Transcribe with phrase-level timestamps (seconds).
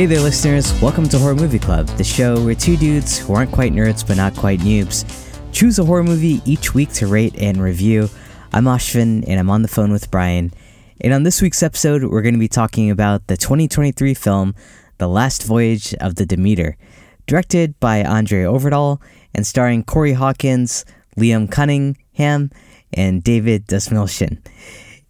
[0.00, 0.72] Hey there, listeners.
[0.80, 4.16] Welcome to Horror Movie Club, the show where two dudes who aren't quite nerds but
[4.16, 5.04] not quite noobs
[5.52, 8.08] choose a horror movie each week to rate and review.
[8.50, 10.54] I'm Ashvin, and I'm on the phone with Brian.
[11.02, 14.54] And on this week's episode, we're going to be talking about the 2023 film,
[14.96, 16.78] The Last Voyage of the Demeter,
[17.26, 19.02] directed by Andre Øvredal
[19.34, 20.86] and starring Corey Hawkins,
[21.18, 22.50] Liam Cunningham,
[22.94, 24.38] and David Dastmalchian.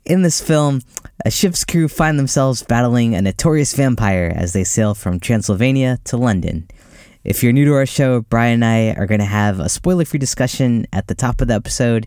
[0.07, 0.81] In this film,
[1.27, 6.17] a ship's crew find themselves battling a notorious vampire as they sail from Transylvania to
[6.17, 6.69] London.
[7.23, 10.07] If you're new to our show, Brian and I are going to have a spoiler
[10.07, 12.07] free discussion at the top of the episode.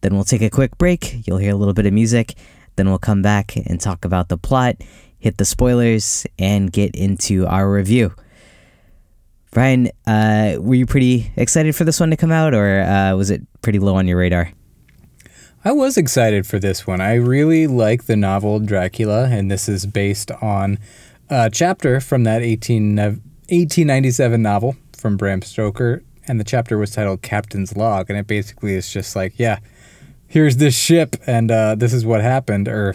[0.00, 1.26] Then we'll take a quick break.
[1.26, 2.34] You'll hear a little bit of music.
[2.76, 4.76] Then we'll come back and talk about the plot,
[5.18, 8.14] hit the spoilers, and get into our review.
[9.50, 13.30] Brian, uh, were you pretty excited for this one to come out, or uh, was
[13.30, 14.52] it pretty low on your radar?
[15.66, 17.00] I was excited for this one.
[17.00, 20.78] I really like the novel Dracula, and this is based on
[21.28, 26.04] a chapter from that 18, 1897 novel from Bram Stoker.
[26.28, 28.08] And the chapter was titled Captain's Log.
[28.08, 29.58] And it basically is just like, yeah,
[30.28, 32.68] here's this ship, and uh, this is what happened.
[32.68, 32.94] Or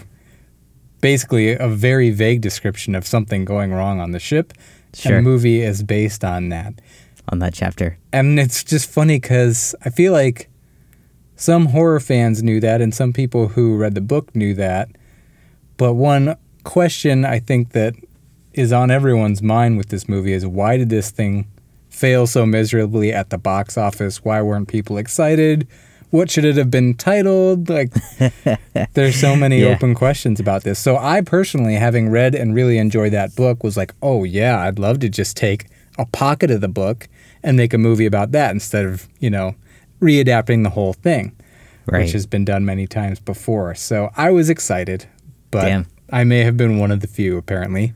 [1.02, 4.54] basically a very vague description of something going wrong on the ship.
[4.94, 5.18] Sure.
[5.18, 6.80] And the movie is based on that.
[7.28, 7.98] On that chapter.
[8.14, 10.48] And it's just funny because I feel like
[11.36, 14.88] some horror fans knew that, and some people who read the book knew that.
[15.76, 17.94] But one question I think that
[18.52, 21.46] is on everyone's mind with this movie is why did this thing
[21.88, 24.24] fail so miserably at the box office?
[24.24, 25.66] Why weren't people excited?
[26.10, 27.70] What should it have been titled?
[27.70, 27.90] Like,
[28.92, 29.68] there's so many Yeah.
[29.68, 30.78] open questions about this.
[30.78, 34.78] So, I personally, having read and really enjoyed that book, was like, oh, yeah, I'd
[34.78, 35.66] love to just take
[35.98, 37.08] a pocket of the book
[37.42, 39.54] and make a movie about that instead of, you know,
[40.02, 41.32] readapting the whole thing,
[41.86, 42.02] Right.
[42.02, 43.74] which has been done many times before.
[43.74, 45.06] So, I was excited,
[45.50, 45.86] but Damn.
[46.10, 47.94] I may have been one of the few, apparently.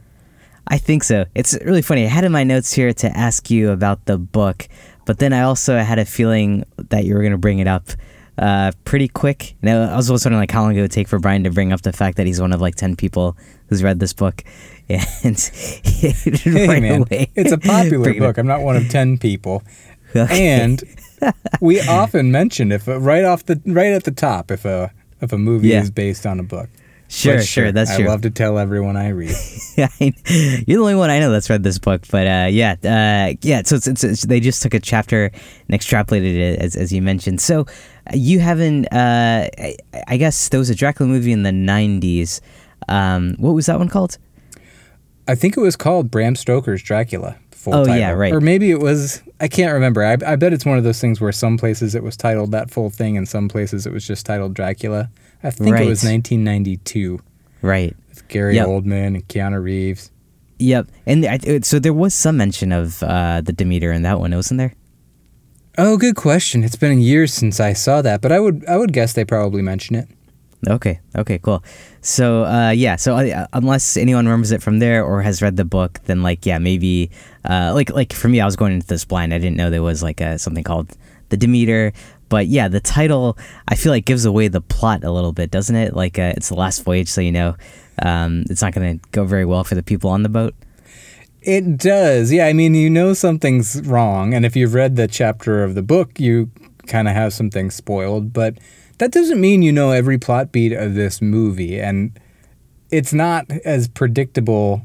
[0.68, 1.26] I think so.
[1.34, 2.04] It's really funny.
[2.04, 4.66] I had in my notes here to ask you about the book,
[5.04, 7.88] but then I also had a feeling that you were going to bring it up
[8.38, 9.54] uh, pretty quick.
[9.62, 11.72] And I was also wondering like how long it would take for Brian to bring
[11.72, 13.36] up the fact that he's one of like ten people
[13.68, 14.42] who's read this book,
[14.88, 15.38] and
[15.84, 18.28] Hey, right man, away it's a popular bring it up.
[18.30, 18.38] book.
[18.38, 19.62] I'm not one of 10 people.
[20.14, 20.48] Okay.
[20.60, 20.82] and
[21.60, 25.32] we often mention if uh, right off the right at the top if a if
[25.32, 25.82] a movie Yeah.
[25.82, 26.68] is based on a book.
[27.08, 28.06] sure, But sure, that's I true.
[28.06, 29.34] love to tell everyone I read.
[29.76, 29.84] You're
[30.66, 33.62] the only one I know that's read this book, but uh, yeah, uh, yeah.
[33.64, 35.26] So it's, it's, it's, they just took a chapter
[35.68, 37.40] and extrapolated it, as, as you mentioned.
[37.40, 37.66] So
[38.12, 38.86] you haven't.
[38.92, 39.76] Uh, I,
[40.08, 42.40] I guess there was a Dracula movie in the '90s.
[42.88, 44.18] Um, what was that one called?
[45.28, 47.36] I think it was called Bram Stoker's Dracula.
[47.66, 47.98] Full Oh, title.
[48.00, 48.32] yeah, right.
[48.32, 49.22] Or maybe it was.
[49.40, 50.02] I can't remember.
[50.04, 52.70] I, I bet it's one of those things where some places it was titled that
[52.70, 55.10] full thing, and some places it was just titled Dracula.
[55.42, 55.82] I think Right.
[55.84, 57.20] it was 1992
[57.62, 57.94] Right.
[58.08, 58.66] with Gary Yep.
[58.68, 60.10] Oldman and Keanu Reeves.
[60.58, 60.86] Yep.
[61.06, 64.34] And I, it- so there was some mention of uh, the Demeter in that one,
[64.34, 64.72] wasn't there?
[65.76, 66.64] Oh, good question.
[66.64, 69.60] It's been years since I saw that, but I would I would guess they probably
[69.60, 70.08] mention it.
[70.68, 71.00] Okay.
[71.16, 71.38] Okay.
[71.38, 71.62] Cool.
[72.00, 72.96] So, uh, yeah.
[72.96, 76.46] So, uh, unless anyone remembers it from there or has read the book, then like,
[76.46, 77.10] yeah, maybe,
[77.44, 79.34] uh, like, like for me, I was going into this blind.
[79.34, 80.96] I didn't know there was like a, something called
[81.28, 81.92] the Demeter.
[82.28, 85.76] But yeah, the title I feel like gives away the plot a little bit, doesn't
[85.76, 85.94] it?
[85.94, 87.54] Like, uh, it's the last voyage, so you know,
[88.02, 90.54] um, it's not going to go very well for the people on the boat.
[91.42, 92.32] It does.
[92.32, 95.82] Yeah, I mean, you know something's wrong, and if you've read the chapter of the
[95.82, 96.50] book, you
[96.88, 98.58] kind of have some things spoiled, but
[98.98, 102.18] that doesn't mean you know every plot beat of this movie, and
[102.90, 104.82] it's not as predictable.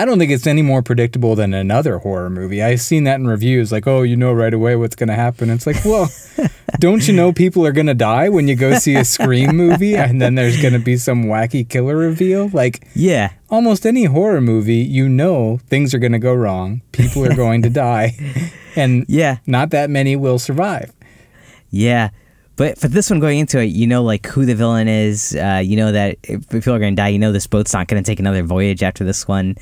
[0.00, 2.62] I don't think it's any more predictable than another horror movie.
[2.62, 5.50] I've seen that in reviews, like, oh, you know right away what's going to happen.
[5.50, 6.08] It's like, well,
[6.78, 9.96] don't you know people are going to die when you go see a Scream movie
[9.96, 12.48] and then there's going to be some wacky killer reveal?
[12.52, 13.32] Like, Yeah.
[13.50, 16.80] almost any horror movie, you know things are going to go wrong.
[16.92, 18.16] People are going to die.
[18.76, 19.38] And Yeah.
[19.48, 20.92] not that many will survive.
[21.70, 22.10] Yeah.
[22.58, 25.34] But for this one going into it, you know, like who the villain is.
[25.34, 27.86] Uh, you know that if people are going to die, you know this boat's not
[27.88, 29.54] going to take another voyage after this one.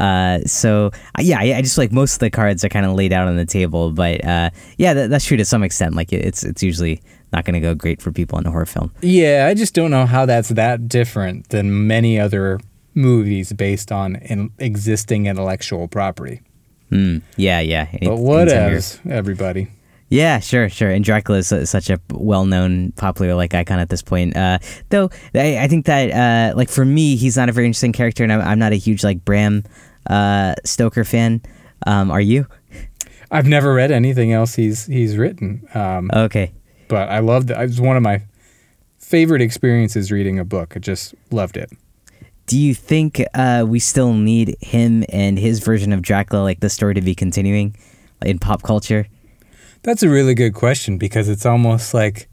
[0.00, 2.92] Uh, so uh, yeah, I, I just like most of the cards are kind of
[2.94, 3.90] laid out on the table.
[3.90, 5.94] But uh, yeah, that, that's true to some extent.
[5.94, 7.02] Like it's it's usually
[7.32, 8.92] not going to go great for people in a horror film.
[9.02, 12.60] Yeah, I just don't know how that's that different than many other
[12.94, 16.42] movies based on in existing intellectual property.
[16.90, 17.18] Hmm.
[17.36, 17.88] yeah, yeah.
[17.92, 19.66] Any- But what else, everybody?
[20.08, 20.90] Yeah, sure, sure.
[20.90, 24.36] And Dracula is such a well-known, popular like icon at this point.
[24.36, 24.58] Uh,
[24.90, 28.22] though I, I think that uh, like for me, he's not a very interesting character,
[28.22, 29.64] and I'm, I'm not a huge like Bram
[30.08, 31.42] uh, Stoker fan.
[31.86, 32.46] Um, are you?
[33.32, 36.52] I've never read anything else he's he's written, um, Okay.
[36.86, 37.56] but I loved it.
[37.58, 38.22] It was one of my
[39.00, 40.74] favorite experiences reading a book.
[40.76, 41.70] I just loved it.
[42.46, 46.70] do you think uh, we still need him and his version of Dracula, like the
[46.70, 47.74] story, to be continuing
[48.24, 49.08] in pop culture?
[49.82, 52.28] That's a really good question because it's almost like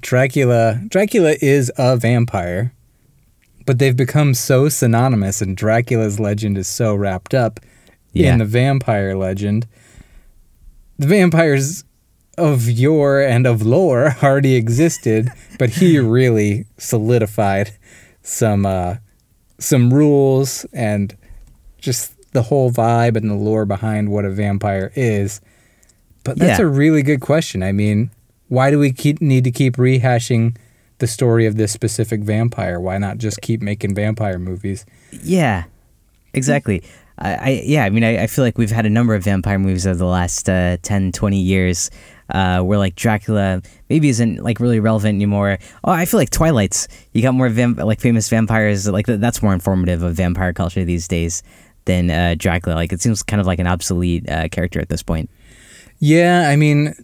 [0.00, 0.80] Dracula.
[0.88, 2.72] Dracula is a vampire,
[3.66, 7.60] but they've become so synonymous, and Dracula's legend is so wrapped up
[8.12, 8.32] Yeah.
[8.32, 9.66] in the vampire legend.
[10.98, 11.84] The vampires
[12.36, 17.72] of yore and of lore already existed, but he really solidified
[18.22, 18.96] some uh,
[19.60, 21.16] some rules and
[21.78, 25.40] just the whole vibe and the lore behind what a vampire is.
[26.28, 26.64] But that's Yeah.
[26.66, 27.62] a really good question.
[27.62, 28.10] I mean,
[28.48, 30.56] why do we keep need to keep rehashing
[30.98, 32.78] the story of this specific vampire?
[32.80, 34.84] Why not just keep making vampire movies?
[35.22, 35.64] Yeah,
[36.34, 36.82] exactly.
[37.18, 39.58] I, I yeah, I mean, I, I feel like we've had a number of vampire
[39.58, 41.90] movies over the last uh, 10, 20 years
[42.30, 45.58] uh, where like Dracula maybe isn't like really relevant anymore.
[45.84, 46.86] Oh, I feel like Twilight's.
[47.12, 48.86] You got more vamp- like famous vampires.
[48.88, 51.42] Like th- that's more informative of vampire culture these days
[51.86, 52.74] than uh, Dracula.
[52.76, 55.30] Like it seems kind of like an obsolete uh, character at this point.
[55.98, 56.94] Yeah, I mean,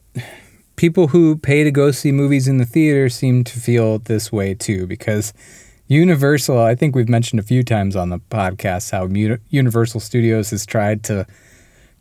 [0.77, 4.55] people who pay to go see movies in the theater seem to feel this way
[4.55, 5.33] too because
[5.89, 9.07] Universal, I think we've mentioned a few times on the podcast how
[9.51, 11.27] Universal Studios has tried to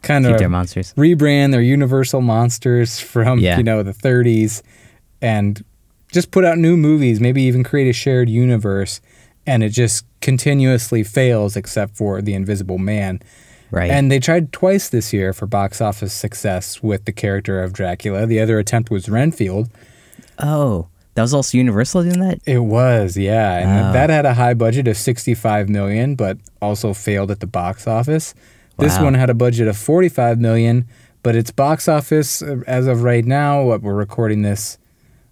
[0.01, 0.93] kind Keep of their monsters.
[0.93, 3.57] rebrand their Universal monsters from, Yeah.
[3.57, 4.61] you know, the 30s
[5.21, 5.63] and
[6.11, 9.01] just put out new movies, maybe even create a shared universe
[9.45, 13.19] and it just continuously fails except for The Invisible Man.
[13.73, 13.89] Right.
[13.89, 18.27] And they tried twice this year for box office success with the character of Dracula.
[18.27, 19.69] The other attempt was Renfield.
[20.39, 22.39] oh, that was also Universal doing that.
[22.45, 23.93] It was, yeah, and Oh.
[23.93, 28.33] that had a high budget of 65 million, but also failed at the box office.
[28.79, 30.85] This one had a budget of 45 million,
[31.21, 34.77] but its box office uh, as of right now, what we're recording this,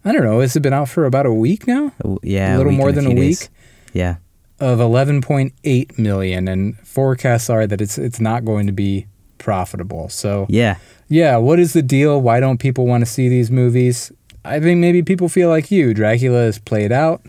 [0.06, 1.92] I don't know, has it been out for about a week now?
[2.06, 3.18] Uh, Yeah, a little more than a week.
[3.40, 3.50] days.
[3.94, 4.16] Yeah.
[4.62, 9.08] Of 11.8 million, and forecasts are that it's it's not going to be
[9.40, 10.08] profitable.
[10.10, 10.78] So Yeah.
[11.08, 12.22] Yeah, what is the deal?
[12.22, 14.12] Why don't people want to see these movies?
[14.46, 15.94] I think maybe people feel like you.
[15.94, 17.22] Dracula is played out.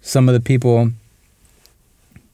[0.00, 0.92] Some of the people,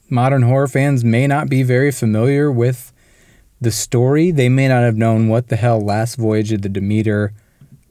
[0.09, 2.93] modern horror fans, may not be very familiar with
[3.59, 4.31] the story.
[4.31, 7.33] They may not have known what the hell Last Voyage of the Demeter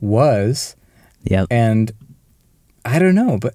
[0.00, 0.76] was.
[1.25, 1.49] Yep.
[1.50, 1.93] And
[2.85, 3.55] I don't know, but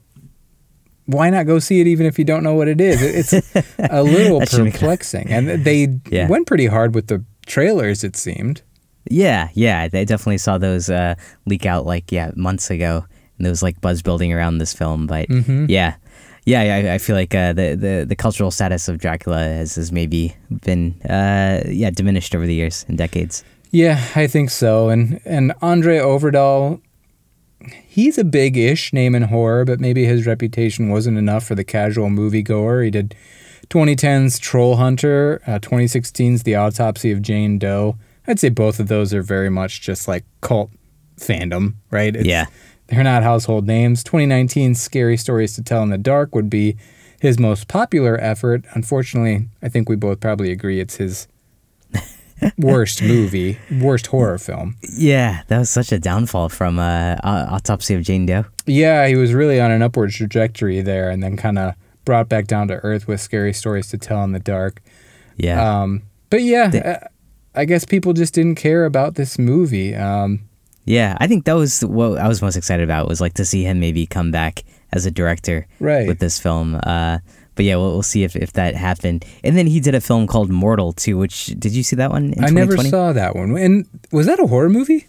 [1.13, 3.01] why not go see it even if you don't know what it is?
[3.01, 3.33] It's
[3.79, 5.27] a little That should be- perplexing.
[5.31, 6.27] And they Yeah.
[6.29, 8.61] went pretty hard with the trailers, it seemed.
[9.09, 11.15] Yeah, yeah, I definitely saw those uh,
[11.45, 13.05] leak out like yeah months ago,
[13.37, 15.07] and there was like buzz building around this film.
[15.07, 15.65] But Mhm.
[15.69, 15.93] yeah,
[16.45, 19.91] yeah, I, I feel like uh, the, the the cultural status of Dracula has, has
[19.91, 20.35] maybe
[20.65, 23.43] been uh, yeah diminished over the years and decades.
[23.71, 24.89] Yeah, I think so.
[24.89, 26.79] And and Andre Øvredal,
[27.87, 32.07] he's a big-ish name in horror, but maybe his reputation wasn't enough for the casual
[32.09, 32.83] moviegoer.
[32.85, 33.15] He did
[33.69, 37.97] 2010's Troll Hunter, uh, 2016's The Autopsy of Jane Doe.
[38.27, 40.71] I'd say both of those are very much just like cult
[41.17, 42.09] fandom, right?
[42.15, 42.45] It's- Yeah.
[42.87, 44.03] They're not household names.
[44.03, 46.75] 2019's Scary Stories to Tell in the Dark would be
[47.21, 48.65] his most popular effort.
[48.73, 51.27] Unfortunately, I think we both probably agree it's his
[52.57, 54.75] worst movie, worst horror film.
[54.81, 58.45] Yeah, that was such a downfall from uh, Autopsy of Jane Doe.
[58.65, 61.73] Yeah, he was really on an upward trajectory there and then kind of
[62.05, 64.81] brought back down to earth with Scary Stories to Tell in the Dark.
[65.37, 67.07] Yeah, Um, but yeah, uh,
[67.55, 69.95] I guess people just didn't care about this movie.
[69.95, 70.41] Um,
[70.85, 73.63] yeah, I think that was what I was most excited about was like to see
[73.63, 76.07] him maybe come back as a director right.
[76.07, 76.79] with this film.
[76.83, 77.19] Uh,
[77.59, 79.25] but yeah, we'll, we'll see if, if that happened.
[79.43, 82.31] And then he did a film called Mortal too, which did you see that one
[82.31, 83.57] in I never saw that one.
[83.57, 85.07] And was that a horror movie?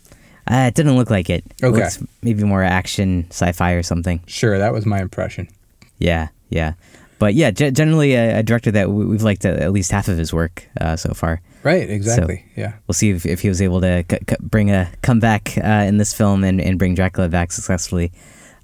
[0.51, 1.45] Uh, it didn't look like it.
[1.63, 1.79] It Okay.
[1.79, 4.19] looks maybe more action, sci-fi or something.
[4.27, 5.47] Sure, that was my impression.
[5.99, 6.73] Yeah, yeah.
[7.21, 10.19] But yeah, ge- generally a, a director that we- we've liked at least half of
[10.19, 11.41] his work uh, so far.
[11.63, 12.47] Right, exactly.
[12.57, 12.73] yeah.
[12.89, 15.99] We'll see if, if he was able to c- c- bring a comeback uh, in
[15.99, 18.11] this film and, and bring Dracula back successfully.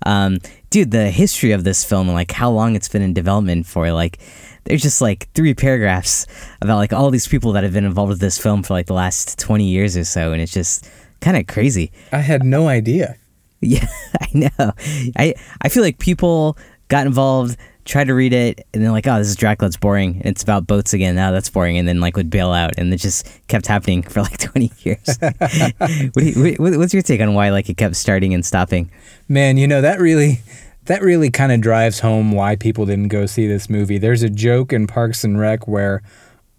[0.05, 0.39] Um,
[0.71, 4.19] dude, the history of this film like how long it's been in development for, like,
[4.65, 6.27] there's just like three paragraphs
[6.61, 8.95] about like all these people that have been involved with this film for like the
[8.95, 11.93] last 20 years or so, and it's just kind of crazy.
[12.13, 13.17] I had no idea.
[13.63, 13.87] Yeah,
[14.21, 14.73] I know.
[15.17, 19.19] I I feel like people got involved, tried to read it, and then like, oh,
[19.19, 19.69] this is Dracula.
[19.69, 20.21] It's boring.
[20.25, 21.15] It's about boats again.
[21.15, 24.23] Now that's boring, and then like would bail out, and it just kept happening for
[24.23, 25.19] like twenty years.
[25.21, 28.91] what you, what, what's your take on why like it kept starting and stopping?
[29.29, 30.41] Man, you know that really
[30.87, 33.99] that really kind of drives home why people didn't go see this movie.
[33.99, 36.03] There's a joke in Parks and Rec where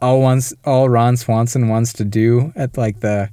[0.01, 3.29] all wants all Ron Swanson wants to do at like the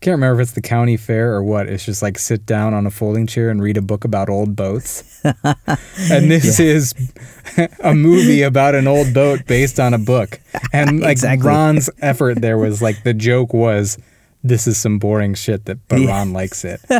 [0.00, 1.68] can't remember if it's the county fair or what.
[1.68, 4.56] It's just like sit down on a folding chair and read a book about old
[4.56, 5.22] boats.
[5.24, 6.94] and this is
[7.80, 10.40] a movie about an old boat based on a book.
[10.72, 11.46] And like Exactly.
[11.48, 13.98] Ron's effort there was like the joke was
[14.42, 16.00] this is some boring shit that but.
[16.00, 16.80] Ron likes it.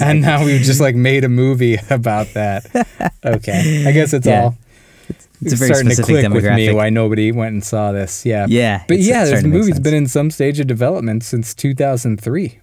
[0.00, 2.66] And now we've just like made a movie about that.
[3.24, 3.84] Okay.
[3.86, 4.42] I guess it's Yeah.
[4.44, 4.58] all
[5.40, 8.26] It's a very starting to click with me why nobody went and saw this.
[8.26, 8.46] Yeah.
[8.48, 11.54] Yeah, But yeah, this starting to make movie's been in some stage of development since
[11.54, 12.58] 2003.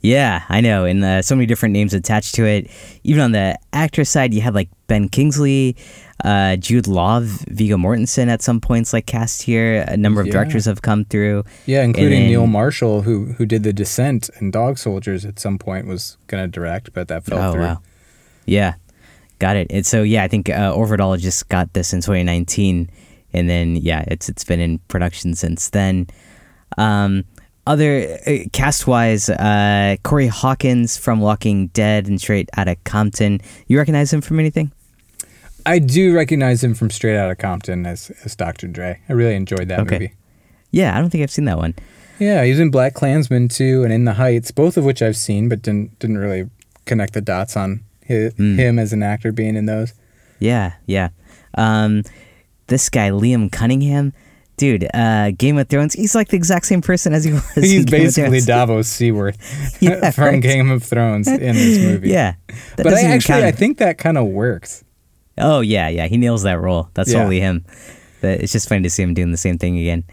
[0.00, 0.84] Yeah, I know.
[0.84, 2.70] And uh, so many different names attached to it.
[3.04, 5.76] Even on the actress side, you had like Ben Kingsley,
[6.22, 9.82] uh, Jude Law, Viggo Mortensen at some points like cast here.
[9.88, 10.34] A number of Yeah.
[10.34, 11.44] directors have come through.
[11.64, 15.58] Yeah, including then- Neil Marshall, who who did The Descent and Dog Soldiers at some
[15.58, 17.62] point was going to direct, but that fell oh through.
[17.62, 17.80] wow,
[18.44, 18.74] yeah,
[19.44, 19.66] got it.
[19.76, 22.88] And so yeah, I think uh, Øvredal just got this in 2019,
[23.36, 26.06] and then yeah, it's it's been in production since then.
[26.78, 27.24] Um,
[27.66, 33.40] other uh, cast wise, uh, Corey Hawkins from Walking Dead and Straight Outta Compton.
[33.68, 34.70] You recognize him from anything?
[35.66, 38.66] I do recognize him from Straight Outta Compton as as Dr.
[38.68, 39.00] Dre.
[39.08, 39.94] I really enjoyed that Okay.
[39.98, 40.12] movie.
[40.70, 41.74] Yeah, I don't think I've seen that one.
[42.18, 45.16] Yeah, he was in Black Klansman too, and In the Heights, both of which I've
[45.16, 46.44] seen, but didn't didn't really
[46.86, 48.56] connect the dots on hi Hmm.
[48.58, 49.92] him as an actor being in those.
[50.40, 51.08] Yeah, yeah.
[51.56, 52.02] Um,
[52.66, 54.12] this guy Liam Cunningham,
[54.56, 55.94] dude, uh, Game of Thrones.
[55.94, 57.56] He's like the exact same person as he was.
[57.56, 58.40] in He's basically.
[58.46, 59.36] Davos Seaworth
[59.80, 60.42] Yeah, from right.
[60.42, 62.10] Game of Thrones in this movie.
[62.10, 62.34] Yeah,
[62.76, 64.84] but I actually I think that kind of works.
[65.38, 66.06] Oh yeah, yeah.
[66.06, 66.88] He nails that role.
[66.94, 67.18] That's Yeah.
[67.18, 67.64] totally him.
[68.20, 70.04] But it's just funny to see him doing the same thing again.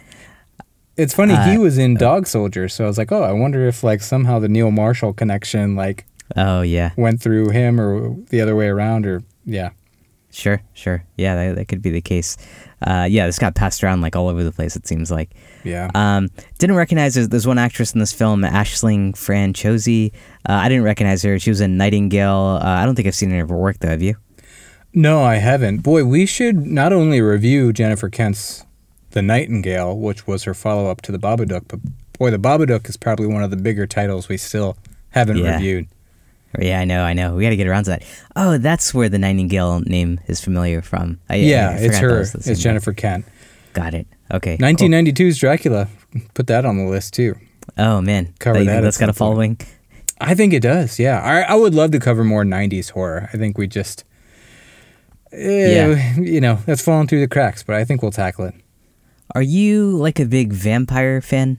[0.97, 3.65] It's funny he Uh, was in Dog Soldier, so I was like, oh, I wonder
[3.67, 8.41] if like somehow the Neil Marshall connection like Oh yeah, went through him or the
[8.41, 9.71] other way around, or yeah.
[10.31, 11.03] sure, sure.
[11.17, 12.37] Yeah, that, that could be the case.
[12.81, 14.75] Uh, yeah, this got passed around like all over the place.
[14.75, 15.31] It seems like.
[15.63, 15.91] Yeah.
[15.93, 20.11] Um, didn't recognize there's, there's one actress in this film, Ashling Franciosi.
[20.49, 21.37] Uh, I didn't recognize her.
[21.37, 22.59] She was in Nightingale.
[22.61, 23.89] Uh, I don't think I've seen any of her work though.
[23.89, 24.15] Have you?
[24.93, 25.77] No, I haven't.
[25.83, 28.65] Boy, we should not only review Jennifer Kent's
[29.11, 31.79] The Nightingale, which was her follow up to The Babadook, but
[32.17, 34.75] boy, The Babadook is probably one of the bigger titles we still
[35.11, 35.53] haven't Yeah.
[35.53, 35.87] reviewed.
[36.59, 37.35] Yeah, I know, I know.
[37.35, 38.03] We got to get around to that.
[38.35, 41.19] Oh, that's where the Nightingale name is familiar from.
[41.29, 42.19] I, Yeah, I it's her.
[42.19, 42.61] was the same It's.
[42.61, 43.25] Jennifer Kent.
[43.73, 44.05] Got it.
[44.31, 44.57] Okay.
[44.57, 44.67] cool.
[44.67, 45.87] 1992's Dracula.
[46.33, 47.35] Put that on the list too.
[47.77, 49.17] Oh man, Cover That- that at That's got a point.
[49.17, 49.57] following.
[50.19, 50.99] I think it does.
[50.99, 53.29] Yeah, I, I would love to cover more '90s horror.
[53.33, 54.03] I think we just,
[55.31, 56.15] eh, Yeah.
[56.19, 57.63] you know, that's fallen through the cracks.
[57.63, 58.55] But I think we'll tackle it.
[59.33, 61.57] Are you like a big vampire fan?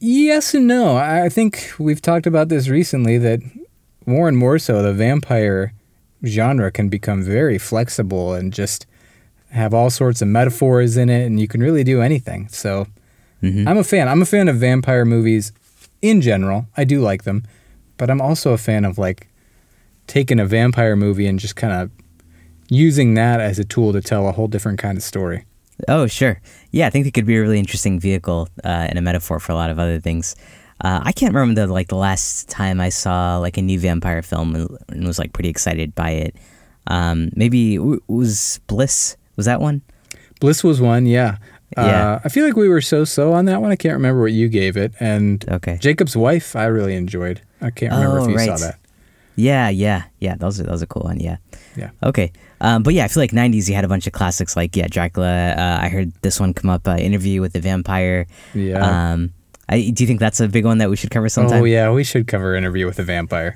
[0.00, 0.96] Yes and no.
[0.96, 3.40] I think we've talked about this recently that
[4.06, 5.72] more and more so the vampire
[6.24, 8.86] genre can become very flexible and just
[9.50, 12.48] have all sorts of metaphors in it, and you can really do anything.
[12.48, 12.86] So
[13.40, 14.08] hmm I'm a fan.
[14.08, 15.52] I'm a fan of vampire movies
[16.02, 16.66] in general.
[16.76, 17.44] I do like them,
[17.96, 19.28] but I'm also a fan of like
[20.06, 21.90] taking a vampire movie and just kind of
[22.68, 25.44] using that as a tool to tell a whole different kind of story.
[25.86, 26.40] Oh, sure.
[26.72, 29.52] Yeah, I think it could be a really interesting vehicle uh, and a metaphor for
[29.52, 30.34] a lot of other things.
[30.80, 34.22] Uh, I can't remember the like the last time I saw like a new vampire
[34.22, 36.36] film and- and was like pretty excited by it.
[36.86, 39.82] Um, maybe w- was Bliss was that one?
[40.40, 41.38] Bliss was one, yeah.
[41.76, 42.12] Yeah.
[42.14, 43.70] Uh, I feel like we were so-so on that one.
[43.70, 44.94] I can't remember what you gave it.
[45.00, 45.76] And Okay.
[45.80, 47.42] Jakob's wife, I really enjoyed.
[47.60, 48.78] I can't remember Oh, if you saw that.
[49.36, 50.34] Yeah, yeah, yeah.
[50.36, 51.20] That was a, that was a cool one.
[51.20, 51.36] Yeah.
[51.76, 51.90] Yeah.
[52.02, 52.32] Okay.
[52.60, 54.88] Um, but yeah, I feel like '90s you had a bunch of classics like yeah,
[54.88, 55.50] Dracula.
[55.52, 58.26] Uh, I heard this one come up, uh, Interview with the Vampire.
[58.54, 59.12] Yeah.
[59.12, 59.32] Um,
[59.68, 61.62] I, do you think that's a big one that we should cover sometime?
[61.62, 63.52] oh yeah, we should cover Interview with the Vampire.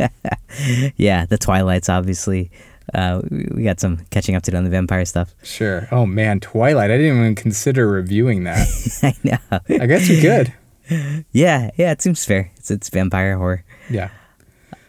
[0.97, 2.51] yeah, the Twilights, obviously.
[2.93, 5.35] Uh, we, got some catching up to do on the vampire stuff.
[5.43, 5.89] sure.
[5.91, 6.91] Oh man, Twilight.
[6.91, 8.67] I didn't even consider reviewing that.
[9.03, 9.61] I know.
[9.81, 10.53] I guess we could.
[11.33, 12.51] yeah, yeah, it seems fair.
[12.57, 13.65] It's it's vampire horror.
[13.89, 14.11] Yeah.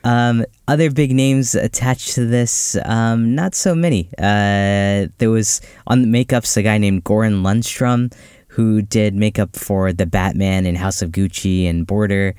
[0.03, 4.10] Um, other big names attached to this, um, not so many.
[4.17, 8.13] Uh, there was on the makeups a guy named Goran Lundstrom
[8.50, 12.36] who did makeup for the Batman and House of Gucci and Border.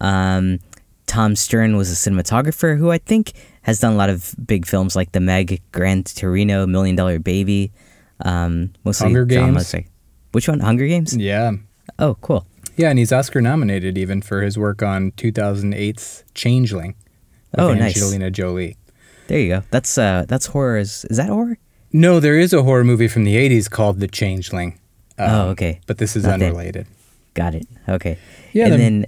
[0.00, 0.58] Um,
[1.06, 4.94] Tom Stern was a cinematographer who I think has done a lot of big films
[4.96, 7.72] like The Meg, Gran Torino, Million Dollar Baby,
[8.20, 9.72] um, mostly Hunger dramas.
[9.72, 9.74] Games?
[9.74, 9.90] like-
[10.32, 10.60] Which one?
[10.60, 11.16] Hunger Games?
[11.16, 11.52] Yeah.
[11.98, 12.46] Oh, cool.
[12.76, 16.94] Yeah, and he's Oscar nominated even for his work on 2008's Changeling.
[17.58, 17.96] Oh, nice.
[17.96, 18.76] Angelina Jolie.
[19.28, 19.62] There you go.
[19.70, 20.76] That's uh, that's horror.
[20.78, 21.58] Is, is that horror?
[21.92, 24.78] No, there is a horror movie from the 80s called The Changeling.
[25.18, 25.80] Um, Oh, okay.
[25.86, 26.46] But this is Not that.
[26.46, 26.86] unrelated.
[27.34, 27.66] Got it.
[27.88, 28.18] Okay.
[28.52, 29.06] Yeah, And then- then,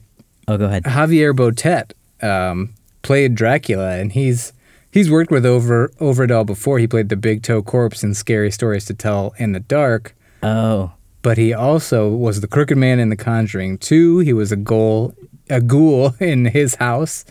[0.49, 0.85] oh, go ahead.
[0.85, 4.53] Javier Botet um, played Dracula, and he's
[4.91, 6.79] he's worked with Over Øvredal before.
[6.79, 10.15] He played the Big Toe Corpse in Scary Stories to Tell in the Dark.
[10.43, 14.21] Oh, but he also was the crooked man in The Conjuring 2.
[14.21, 15.13] He was a goal
[15.51, 17.25] a ghoul in his house.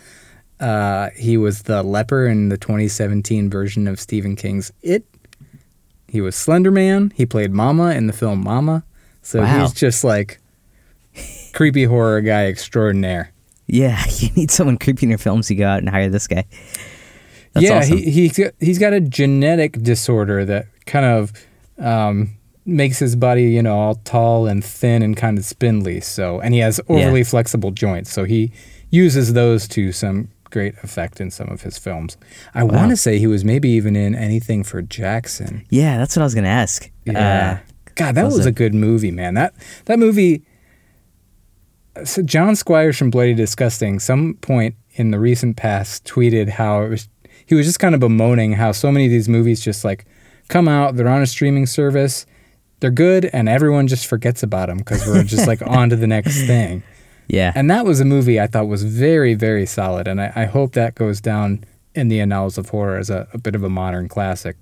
[0.59, 5.05] Uh, he was the leper in the 2017 version of Stephen King's It.
[6.07, 7.11] He was Slender Man.
[7.15, 8.83] He played Mama in the film Mama.
[9.21, 9.61] So Wow.
[9.61, 10.39] he's just like
[11.53, 13.31] creepy horror guy extraordinaire.
[13.67, 15.49] Yeah, you need someone creepy in your films.
[15.49, 16.45] You go out and hire this guy.
[17.53, 17.97] That's yeah, awesome.
[17.97, 21.33] he, he's got, he's got a genetic disorder that kind of
[21.79, 22.31] um,
[22.65, 25.99] makes his body, you know, all tall and thin and kind of spindly.
[26.01, 28.11] So, and he has overly flexible joints.
[28.11, 28.51] So he
[28.89, 32.17] uses those to some great effect in some of his films.
[32.53, 35.65] I want to say he was maybe even in anything for Jackson.
[35.69, 36.89] yeah, that's what I was gonna ask.
[37.05, 37.59] Yeah.
[37.61, 39.33] Uh, God, that was was a- a good movie, man.
[39.35, 39.53] That
[39.85, 40.43] that movie.
[42.03, 46.89] So John Squires from Bloody Disgusting, some point in the recent past, tweeted how it
[46.89, 47.09] was.
[47.45, 50.05] He was just kind of bemoaning how so many of these movies just like
[50.49, 52.25] come out, they're on a streaming service,
[52.79, 56.07] they're good, and everyone just forgets about them because we're just like on to the
[56.07, 56.81] next thing.
[57.27, 60.45] Yeah, And that was a movie I thought was very, very solid, and I, I
[60.45, 61.63] hope that goes down
[61.93, 64.55] in the annals of horror as a, a bit of a modern classic.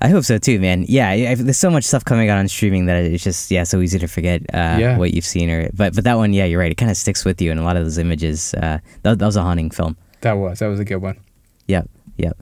[0.00, 0.84] I hope so too, man.
[0.88, 3.80] Yeah, I, there's so much stuff coming out on streaming that it's just yeah, so
[3.80, 4.98] easy to forget uh, Yeah.
[4.98, 5.48] what you've seen.
[5.48, 6.72] Or but but that one, yeah, you're right.
[6.72, 8.52] It kind of sticks with you, and a lot of those images.
[8.54, 9.96] Uh, that, that was a haunting film.
[10.22, 11.20] That was that was a good one.
[11.68, 12.36] Yep, yep.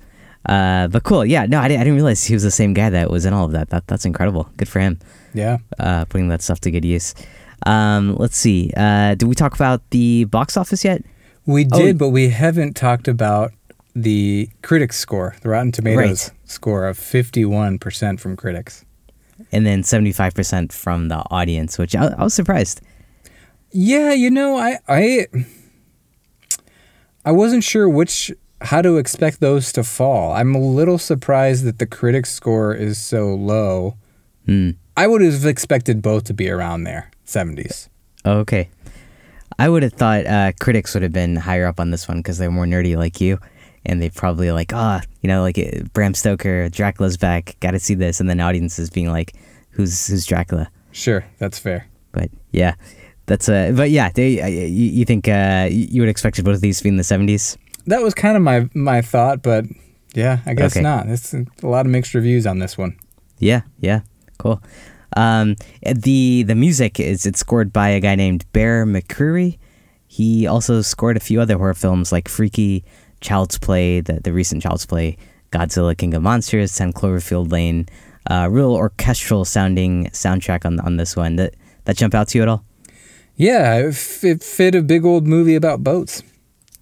[0.46, 1.22] Uh, but cool.
[1.26, 3.34] Yeah, no, I didn't, I didn't realize he was the same guy that was in
[3.34, 3.68] all of that.
[3.68, 4.48] That that's incredible.
[4.56, 4.98] Good for him.
[5.34, 5.58] Yeah.
[5.78, 7.14] Uh, putting that stuff to good use.
[7.66, 8.72] Um, let's see.
[8.76, 11.02] Uh, did we talk about the box office yet?
[11.46, 13.52] We Oh, did, but we haven't talked about
[13.94, 16.48] the critics score, the Rotten Tomatoes Right.
[16.48, 18.84] score of 51% from critics.
[19.52, 22.80] And then 75% from the audience, which I, I was surprised.
[23.72, 25.26] Yeah, you know, I I
[27.24, 30.32] I wasn't sure which how to expect those to fall.
[30.32, 33.96] I'm a little surprised that the critics score is so low.
[34.46, 34.70] Hmm.
[34.96, 37.88] I would have expected both to be around there, 70s.
[38.24, 38.68] Oh, okay.
[39.58, 42.38] I would have thought uh, critics would have been higher up on this one because
[42.38, 43.38] they're more nerdy like you,
[43.84, 47.78] and they probably like, ah, you know, like uh, Bram Stoker, Dracula's back, got to
[47.78, 49.34] see this, and then audiences being like,
[49.70, 50.70] who's who's Dracula?
[50.92, 51.86] Sure, that's fair.
[52.12, 52.74] But yeah,
[53.26, 56.60] that's uh, but yeah, they, uh, you, you think uh, you would expect both of
[56.62, 57.58] these to be in the seventies?
[57.86, 59.66] That was kind of my my thought, but
[60.14, 60.82] yeah, I guess Okay.
[60.82, 61.06] not.
[61.08, 62.96] It's a lot of mixed reviews on this one.
[63.38, 64.00] Yeah, yeah,
[64.38, 64.62] cool.
[65.16, 69.58] Um, the the music is it's scored by a guy named Bear McCreary.
[70.06, 72.84] He also scored a few other horror films like Freaky,
[73.20, 75.16] Child's Play, the the recent Child's Play,
[75.52, 77.86] Godzilla King of Monsters, 10 Cloverfield Lane.
[78.30, 81.36] Uh, real orchestral sounding soundtrack on on this one.
[81.36, 82.64] That that jump out to you at all?
[83.36, 86.22] Yeah, it, f- it fit a big old movie about boats.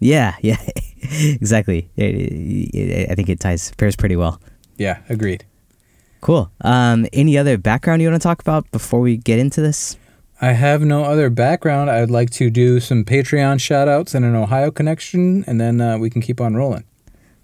[0.01, 0.59] Yeah, yeah,
[1.03, 1.91] exactly.
[1.97, 4.41] It- it- it- I think it ties pairs pretty well.
[4.77, 5.45] Yeah, agreed.
[6.20, 6.50] Cool.
[6.62, 9.96] Um, any other background you want to talk about before we get into this?
[10.40, 11.90] I have no other background.
[11.90, 15.98] I'd like to do some Patreon shout outs and an Ohio connection, and then uh,
[15.98, 16.85] we can keep on rolling.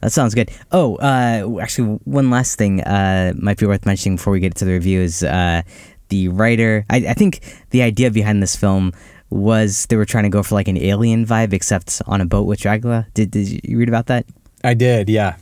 [0.01, 0.51] That sounds good.
[0.71, 4.65] Oh, uh, actually, one last thing uh, might be worth mentioning before we get to
[4.65, 5.63] the review is uh,
[6.09, 6.85] the writer.
[6.91, 8.93] I, I think the idea behind this film
[9.31, 12.47] was they were trying to go for like an alien vibe, except on a boat
[12.47, 13.07] with Dracula.
[13.15, 14.27] Did, did you read about that?
[14.63, 15.37] I did, yeah.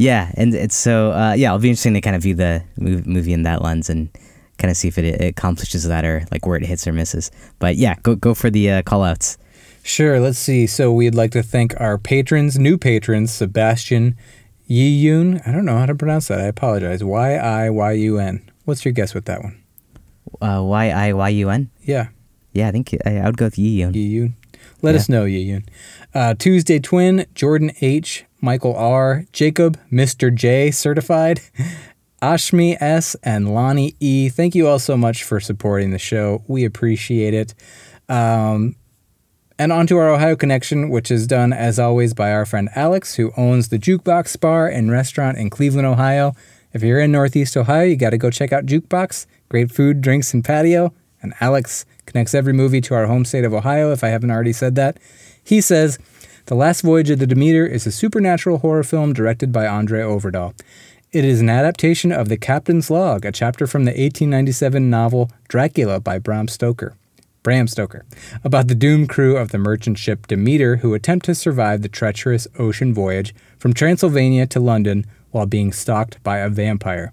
[0.00, 3.34] Yeah, and it's so uh, yeah, it'll be interesting to kind of view the movie
[3.34, 4.08] in that lens and
[4.56, 7.30] kind of see if it, it accomplishes that or like where it hits or misses.
[7.58, 9.36] But yeah, go go for the uh, call outs.
[9.82, 10.66] Sure, let's see.
[10.66, 14.16] So we'd like to thank our patrons, new patrons, Sebastian
[14.70, 15.46] Yiyun.
[15.46, 16.40] I don't know how to pronounce that.
[16.40, 17.04] I apologize.
[17.04, 18.50] Y I Y U N.
[18.64, 19.62] What's your guess with that one?
[20.40, 21.68] Uh, y I Y U N.
[21.82, 22.08] Yeah,
[22.54, 23.92] Yeah, I think I, I would go with Yiyun.
[23.92, 24.32] Yiyun.
[24.82, 25.00] Let Yeah.
[25.00, 25.64] us know, Yiyun.
[26.14, 30.34] Uh, Tuesday Twin, Jordan H, Michael R, Jacob, Mr.
[30.34, 31.40] J, certified,
[32.22, 34.28] Ashmi S, and Lonnie E.
[34.28, 36.42] Thank you all so much for supporting the show.
[36.48, 37.54] We appreciate it.
[38.08, 38.76] Um,
[39.58, 43.14] and on to our Ohio connection, which is done as always by our friend Alex,
[43.16, 46.34] who owns the Jukebox Bar and Restaurant in Cleveland, Ohio.
[46.72, 49.26] If you're in Northeast Ohio, you got to go check out Jukebox.
[49.48, 50.94] Great food, drinks, and patio.
[51.22, 54.52] And Alex connects every movie to our home state of Ohio, if I haven't already
[54.52, 54.98] said that.
[55.42, 55.98] He says,
[56.46, 60.58] The Last Voyage of the Demeter is a supernatural horror film directed by Andre Øvredal.
[61.12, 66.00] It is an adaptation of The Captain's Log, a chapter from the 1897 novel Dracula
[66.00, 66.94] by Bram Stoker.
[67.42, 68.04] Bram Stoker,
[68.44, 72.46] about the doomed crew of the merchant ship Demeter who attempt to survive the treacherous
[72.58, 77.12] ocean voyage from Transylvania to London while being stalked by a vampire.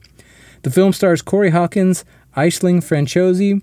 [0.64, 2.04] The film stars Corey Hawkins,
[2.36, 3.62] Aisling Franciosi,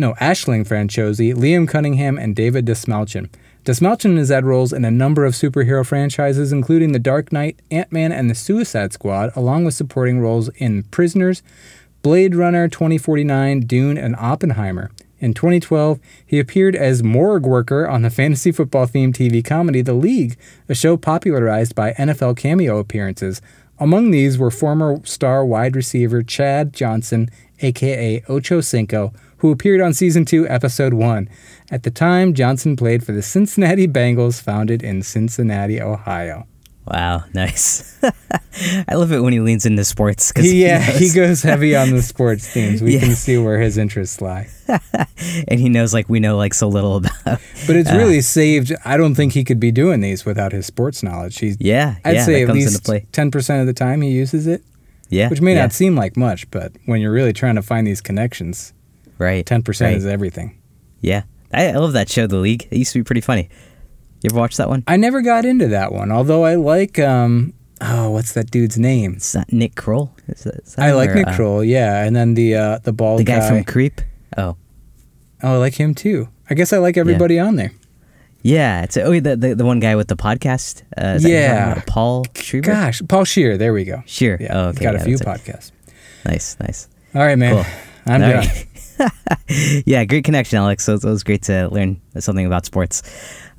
[0.00, 3.28] no, Ashling Franciosi, Liam Cunningham, and David Dastmalchian.
[3.64, 7.92] Dastmalchian has had roles in a number of superhero franchises, including The Dark Knight, Ant
[7.92, 11.42] Man, and The Suicide Squad, along with supporting roles in Prisoners,
[12.00, 14.90] Blade Runner 2049, Dune, and Oppenheimer.
[15.18, 19.92] In 2012, he appeared as morgue worker on the fantasy football themed TV comedy The
[19.92, 23.42] League, a show popularized by NFL cameo appearances.
[23.78, 27.28] Among these were former star wide receiver Chad Johnson,
[27.60, 31.28] aka Ocho Cinco, who appeared on season 2, episode 1.
[31.70, 36.46] At the time, Johnson played for the Cincinnati Bengals, founded in Cincinnati, Ohio.
[36.86, 38.02] Wow, nice.
[38.88, 40.32] I love it when he leans into sports.
[40.32, 42.82] 'cause He, yeah, knows- he goes heavy on the sports themes.
[42.82, 43.00] We Yeah.
[43.00, 44.48] can see where his interests lie.
[45.48, 47.12] and he knows like we know like so little about.
[47.66, 48.72] But it's really uh, saved.
[48.84, 51.38] I don't think he could be doing these without his sports knowledge.
[51.38, 53.06] He's, Yeah, I'd yeah, say at least play.
[53.12, 54.62] 10% of the time he uses it,
[55.10, 57.86] Yeah, which may yeah, not seem like much, but when you're really trying to find
[57.86, 58.72] these connections,
[59.20, 59.44] right.
[59.46, 59.96] 10% right.
[59.96, 60.60] is everything.
[61.00, 62.66] Yeah, I, I love that show, The League.
[62.70, 63.48] It used to be pretty funny.
[64.22, 64.82] You ever watch that one?
[64.86, 69.14] I never got into that one, although I like, um, oh, what's that dude's name?
[69.14, 70.12] It's not Nick Kroll.
[70.28, 72.04] Is that, is that I like or, Nick uh, Kroll, yeah.
[72.04, 74.00] And then the uh, the bald the guy, from Creep.
[74.36, 74.56] Oh,
[75.42, 76.28] Oh, I like him too.
[76.50, 77.72] I guess I like everybody on there.
[78.42, 78.82] yeah.
[78.82, 80.82] It's oh the the, the one guy with the podcast.
[80.98, 81.82] Uh, is that who you're talking Yeah.
[81.86, 82.66] Paul Schreiber.
[82.66, 83.56] Gosh, Paul Scheer.
[83.56, 84.02] There we go.
[84.04, 84.36] Scheer.
[84.38, 84.84] Yeah, Oh, he's okay.
[84.84, 85.22] got yeah, a few it.
[85.22, 85.72] podcasts.
[86.26, 86.88] Nice, nice.
[87.14, 87.54] All right, man.
[87.54, 87.72] Cool.
[88.06, 88.36] I'm All done.
[88.46, 88.66] right.
[89.86, 90.84] yeah, great connection, Alex.
[90.84, 93.02] So it was great to learn something about sports.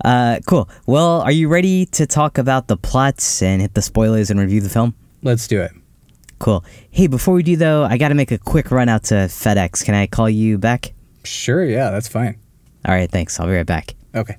[0.04, 0.70] Uh, cool.
[0.86, 4.62] Well, are you ready to talk about the plots and hit the spoilers and review
[4.62, 4.96] the film?
[5.24, 5.72] Let's do it.
[6.40, 6.66] Cool.
[6.90, 9.86] Hey, before we do though, I got to make a quick run out to FedEx.
[9.86, 10.94] Can I call you back?
[11.24, 12.40] Sure, yeah, that's fine.
[12.86, 13.40] All right, thanks.
[13.40, 13.94] I'll be right back.
[14.16, 14.38] Okay.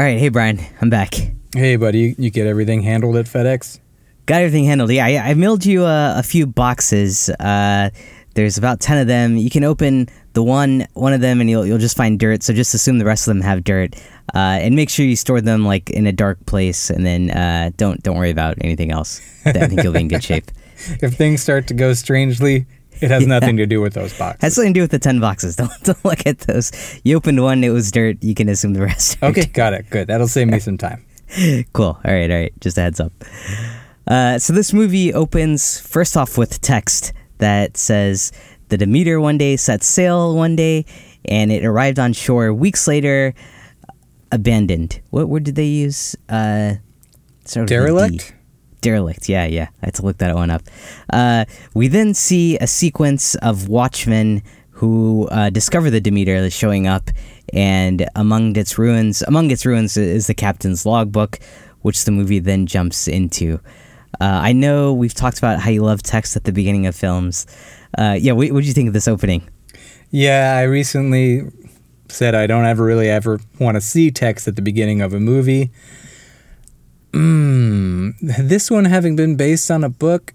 [0.00, 1.14] All right, hey Brian, I'm back.
[1.52, 3.80] Hey, buddy, you, you get everything handled at FedEx?
[4.24, 4.90] Got everything handled.
[4.90, 7.28] Yeah, I, I mailed you uh, a few boxes.
[7.28, 7.90] Uh,
[8.32, 9.36] there's about ten of them.
[9.36, 12.42] You can open the one one of them, and you'll you'll just find dirt.
[12.42, 13.94] So just assume the rest of them have dirt,
[14.34, 17.70] uh, and make sure you store them like in a dark place, and then uh,
[17.76, 19.20] don't don't worry about anything else.
[19.44, 20.50] I think you'll be in good shape.
[21.02, 22.64] If things start to go strangely,
[23.02, 24.42] it has nothing to do with those boxes.
[24.42, 25.56] Has something to do with the ten boxes.
[25.60, 26.72] Don't don't look at those.
[27.04, 28.22] You opened one, it was dirt.
[28.22, 29.18] You can assume the rest.
[29.22, 29.88] are Okay, got it.
[29.90, 30.08] Good.
[30.08, 31.04] That'll save me some time.
[31.72, 31.98] cool.
[32.04, 32.52] All right, all right.
[32.60, 33.12] Just a heads up.
[34.06, 38.32] Uh, so this movie opens first off with text that says
[38.68, 40.84] the Demeter one day set sail one day,
[41.24, 43.34] and it arrived on shore weeks later,
[44.32, 45.00] abandoned.
[45.10, 46.16] What word did they use?
[46.28, 46.74] Uh,
[47.54, 47.66] a D.
[47.66, 48.34] Derelict?
[48.80, 49.28] Derelict.
[49.28, 49.68] Yeah, yeah.
[49.82, 50.62] I had to look that one up.
[51.12, 56.86] Uh, we then see a sequence of watchmen who uh, discover the Demeter that's showing
[56.86, 57.10] up,
[57.52, 61.38] and among its ruins, among its ruins is the captain's logbook,
[61.82, 63.60] which the movie then jumps into.
[64.20, 67.46] Uh, I know we've talked about how you love text at the beginning of films.
[67.96, 69.48] Uh, yeah, what do you think of this opening?
[70.10, 71.42] Yeah, I recently
[72.08, 75.20] said I don't ever really ever want to see text at the beginning of a
[75.20, 75.70] movie.
[77.12, 80.32] Mm, this one having been based on a book,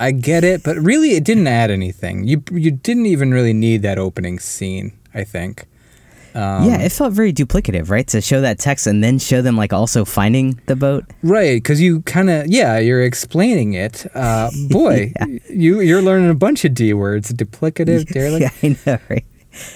[0.00, 2.26] I get it, but really it didn't add anything.
[2.26, 5.66] You you didn't even really need that opening scene, I think.
[6.34, 8.06] Um, yeah, it felt very duplicative, right?
[8.08, 11.04] To show that text and then show them like also finding the boat.
[11.22, 14.04] Right, because you kind of yeah, you're explaining it.
[14.16, 15.12] Uh, boy,
[15.48, 18.52] you you're learning a bunch of D words: duplicative, derelict.
[18.62, 19.24] yeah, I know, right?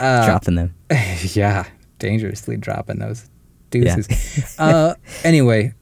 [0.01, 0.75] Uh, Dropping them.
[1.33, 1.65] yeah,
[2.01, 3.31] dangerously dropping those
[3.71, 4.57] deuces.
[4.59, 5.73] uh, anyway,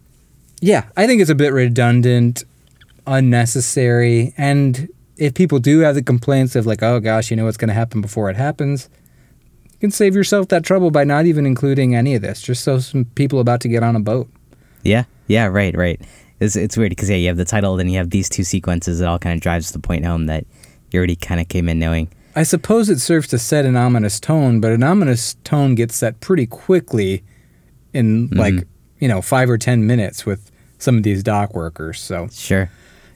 [0.61, 2.45] yeah, I think it's a bit redundant,
[3.07, 7.57] unnecessary, and if people do have the complaints of like, oh gosh, you know what's
[7.57, 8.89] going to happen before it happens,
[9.65, 12.41] you can save yourself that trouble by not even including any of this.
[12.41, 14.29] Just so some people about to get on a boat.
[14.83, 16.01] Yeah, yeah, right, right.
[16.41, 19.01] It's it's weird because yeah, you have the title, then you have these two sequences.
[19.01, 20.47] It all kind of drives the point home that
[20.91, 22.09] you already kind of came in knowing.
[22.35, 26.21] I suppose it serves to set an ominous tone, but an ominous tone gets set
[26.21, 27.25] pretty quickly
[27.95, 28.69] in like, mm-hmm.
[28.99, 32.01] You know, five or ten minutes with some of these dock workers.
[32.01, 32.71] So Sure.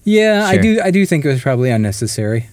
[0.04, 2.48] yeah, I do I do think it was probably unnecessary.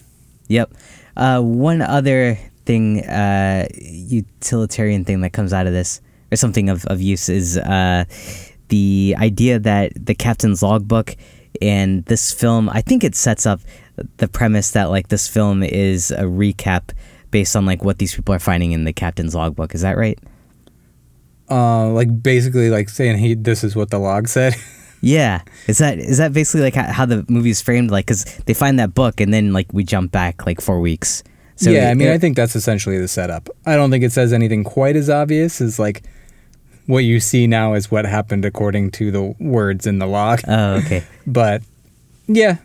[0.48, 0.74] Yep.
[1.16, 6.00] Uh, one other thing, uh, utilitarian thing that comes out of this,
[6.32, 8.06] or something of, of use, is uh,
[8.70, 11.16] the idea that the captain's logbook
[11.62, 13.62] and this film, I think it sets up
[14.18, 16.92] the premise that like this film is a recap
[17.32, 19.74] based on like what these people are finding in the captain's logbook.
[19.74, 20.20] Is that right?
[21.50, 24.56] Uh, like basically like saying he this is what the log said.
[25.00, 25.44] Yeah.
[25.68, 27.92] Is that is that basically like how, how the is framed?
[27.92, 31.24] Like, because they find that book and then like we jump back like four weeks.
[31.56, 33.48] So yeah, it- I mean, it- I think that's essentially the setup.
[33.68, 36.02] I don't think it says anything quite as obvious as like
[36.88, 40.42] what you see now is what happened according to the words in the log.
[40.48, 41.04] Oh, okay.
[41.28, 41.62] But
[42.28, 42.58] yeah,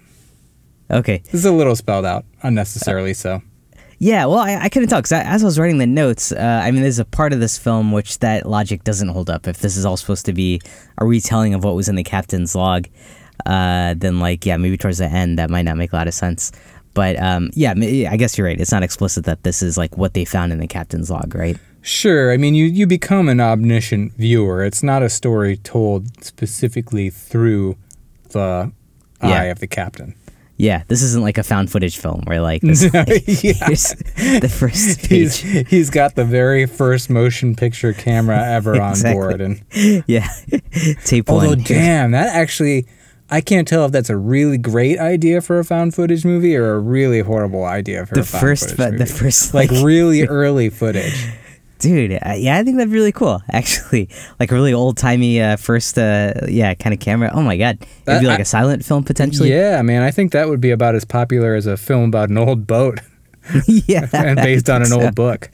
[0.91, 1.19] Okay.
[1.27, 3.43] this is a little spelled out, unnecessarily so.
[4.03, 6.73] Yeah, well, I, I couldn't tell because as I was writing the notes, uh, I
[6.73, 9.47] mean, there's a part of this film which that logic doesn't hold up.
[9.47, 10.61] If this is all supposed to be
[10.99, 12.89] a retelling of what was in the captain's log,
[13.47, 16.15] uh, then like, yeah, maybe towards the end that might not make a lot of
[16.15, 16.51] sense.
[16.95, 17.75] But um, yeah,
[18.11, 18.61] I guess you're right.
[18.61, 21.57] It's not explicit that this is like what they found in the captain's log, right?
[21.81, 24.65] Sure, I mean, you, you become an omniscient viewer.
[24.65, 27.77] It's not a story told specifically through
[28.31, 28.73] the
[29.23, 29.29] Yeah.
[29.29, 30.17] eye of the captain.
[30.63, 33.05] Yeah, this isn't like a found footage film where like this, Yeah.
[33.27, 33.95] here's
[34.41, 39.13] the first He's, he's got the very first motion picture camera ever on Exactly.
[39.13, 39.41] board.
[39.41, 40.29] And yeah,
[41.05, 41.63] tape although, one.
[41.65, 42.87] damn, that actually,
[43.29, 46.75] I can't tell if that's a really great idea for a found footage movie or
[46.75, 49.05] a really horrible idea for the a found first, footage but movie.
[49.05, 51.27] the first like like really early footage.
[51.83, 53.43] Dude, uh, yeah, I think that'd be really cool.
[53.53, 57.31] Actually, like a really old timey uh, first, uh, yeah, kind of camera.
[57.35, 59.51] Oh my god, it'd be like I- a silent film potentially.
[59.51, 62.39] Yeah, man, I think that would be about as popular as a film about an
[62.39, 63.01] old boat
[63.67, 65.51] yeah, and based on an old book.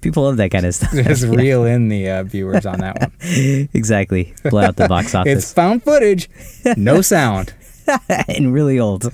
[0.00, 0.92] people love that kind of stuff.
[0.92, 3.12] Just reel in the uh, viewers on that one.
[3.74, 6.30] exactly, blow out the box office It's found footage,
[6.76, 7.52] no sound.
[8.28, 9.10] and really old.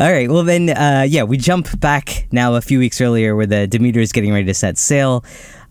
[0.00, 3.46] All right, well then, uh, yeah, we jump back now a few weeks earlier where
[3.46, 5.24] the Demeter is getting ready to set sail.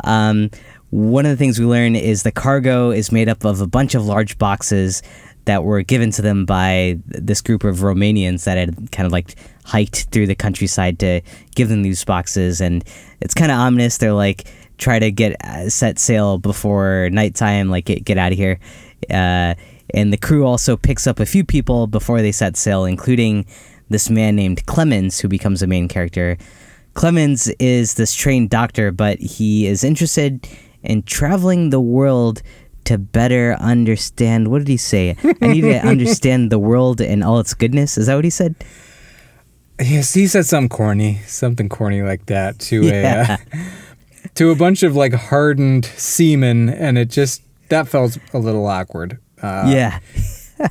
[0.05, 0.49] Um,
[0.91, 3.95] one of the things we learn is the cargo is made up of a bunch
[3.95, 5.03] of large boxes
[5.43, 9.36] that were given to them by this group of Romanians that had kind of like
[9.65, 11.19] hiked through the countryside to
[11.55, 12.86] give them these boxes, and
[13.19, 13.97] it's kind of ominous.
[13.97, 18.38] They're like try to get uh, set sail before nighttime, like get get out of
[18.38, 18.57] here.
[19.09, 19.55] Uh,
[19.93, 23.45] and the crew also picks up a few people before they set sail, including
[23.89, 26.38] this man named Clemens, who becomes a main character.
[26.93, 30.48] Clemens is this trained doctor, but he is interested
[30.84, 32.41] in traveling the world
[32.86, 34.50] to better understand.
[34.50, 35.15] What did he say?
[35.41, 37.98] I need to understand the world and all its goodness.
[37.98, 38.56] Is that what he said?
[39.82, 43.38] Yes, he said something corny, something corny like that to Yeah.
[43.54, 43.63] a uh,
[44.36, 49.17] to a bunch of like hardened seamen, and it just that felt a little awkward.
[49.41, 50.00] Uh, yeah.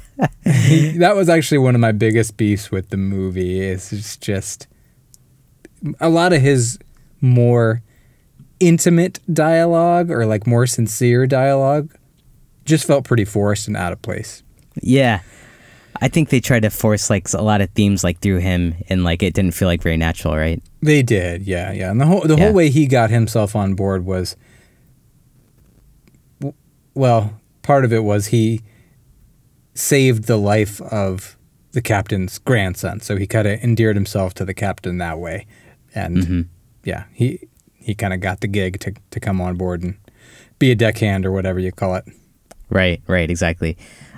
[0.45, 3.61] that was actually one of my biggest beefs with the movie.
[3.61, 4.67] Is it's just
[6.01, 6.79] a lot of his
[7.21, 7.83] more
[8.61, 11.93] intimate dialogue or like more sincere dialogue
[12.65, 14.43] just felt pretty forced and out of place.
[14.81, 15.21] Yeah.
[16.01, 19.05] I think they tried to force like a lot of themes like through him and
[19.05, 20.63] like it didn't feel like very natural, right?
[20.81, 21.91] They did, yeah, yeah.
[21.91, 22.45] And the whole the Yeah.
[22.45, 24.37] whole way he got himself on board was
[26.95, 28.61] well, part of it was he
[29.75, 31.37] saved the life of
[31.73, 35.47] the captain's grandson, so he kind of endeared himself to the captain that way.
[35.95, 36.47] And Mhm.
[36.85, 37.41] yeah, he
[37.79, 39.95] he kind of got the gig to to come on board and
[40.59, 42.05] be a deckhand or whatever you call it.
[42.71, 43.77] Right, right, exactly.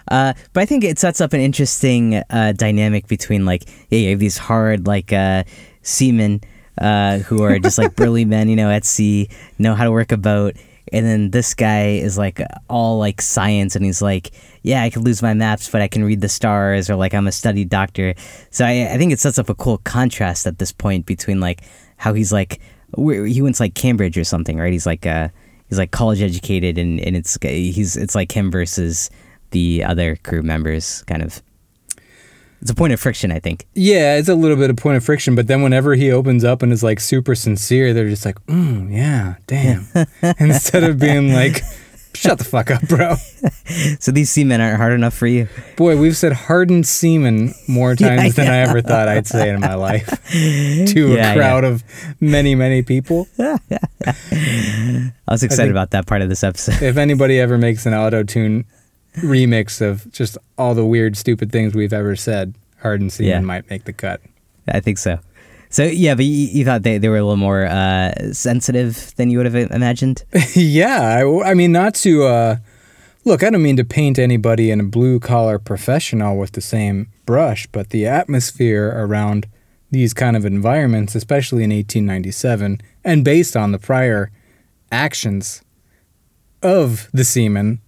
[0.09, 4.11] Uh, but I think it sets up an interesting uh, dynamic between like yeah, you
[4.11, 5.45] have these hard like uh,
[5.83, 6.41] seamen
[6.79, 10.11] uh, who are just like burly men, you know, at sea, know how to work
[10.13, 10.57] a boat,
[10.95, 14.31] and then this guy is like all like science, and he's like,
[14.63, 17.27] yeah, I could lose my maps, but I can read the stars, or like I'm
[17.27, 18.15] a studied doctor.
[18.51, 21.63] So I, I think it sets up a cool contrast at this point between like
[21.97, 22.61] how he's like
[22.97, 24.73] he went to like Cambridge or something, right?
[24.73, 25.29] He's like uh
[25.69, 29.11] he's like college educated, and and it's he's it's like him versus
[29.51, 31.43] the other crew members, kind of.
[32.65, 33.67] It's a point of friction, I think.
[33.75, 36.63] Yeah, it's a little bit of point of friction, but then whenever he opens up
[36.63, 39.87] and is like super sincere, they're just like, mm, yeah, damn.
[40.39, 41.61] Instead of being like,
[42.15, 43.17] shut the fuck up, bro.
[44.01, 45.49] So these seamen aren't hard enough for you.
[45.77, 49.61] Boy, we've said hardened semen more Yeah, times than I ever thought I'd say in
[49.61, 51.83] my life to Yeah, a crowd of
[52.21, 53.27] many, many people.
[53.39, 53.59] I
[55.29, 56.83] was excited think- about that part of this episode.
[56.83, 58.65] If anybody ever makes an auto tune
[59.17, 63.41] remix of just all the weird, stupid things we've ever said, hardened semen Yeah.
[63.41, 64.21] might make the cut.
[64.69, 65.19] I think so.
[65.71, 69.31] So yeah, but you, you thought they, they were a little more uh, sensitive than
[69.31, 70.25] you would have imagined.
[70.55, 72.57] yeah, I, I mean, not to uh,
[73.25, 73.43] look.
[73.43, 77.67] I don't mean to paint anybody in a blue collar professional with the same brush,
[77.73, 79.49] but the atmosphere around
[79.91, 84.31] these kind of environments, especially in 1897, and based on the prior
[84.93, 85.63] actions
[86.63, 87.81] of the seamen,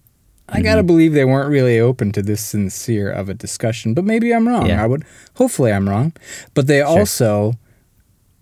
[0.49, 0.87] I gotta mm-hmm.
[0.87, 3.93] believe they weren't really open to this sincere of a discussion.
[3.93, 4.67] But maybe I'm wrong.
[4.67, 4.83] Yeah.
[4.83, 5.03] I would
[5.35, 6.13] hopefully I'm wrong.
[6.53, 7.53] But they also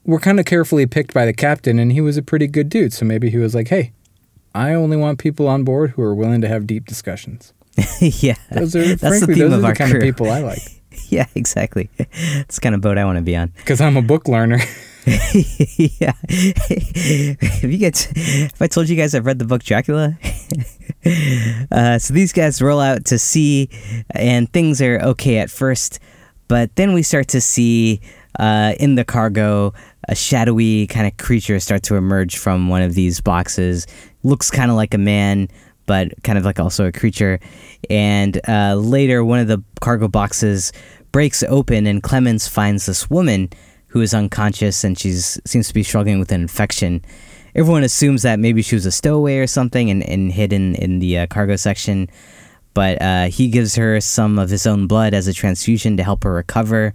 [0.05, 2.93] were kind of carefully picked by the captain, and he was a pretty good dude.
[2.93, 3.93] So maybe he was like, "Hey,
[4.53, 7.53] I only want people on board who are willing to have deep discussions."
[7.99, 9.99] yeah, Those are that's the frankly theme those of are the kind crew.
[9.99, 10.61] of people I like
[11.09, 11.89] yeah, exactly.
[11.97, 13.51] It's kind of boat I want to be on.
[13.57, 14.59] because I'm a book learner.
[15.05, 16.13] yeah.
[16.29, 20.17] if you get, if I told you guys I've read the book Dracula,
[21.71, 23.69] uh, so these guys roll out to sea,
[24.11, 25.99] and things are okay at first,
[26.47, 28.01] but then we start to see
[28.39, 29.73] uh, in the cargo
[30.07, 33.87] a shadowy kind of creature start to emerge from one of these boxes.
[34.23, 35.47] Looks kind of like a man,
[35.85, 37.39] but kind of like also a creature.
[37.89, 40.71] And uh, later, one of the cargo boxes
[41.11, 43.49] breaks open, and Clemens finds this woman
[43.95, 47.01] who is unconscious and she seems to be struggling with an infection.
[47.55, 51.19] Everyone assumes that maybe she was a stowaway or something and, and hidden in the
[51.19, 52.09] uh, cargo section.
[52.73, 56.25] But uh, he gives her some of his own blood as a transfusion to help
[56.25, 56.93] her recover.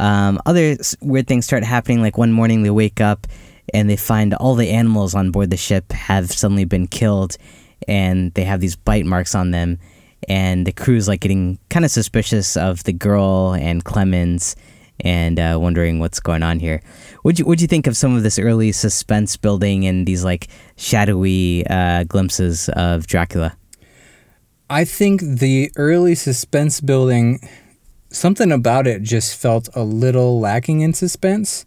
[0.00, 2.00] Um, other weird things start happening.
[2.00, 3.26] Like one morning, they wake up
[3.74, 7.36] and they find all the animals on board the ship have suddenly been killed,
[7.88, 9.78] and they have these bite marks on them.
[10.28, 14.56] And the crew's like getting kind of suspicious of the girl and Clemens
[15.00, 16.82] and uh, wondering what's going on here.
[17.22, 20.48] What'd you, what'd you think of some of this early suspense building and these like
[20.76, 23.56] shadowy uh, glimpses of Dracula?
[24.70, 27.40] I think the early suspense building,
[28.10, 31.66] something about it just felt a little lacking in suspense.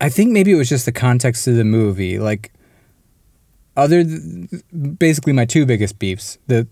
[0.00, 2.18] I think maybe it was just the context of the movie.
[2.18, 2.52] Like,
[3.76, 4.62] other, th-
[4.98, 6.66] basically, my two biggest beefs the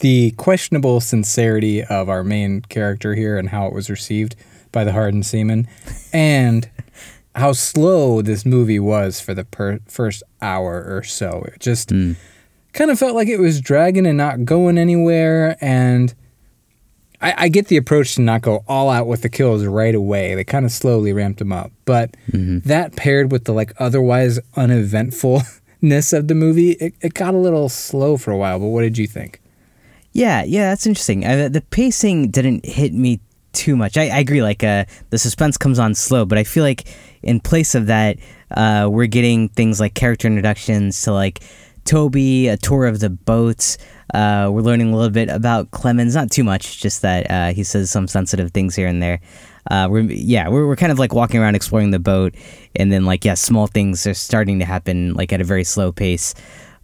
[0.00, 4.36] the questionable sincerity of our main character here and how it was received
[4.72, 5.66] by the hardened seaman,
[6.12, 6.68] and
[7.34, 11.44] how slow this movie was for the per- first hour or so.
[11.52, 12.16] It just Mm.
[12.72, 15.56] kind of felt like it was dragging and not going anywhere.
[15.60, 16.12] And
[17.22, 20.34] I, I get the approach to not go all out with the kills right away.
[20.34, 24.38] They kind of slowly ramped them up, but that paired with the like otherwise
[25.86, 28.58] uneventfulness of the movie, it, it got a little slow for a while.
[28.58, 29.40] But what did you think?
[30.12, 31.24] Yeah, yeah, that's interesting.
[31.24, 33.20] Uh, the pacing didn't hit me
[33.52, 33.96] too much.
[33.96, 34.42] I, I agree.
[34.42, 36.84] Like uh, the suspense comes on slow, but I feel like
[37.22, 38.18] in place of that,
[38.50, 41.42] uh, we're getting things like character introductions to like
[41.84, 43.78] Toby, a tour of the boats.
[44.14, 47.62] Uh, we're learning a little bit about Clemens, not too much, just that uh, he
[47.62, 49.20] says some sensitive things here and there.
[49.70, 52.34] Uh, we're yeah, we're we're kind of like walking around exploring the boat,
[52.74, 55.92] and then like yeah, small things are starting to happen like at a very slow
[55.92, 56.34] pace.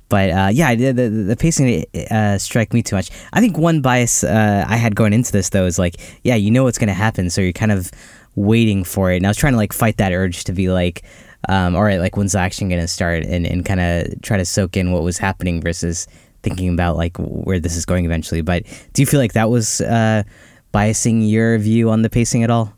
[0.08, 3.10] But uh, yeah, the, the, the pacing uh, strike me too much.
[3.32, 6.50] I think one bias uh, I had going into this though is like, yeah, you
[6.50, 7.90] know what's gonna happen, so you're kind of
[8.34, 9.16] waiting for it.
[9.16, 11.02] And I was trying to like fight that urge to be like,
[11.48, 14.44] um, all right, like when's the action gonna start, and and kind of try to
[14.44, 16.06] soak in what was happening versus
[16.42, 18.42] thinking about like where this is going eventually.
[18.42, 20.24] But do you feel like that was uh,
[20.72, 22.74] biasing your view on the pacing at all?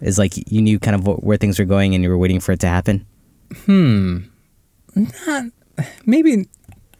[0.00, 2.52] Is like you knew kind of where things were going and you were waiting for
[2.52, 3.06] it to happen.
[3.64, 4.18] Hmm.
[4.94, 5.44] Not
[6.06, 6.46] maybe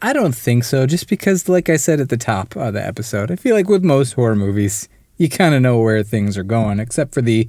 [0.01, 0.85] I don't think so.
[0.85, 3.83] Just because, like I said at the top of the episode, I feel like with
[3.83, 7.47] most horror movies, you kind of know where things are going, except for the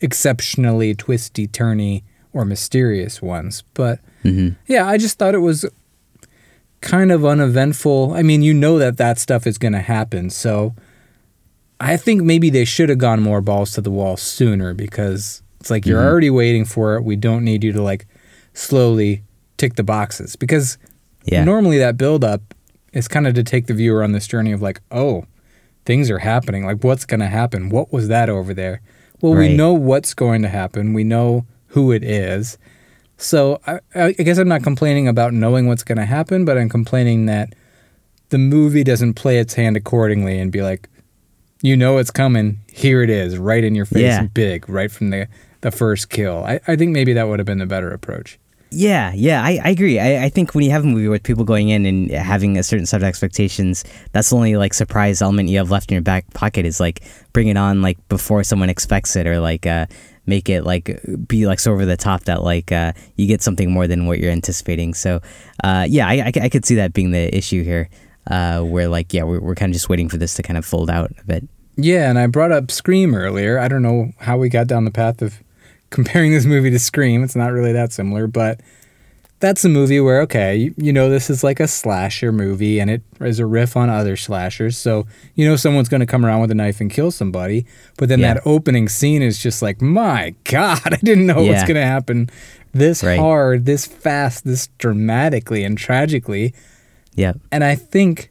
[0.00, 3.62] exceptionally twisty, turny, or mysterious ones.
[3.74, 4.00] But
[4.66, 5.64] yeah, I just thought it was
[6.80, 8.12] kind of uneventful.
[8.12, 10.74] I mean, you know that that stuff is going to happen, so
[11.80, 15.70] I think maybe they should have gone more balls to the wall sooner because it's
[15.70, 16.08] like you're mm-hmm.
[16.08, 17.04] already waiting for it.
[17.04, 18.06] We don't need you to like
[18.54, 19.22] slowly
[19.58, 20.78] tick the boxes because
[21.24, 21.44] Yeah.
[21.44, 22.54] normally that build up
[22.92, 25.24] is kind of to take the viewer on this journey of like, oh,
[25.84, 26.64] things are happening.
[26.64, 27.68] Like, what's going to happen?
[27.68, 28.80] What was that over there?
[29.20, 30.92] Well, we know what's going to happen.
[30.92, 32.58] We know who it is.
[33.16, 36.68] So I, I guess I'm not complaining about knowing what's going to happen, but I'm
[36.68, 37.54] complaining that
[38.28, 40.88] the movie doesn't play its hand accordingly and be like,
[41.66, 42.60] you know it's coming.
[42.72, 44.22] Here it is, right in your face, Yeah.
[44.24, 45.28] big, right from the
[45.62, 46.44] the first kill.
[46.44, 48.38] I, I think maybe that would have been the better approach.
[48.70, 49.98] Yeah, yeah, I, I agree.
[49.98, 52.62] I, I think when you have a movie with people going in and having a
[52.62, 56.02] certain set of expectations, that's the only like surprise element you have left in your
[56.02, 57.00] back pocket is like
[57.32, 59.86] bring it on like before someone expects it or like uh,
[60.26, 63.70] make it like be like so over the top that like uh, you get something
[63.70, 64.94] more than what you're anticipating.
[64.94, 65.20] So
[65.64, 67.88] uh, yeah, I, I, I could see that being the issue here,
[68.28, 70.64] uh, where like yeah we're, we're kind of just waiting for this to kind of
[70.66, 71.48] fold out a bit.
[71.76, 73.58] Yeah, and I brought up Scream earlier.
[73.58, 75.42] I don't know how we got down the path of
[75.90, 77.22] comparing this movie to Scream.
[77.22, 78.60] It's not really that similar, but
[79.38, 82.90] that's a movie where, okay, you, you know, this is like a slasher movie and
[82.90, 84.78] it is a riff on other slashers.
[84.78, 87.66] So, you know, someone's going to come around with a knife and kill somebody.
[87.98, 88.34] But then Yeah.
[88.34, 91.66] that opening scene is just like, my God, I didn't know what's Yeah.
[91.66, 92.30] going to happen
[92.72, 93.18] this Right.
[93.18, 96.54] hard, this fast, this dramatically and tragically.
[97.14, 98.30] Yeah, And I think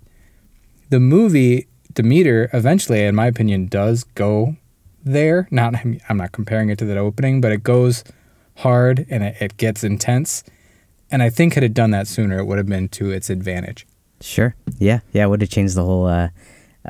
[0.90, 4.56] the movie Demeter eventually, in my opinion, does go
[5.04, 5.48] there.
[5.52, 5.76] Not
[6.10, 8.04] I'm not comparing it to that opening, but it goes
[8.58, 10.44] hard and it, it gets intense.
[11.12, 13.86] And I think had it done that sooner, it would have been to its advantage.
[14.22, 14.56] sure.
[14.78, 16.30] Yeah, yeah, it would have changed the whole uh,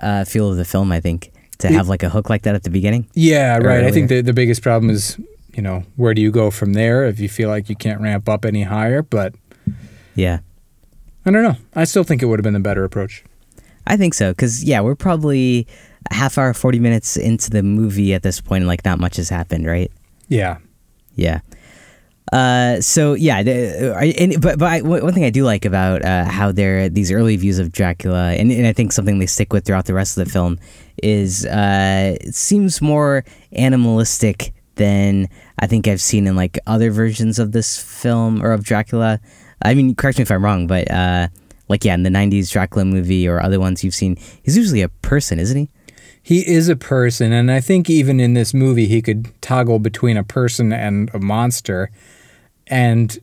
[0.01, 0.91] uh, feel of the film.
[0.91, 1.31] I think.
[1.59, 3.07] to have like a hook like that at the beginning.
[3.13, 3.83] Yeah, right.
[3.85, 5.17] I think the the biggest problem is,
[5.53, 8.27] you know, where do you go from there if you feel like you can't ramp
[8.27, 9.01] up any higher?
[9.01, 9.35] But
[10.15, 10.39] Yeah.
[11.25, 11.55] I don't know.
[11.73, 13.23] I still think it would have been a better approach.
[13.87, 15.67] I think so because yeah, we're probably
[16.09, 19.17] a half hour, forty minutes into the movie at this point, and like not much
[19.17, 19.91] has happened, right?
[20.27, 20.57] Yeah.
[21.15, 21.41] Yeah.
[22.33, 26.25] Uh, so yeah, the, and, but but I, one thing I do like about uh,
[26.25, 29.65] how they're these early views of Dracula, and, and I think something they stick with
[29.65, 30.57] throughout the rest of the film
[31.03, 33.23] is uh, it seems more
[33.53, 35.29] animalistic than
[35.59, 39.19] I think I've seen in like other versions of this film or of Dracula.
[39.61, 41.27] I mean, correct me if I'm wrong, but uh,
[41.67, 44.89] like yeah, in the '90s Dracula movie or other ones you've seen, he's usually a
[44.89, 45.69] person, isn't he?
[46.21, 50.17] He is a person, and I think even in this movie, he could toggle between
[50.17, 51.91] a person and a monster.
[52.65, 53.15] And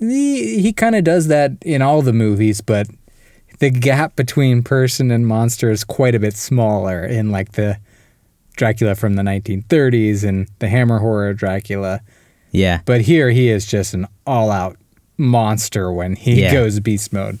[0.00, 2.88] he, he kind of does that in all the movies, but
[3.60, 7.78] the gap between person and monster is quite a bit smaller in like the
[8.56, 12.00] Dracula from the 1930s and the Hammer horror Dracula.
[12.50, 12.80] Yeah.
[12.86, 14.79] But here he is just an all out
[15.20, 16.52] monster when he Yeah.
[16.52, 17.38] goes beast mode.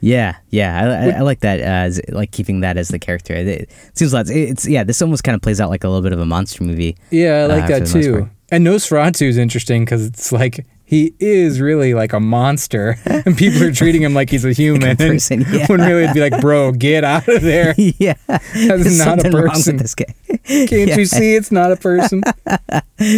[0.00, 1.58] Yeah, yeah, I, I, I like that.
[1.60, 3.34] Uh, as, like keeping that as the character.
[3.34, 4.30] It, it seems lots.
[4.30, 4.84] It's yeah.
[4.84, 6.96] This almost kind of plays out like a little bit of a monster movie.
[7.10, 8.30] Yeah, I like uh, that too.
[8.52, 13.60] And Nosferatu is interesting because it's like he is really like a monster, and people
[13.64, 14.90] are treating him like he's a human.
[14.90, 15.66] and person, yeah.
[15.66, 17.74] When really it'd be like, bro, get out of there.
[17.76, 19.76] yeah, That's not a something wrong with person.
[19.78, 20.14] this guy.
[20.44, 20.96] Can't Yeah.
[20.96, 22.22] you see it's not a person?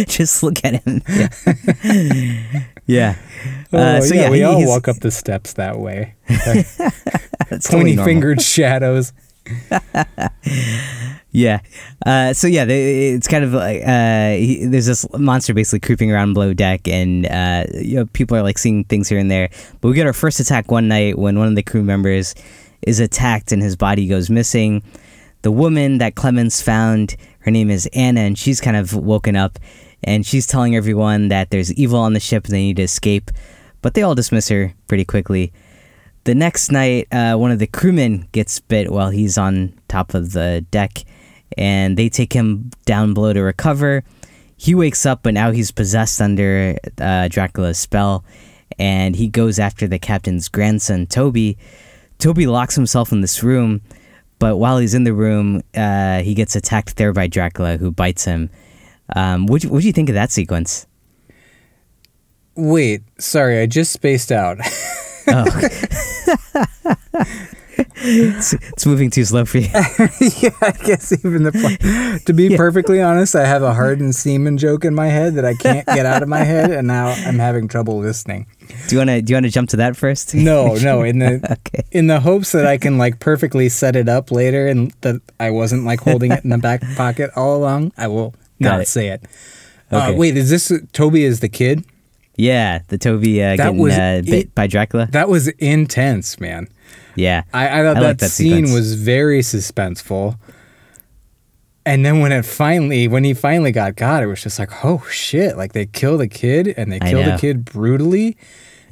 [0.07, 1.03] Just look at him.
[1.07, 2.63] Yeah.
[2.91, 3.15] Yeah.
[3.73, 6.15] Oh, Uh, so yeah, we he- all walk up the steps that way.
[6.27, 8.05] Totally Pointy normal.
[8.05, 9.13] fingered shadows.
[11.33, 11.61] Yeah.
[12.05, 16.11] Uh, so yeah, they, it's kind of like uh, he, there's this monster basically creeping
[16.11, 19.49] around below deck, and uh, you know people are like seeing things here and there.
[19.79, 22.35] But we get our first attack one night when one of the crew members
[22.81, 24.83] is attacked and his body goes missing.
[25.43, 29.57] The woman that Clemens found, her name is Anna, and she's kind of woken up,
[30.03, 33.31] and she's telling everyone that there's evil on the ship and they need to escape.
[33.81, 35.51] But they all dismiss her pretty quickly.
[36.23, 40.33] The next night, uh, one of the crewmen gets bit while he's on top of
[40.33, 41.03] the deck,
[41.57, 44.03] and they take him down below to recover.
[44.55, 48.23] He wakes up, but now he's possessed under uh, Dracula's spell,
[48.77, 51.57] and he goes after the captain's grandson, Toby.
[52.19, 53.81] Toby locks himself in this room,
[54.37, 58.25] but while he's in the room, uh, he gets attacked there by Dracula, who bites
[58.25, 58.51] him.
[59.15, 60.87] Um, what do you think of that sequence?
[62.55, 64.57] Wait, sorry, I just spaced out.
[65.27, 65.45] Oh.
[67.97, 69.67] it's, it's moving too slow for you.
[69.71, 74.83] yeah, I guess even the to be perfectly honest, I have a hardened semen joke
[74.83, 77.67] in my head that I can't get out of my head, and now I'm having
[77.67, 78.47] trouble listening.
[78.87, 80.33] Do you want to do you want to jump to that first?
[80.33, 81.35] No, no, in the
[81.67, 81.83] Okay.
[81.91, 85.51] in the hopes that I can like perfectly set it up later, and that I
[85.51, 88.87] wasn't like holding it in the back pocket all along, I will Got not it.
[88.87, 89.23] say it.
[89.91, 91.83] Uh, wait, is this Toby is the kid?
[92.37, 95.07] Yeah, the Toby uh, getting was uh, bit it- by Dracula.
[95.11, 96.67] That was intense, man.
[97.15, 98.73] Yeah, I, I thought I that, that scene sequence.
[98.73, 100.37] was very suspenseful.
[101.85, 105.03] And then when it finally, when he finally got got, it was just like, oh
[105.09, 105.57] shit!
[105.57, 108.37] Like they kill the kid and they kill the kid brutally.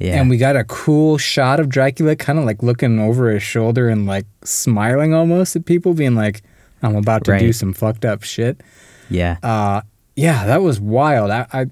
[0.00, 3.42] yeah, And we got a cool shot of Dracula kind of like looking over his
[3.44, 6.42] shoulder and like smiling almost at people, being like,
[6.82, 8.60] I'm about to do some fucked up shit.
[9.10, 9.82] Yeah, Uh,
[10.16, 11.30] yeah, that was wild.
[11.30, 11.66] I, I,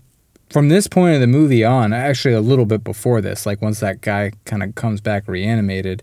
[0.51, 3.81] from this point of the movie on, actually a little bit before this, like once
[3.81, 6.03] that guy kind of comes back reanimated,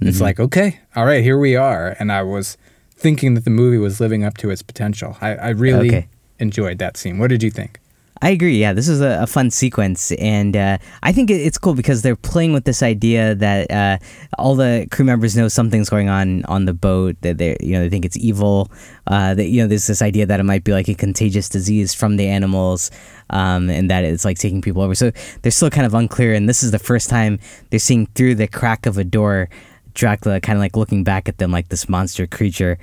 [0.00, 0.22] it's Mm-hmm.
[0.24, 1.94] like, okay, all right, here we are.
[1.98, 2.56] And I was
[2.96, 5.16] thinking that the movie was living up to its potential.
[5.20, 6.08] I, I really Okay.
[6.38, 7.18] enjoyed that scene.
[7.18, 7.78] What did you think?
[8.22, 8.56] I agree.
[8.56, 12.02] Yeah, this is a, a fun sequence, and uh, I think it, it's cool because
[12.02, 13.98] they're playing with this idea that uh,
[14.38, 17.16] all the crew members know something's going on on the boat.
[17.22, 18.70] That they, you know, they think it's evil.
[19.08, 21.94] Uh, that you know, there's this idea that it might be like a contagious disease
[21.94, 22.92] from the animals,
[23.30, 24.94] um, and that it's like taking people over.
[24.94, 25.10] So
[25.42, 26.32] they're still kind of unclear.
[26.32, 29.48] And this is the first time they're seeing through the crack of a door.
[29.94, 32.78] Dracula kind of like looking back at them like this monster creature,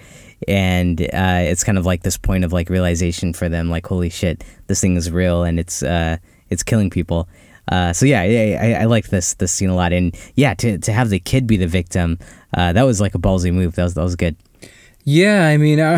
[0.48, 4.10] and uh, it's kind of like this point of like realization for them, like holy
[4.10, 6.18] shit, this thing is real and it's uh,
[6.50, 7.28] it's killing people.
[7.72, 10.78] Uh, so yeah, yeah, I, I like this this scene a lot, and yeah, to
[10.80, 12.18] to have the kid be the victim,
[12.56, 13.76] uh, that was like a ballsy move.
[13.76, 14.36] That was that was good.
[15.04, 15.96] Yeah, I mean, I,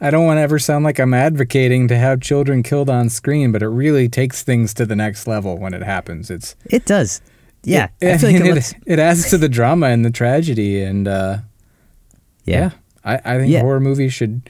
[0.00, 3.52] I don't want to ever sound like I'm advocating to have children killed on screen,
[3.52, 6.30] but it really takes things to the next level when it happens.
[6.30, 7.20] It's It does.
[7.66, 10.10] Yeah, it, I feel like it it, looks, it adds to the drama and the
[10.10, 11.38] tragedy, and uh,
[12.44, 12.70] yeah.
[13.04, 13.60] yeah, I, I think Yeah.
[13.60, 14.48] horror movies should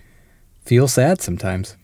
[0.64, 1.76] feel sad sometimes.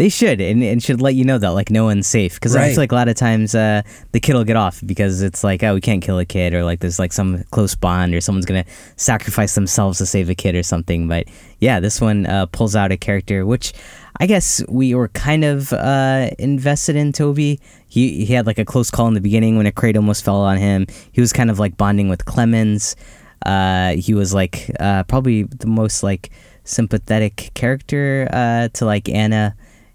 [0.00, 2.32] They should, and, and should let you know that like no one's safe.
[2.36, 2.68] Because I Right.
[2.70, 3.82] feel like a lot of times uh,
[4.12, 6.64] the kid will get off because it's like, oh, we can't kill a kid, or
[6.64, 8.64] like there's like some close bond, or someone's gonna
[8.96, 11.06] sacrifice themselves to save a kid or something.
[11.06, 11.26] But
[11.58, 13.74] yeah, this one uh, pulls out a character which
[14.18, 17.60] I guess we were kind of uh, invested in Toby.
[17.86, 20.40] He he had like a close call in the beginning when a crate almost fell
[20.40, 20.86] on him.
[21.12, 22.96] He was kind of like bonding with Clemens.
[23.44, 26.30] Uh, he was like uh, probably the most like
[26.64, 29.54] sympathetic character uh, to like Anna,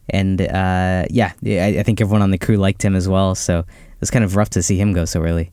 [0.09, 3.35] and uh, yeah, I, I think everyone on the crew liked him as well.
[3.35, 3.65] So it
[3.99, 5.51] was kind of rough to see him go so early.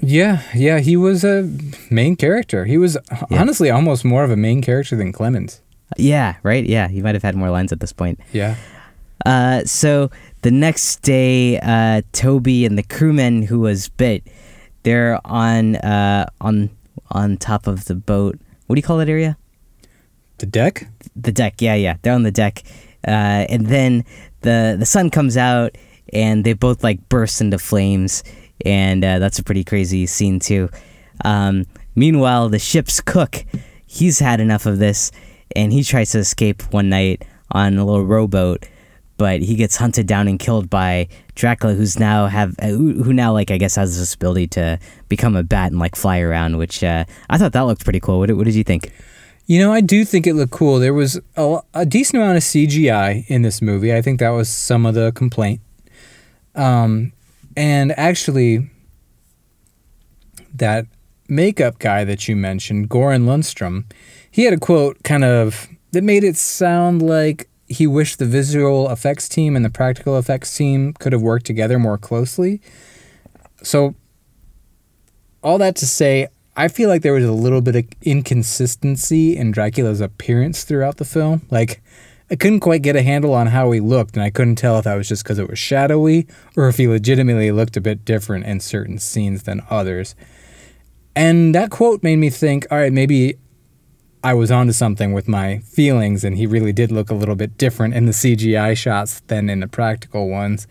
[0.00, 1.48] Yeah, yeah, he was a
[1.90, 2.64] main character.
[2.64, 2.96] He was
[3.30, 3.40] Yeah.
[3.40, 5.60] honestly almost more of a main character than Clemens.
[5.96, 6.64] Yeah, right.
[6.66, 8.18] Yeah, he might have had more lines at this point.
[8.32, 8.56] Yeah.
[9.24, 10.10] Uh, so
[10.42, 14.26] the next day, uh, Toby and the crewman who was bit,
[14.82, 16.70] they're on uh, on
[17.10, 18.38] on top of the boat.
[18.66, 19.36] What do you call that area?
[20.38, 20.88] The deck?
[21.14, 21.62] The deck.
[21.62, 21.96] Yeah, yeah.
[22.02, 22.64] They're on the deck,
[23.06, 24.04] uh, and then
[24.40, 25.76] the the sun comes out,
[26.12, 28.22] and they both like burst into flames,
[28.64, 30.68] and uh, that's a pretty crazy scene too.
[31.24, 33.44] Um, meanwhile, the ship's cook,
[33.86, 35.12] he's had enough of this,
[35.54, 38.66] and he tries to escape one night on a little rowboat,
[39.16, 43.32] but he gets hunted down and killed by Dracula, who's now have uh, who, now
[43.32, 44.78] like I guess has this ability to
[45.08, 48.18] become a bat and like fly around, which uh, I thought that looked pretty cool.
[48.18, 48.92] What, what did you think?
[49.46, 50.78] You know, I do think it looked cool.
[50.78, 53.94] There was a, a decent amount of CGI in this movie.
[53.94, 55.60] I think that was some of the complaint.
[56.54, 57.12] Um,
[57.56, 58.70] and actually,
[60.54, 60.86] that
[61.28, 63.84] makeup guy that you mentioned, Goran Lundstrom,
[64.30, 68.90] he had a quote kind of that made it sound like he wished the visual
[68.90, 72.60] effects team and the practical effects team could have worked together more closely.
[73.62, 73.94] So,
[75.42, 79.50] all that to say, I feel like there was a little bit of inconsistency in
[79.50, 81.42] Dracula's appearance throughout the film.
[81.50, 81.82] Like,
[82.30, 84.84] I couldn't quite get a handle on how he looked, and I couldn't tell if
[84.84, 86.26] that was just because it was shadowy
[86.56, 90.14] or if he legitimately looked a bit different in certain scenes than others.
[91.16, 93.34] And that quote made me think, all right, maybe
[94.22, 97.58] I was onto something with my feelings, and he really did look a little bit
[97.58, 100.66] different in the CGI shots than in the practical ones.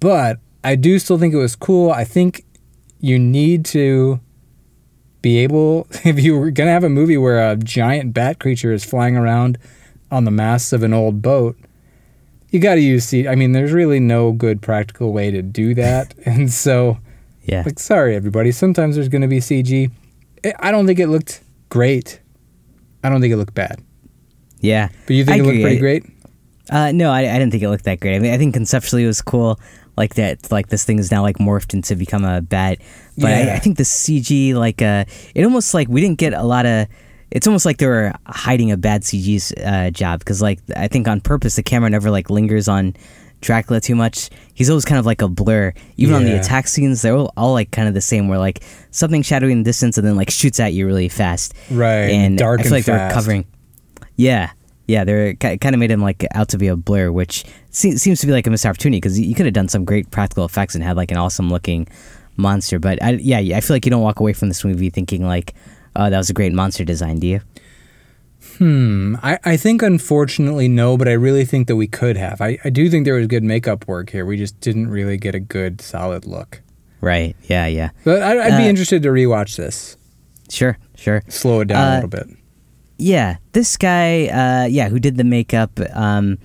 [0.00, 1.90] But I do still think it was cool.
[1.92, 2.44] I think
[3.00, 4.20] you need to
[5.22, 8.72] be able, if you were going to have a movie where a giant bat creature
[8.72, 9.58] is flying around
[10.10, 11.56] on the masts of an old boat,
[12.50, 13.26] you got to use C.
[13.26, 16.14] I mean, there's really no good practical way to do that.
[16.24, 16.98] and so,
[17.42, 18.52] Yeah, like, sorry, everybody.
[18.52, 19.90] Sometimes there's going to be CG.
[20.60, 21.40] I- don't think it looked
[21.70, 22.20] great.
[23.02, 23.80] I don't think it looked bad.
[24.60, 24.88] yeah.
[25.06, 25.62] But you think I it looked agree.
[25.62, 26.04] pretty great?
[26.70, 28.16] Uh, no, I, I didn't think it looked that great.
[28.16, 29.60] I mean, I think conceptually it was cool,
[29.96, 32.78] like that, like this thing is now like morphed into become a bat.
[33.16, 33.52] But Yeah.
[33.52, 36.66] I, I think the CG, like, uh, it almost like we didn't get a lot
[36.66, 36.86] of.
[37.30, 41.08] It's almost like they were hiding a bad CG uh, job because, like, I think
[41.08, 42.94] on purpose the camera never like lingers on
[43.40, 44.30] Dracula too much.
[44.54, 45.72] He's always kind of like a blur.
[45.96, 48.28] Even on the attack scenes, they're all, all like kind of the same.
[48.28, 51.52] Where like something shadowy in the distance and then like shoots at you really fast.
[51.70, 53.14] Right, And dark I feel and like fast.
[53.14, 53.44] covering.
[54.14, 54.50] Yeah,
[54.86, 58.20] yeah, they're kind of made him like out to be a blur, which se- seems
[58.20, 60.74] to be like a missed opportunity because you could have done some great practical effects
[60.74, 61.88] and had like an awesome looking
[62.36, 62.78] monster.
[62.78, 65.54] But I, yeah, I feel like you don't walk away from this movie thinking like,
[65.96, 67.18] oh, that was a great monster design.
[67.18, 67.40] Do you?
[68.58, 69.16] Hmm.
[69.22, 72.40] I, I think unfortunately no, but I really think that we could have.
[72.40, 74.24] I, I do think there was good makeup work here.
[74.24, 76.62] We just didn't really get a good solid look.
[77.00, 77.36] Right.
[77.44, 77.66] Yeah.
[77.66, 77.90] Yeah.
[78.04, 79.96] But I, I'd be Uh, interested to rewatch this.
[80.48, 80.78] Sure.
[80.94, 81.22] Sure.
[81.28, 82.38] Slow it down a uh, little bit.
[82.98, 85.78] Yeah, this guy, uh, yeah, who did the makeup.
[85.92, 86.38] Um,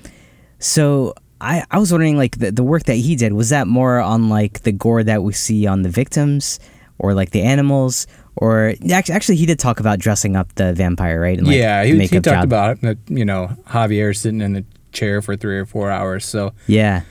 [0.60, 3.99] so I, I was wondering, like, the, the work that he did was that more
[3.99, 6.60] on like the gore that we see on the victims,
[6.99, 11.20] or like the animals, or actually, actually he did talk about dressing up the vampire,
[11.22, 11.38] right?
[11.38, 12.43] And, like, yeah, he, he talked job.
[12.43, 12.97] about that.
[13.08, 16.26] You know, Javier sitting in the chair for three or four hours.
[16.26, 17.02] So Yeah,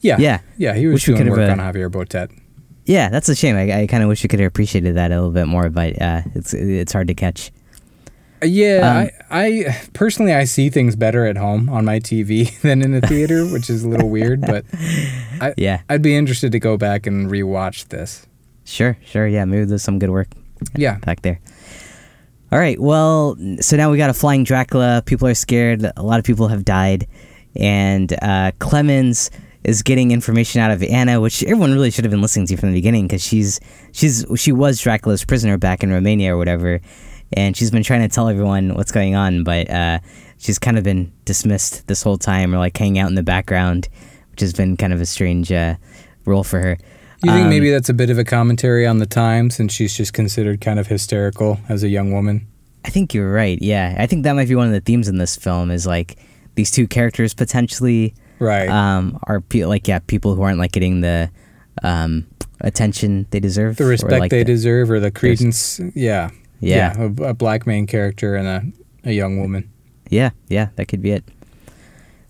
[0.00, 0.40] yeah, Yeah.
[0.56, 0.74] yeah.
[0.74, 2.30] He was we doing work have, on uh, Javier Botet.
[2.86, 3.56] yeah, that's a shame.
[3.56, 6.00] I, I kind of wish we could have appreciated that a little bit more, but
[6.00, 7.50] uh, it's it's hard to catch.
[8.42, 12.82] Yeah, Um, I, I personally I see things better at home on my TV than
[12.82, 14.40] in the theater, which is a little weird.
[14.42, 14.64] But
[15.40, 18.26] I, Yeah, I'd be interested to go back and rewatch this.
[18.64, 19.26] sure, sure.
[19.26, 20.28] Yeah, maybe there's some good work.
[20.76, 21.40] Yeah, back there.
[22.52, 22.78] All right.
[22.80, 25.02] Well, so now we got a flying Dracula.
[25.04, 25.90] People are scared.
[25.96, 27.06] A lot of people have died,
[27.56, 29.30] and uh, Clemens
[29.64, 32.70] is getting information out of Anna, which everyone really should have been listening to from
[32.70, 33.58] the beginning because she's
[33.92, 36.80] she's she was Dracula's prisoner back in Romania or whatever,
[37.32, 39.98] and she's been trying to tell everyone what's going on, but uh,
[40.38, 43.88] she's kind of been dismissed this whole time or like hanging out in the background,
[44.30, 45.74] which has been kind of a strange uh,
[46.24, 46.76] role for her.
[47.22, 49.96] you think Um, maybe that's a bit of a commentary on the times, and she's
[49.96, 52.46] just considered kind of hysterical as a young woman.
[52.84, 53.58] I think you're right.
[53.62, 56.18] Yeah, I think that might be one of the themes in this film is like
[56.54, 58.68] these two characters potentially Right.
[58.68, 61.30] um, are pe- like yeah people who aren't like getting the
[61.82, 62.26] um,
[62.60, 65.80] attention they deserve, the or, respect like, they the- deserve or the credence.
[65.94, 66.30] Yeah.
[66.68, 66.94] Yeah.
[66.98, 69.70] a, a black main character and a, a young woman.
[70.08, 71.24] Yeah, yeah, that could be it.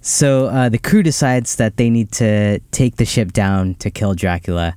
[0.00, 4.14] So uh, the crew decides that they need to take the ship down to kill
[4.14, 4.76] Dracula.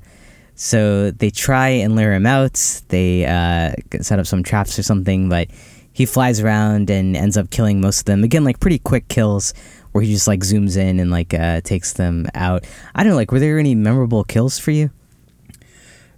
[0.56, 2.82] So they try and lure him out.
[2.88, 5.50] They uh, set up some traps or something, but
[5.94, 8.24] he flies around and ends up killing most of them.
[8.24, 9.54] Again, like pretty quick kills
[9.92, 12.66] where he just like zooms in and like uh, takes them out.
[12.96, 14.92] I don't know, like, were there any memorable kills for you?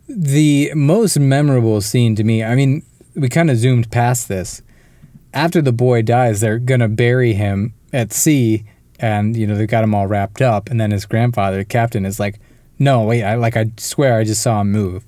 [0.07, 2.83] The most memorable scene to me, I mean,
[3.15, 4.61] we kind of zoomed past this.
[5.33, 8.65] After the boy dies, they're going to bury him at sea
[8.99, 10.69] and, you know, they've got him all wrapped up.
[10.69, 12.39] And then his grandfather, the captain, is like,
[12.79, 15.05] no, wait, I, like, I swear I just saw him move.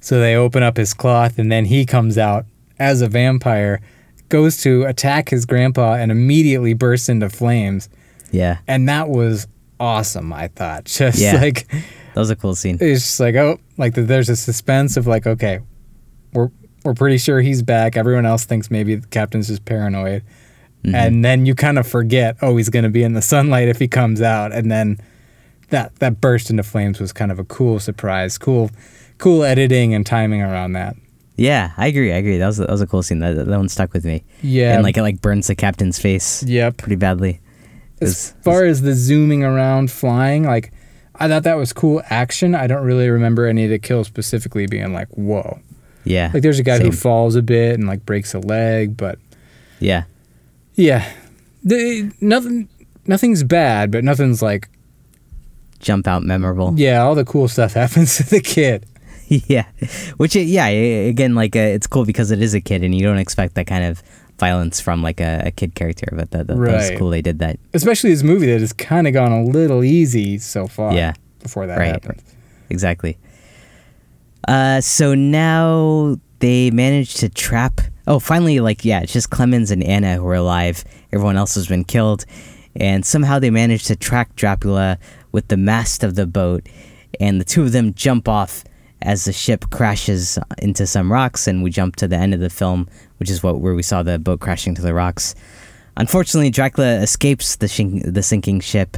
[0.00, 2.44] So they open up his cloth and then he comes out
[2.78, 3.80] as a vampire,
[4.28, 7.88] goes to attack his grandpa and immediately bursts into flames.
[8.32, 9.46] Yeah, And that was
[9.78, 10.84] awesome, I thought.
[10.86, 11.40] Just Yeah.
[11.40, 12.76] like, that was a cool scene.
[12.80, 15.60] it's just like oh like the, there's a suspense of like okay
[16.34, 16.50] we're
[16.84, 20.22] we're pretty sure he's back everyone else thinks maybe the captain's just paranoid
[20.84, 20.94] Mhm.
[20.94, 23.78] and then you kind of forget oh he's going to be in the sunlight if
[23.78, 24.98] he comes out and then
[25.70, 28.70] that that burst into flames was kind of a cool surprise cool
[29.18, 30.96] cool editing and timing around that
[31.36, 32.12] Yeah, I agree.
[32.12, 32.36] I agree.
[32.36, 33.20] That was that was a cool scene.
[33.20, 34.22] That that one stuck with me.
[34.42, 37.40] yeah and like it like burns the captain's face yep pretty badly.
[38.00, 40.72] as It's- far as the zooming around flying like
[41.14, 44.66] i thought that was cool action i don't really remember any of the kills specifically
[44.66, 45.60] being like whoa
[46.04, 49.18] yeah, like there's a guy who falls a bit and like breaks a leg but
[49.80, 50.04] yeah,
[50.74, 51.10] Yeah,
[51.64, 52.68] the, nothing.
[53.04, 54.68] Nothing's bad, but nothing's like
[55.80, 56.72] jump out memorable.
[56.76, 57.02] yeah.
[57.02, 58.86] All the cool stuff happens to the kid.
[59.28, 59.64] yeah,
[60.18, 63.02] which it, yeah, again like uh, it's cool because it is a kid and you
[63.02, 64.02] don't expect that kind of
[64.38, 66.06] violence from like a, a kid character.
[66.12, 67.10] But that, that, that was cool.
[67.10, 67.58] They did that.
[67.74, 70.92] Especially this movie that has kind of gone a little easy so far.
[70.94, 71.14] Yeah.
[71.42, 71.92] before that Right.
[71.92, 72.22] happened.
[72.70, 73.16] Exactly.
[74.48, 77.80] Uh, so now they managed to trap.
[78.06, 80.84] Oh, finally, like yeah, it's just Clemens and Anna who are alive.
[81.12, 82.24] Everyone else has been killed,
[82.74, 84.98] and somehow they managed to track Dracula
[85.30, 86.68] with the mast of the boat,
[87.20, 88.64] and the two of them jump off
[89.02, 92.50] as the ship crashes into some rocks, and we jump to the end of the
[92.50, 92.88] film,
[93.18, 95.34] which is what where we saw the boat crashing to the rocks.
[95.96, 98.96] Unfortunately, Dracula escapes the, shink- the sinking ship,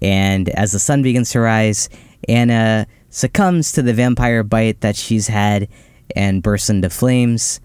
[0.00, 1.88] and as the sun begins to rise,
[2.28, 5.68] Anna succumbs to the vampire bite that she's had
[6.16, 7.60] and bursts into flames.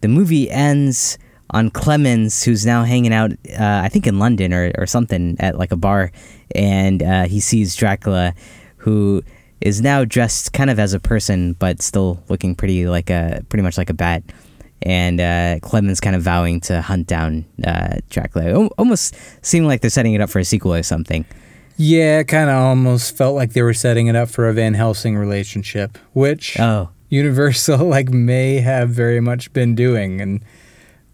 [0.00, 1.18] The movie ends
[1.50, 5.56] on Clemens, who's now hanging out, uh, I think in London or, or something, at
[5.56, 6.10] like a bar,
[6.54, 8.34] and uh, he sees Dracula,
[8.78, 9.22] who
[9.60, 13.62] is now dressed kind of as a person, but still looking pretty like a pretty
[13.62, 14.22] much like a bat.
[14.82, 18.50] And uh, Clemens kind of vowing to hunt down uh, Dracula.
[18.50, 21.24] Al- Almost seeming like they're setting it up for a sequel or something.
[21.76, 25.16] Yeah, kind of almost felt like they were setting it up for a Van Helsing
[25.16, 30.40] relationship, which Oh, Universal like may have very much been doing, and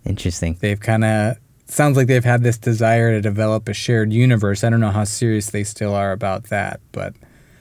[0.04, 0.56] interesting.
[0.60, 1.36] they've kind of
[1.66, 4.62] sounds like they've had this desire to develop a shared universe.
[4.62, 7.14] I don't know how serious they still are about that, but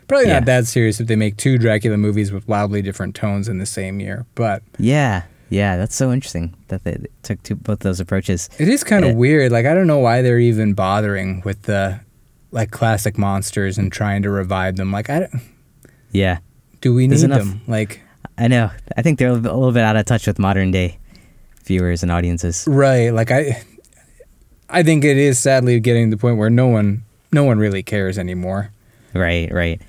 [0.08, 0.34] probably Yeah.
[0.40, 3.66] not that serious if they make two Dracula movies with wildly different tones in the
[3.66, 4.26] same year.
[4.36, 8.50] But Yeah, yeah, that's so interesting that they took two, both those approaches.
[8.60, 9.52] it is kind of uh, weird.
[9.52, 12.00] Like I don't know why they're even bothering with the
[12.52, 14.92] like classic monsters and trying to revive them.
[14.92, 15.42] Like I don't,
[16.12, 16.40] Yeah,
[16.82, 17.62] do we There's need enough- them?
[17.68, 18.02] Like
[18.38, 18.70] I know.
[18.98, 20.98] I think they're a little bit out of touch with modern day
[21.66, 22.66] viewers and audiences.
[22.68, 23.14] right?
[23.14, 23.62] Like I
[24.70, 27.84] I think it is sadly getting to the point where no one no one really
[27.84, 28.72] cares anymore.
[29.14, 29.82] Right, right.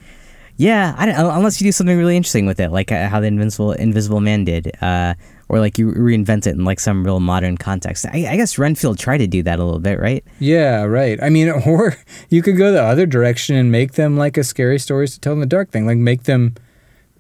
[0.57, 3.27] Yeah, I don't, unless you do something really interesting with it, like uh, how the
[3.27, 5.15] Invincible Invisible Man did, uh,
[5.53, 8.07] or like you reinvent it in like some real modern context.
[8.07, 10.25] I, I guess Renfield tried to do that a little bit, right?
[10.39, 11.23] Yeah, right.
[11.23, 11.95] I mean, or
[12.31, 15.35] you could go the other direction and make them like a scary stories to tell
[15.35, 16.55] in the dark thing, like make them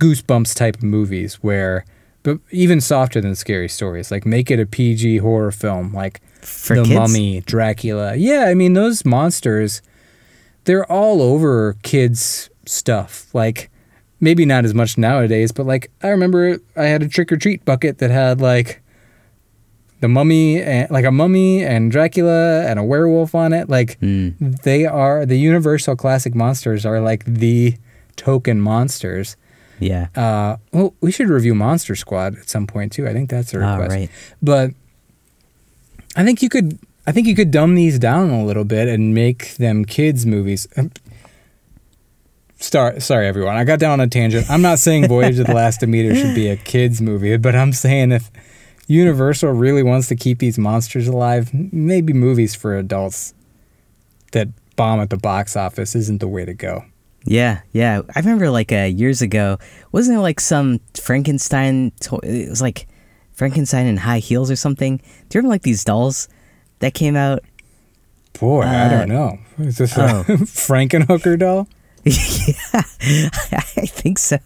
[0.00, 1.84] goosebumps type movies where,
[2.22, 6.74] but even softer than scary stories, like make it a PG horror film, like For
[6.74, 6.94] the kids.
[6.94, 8.14] Mummy, Dracula.
[8.14, 9.82] Yeah, I mean those monsters,
[10.64, 13.26] they're all over kids stuff.
[13.34, 13.70] Like
[14.22, 17.62] maybe not as much nowadays, but like I remember I had a trick or treat
[17.66, 18.80] bucket that had like
[20.00, 23.68] the mummy and like a mummy and Dracula and a werewolf on it.
[23.68, 27.76] Like Mm, they are the universal classic monsters are like the
[28.16, 29.36] token monsters.
[29.80, 30.08] yeah.
[30.16, 33.06] Uh, well, we should review Monster Squad at some point too.
[33.08, 33.90] I think that's a Oh, request.
[33.90, 34.10] right.
[34.42, 34.70] But
[36.14, 39.12] I think you could, I think you could dumb these down a little bit and
[39.14, 40.68] make them kids movies.
[42.62, 44.48] Star, sorry everyone, I got down on a tangent.
[44.48, 47.72] I'm not saying Voyage of the Last Demeter should be a kids movie, but I'm
[47.72, 48.30] saying if
[48.86, 53.34] Universal really wants to keep these monsters alive, maybe movies for adults
[54.30, 56.84] that bomb at the box office isn't the way to go.
[57.24, 58.02] Yeah, yeah.
[58.14, 59.58] I remember like uh, years ago,
[59.90, 61.90] wasn't there like some Frankenstein?
[62.02, 62.86] To- it was like
[63.32, 64.98] Frankenstein in high heels or something.
[64.98, 66.28] Do you remember like these dolls
[66.78, 67.42] that came out?
[68.38, 69.38] Boy, I Uh, don't know.
[69.58, 70.20] Is this oh.
[70.20, 71.66] a Frankenhooker doll?
[72.04, 72.82] yeah,
[73.52, 74.38] I think so.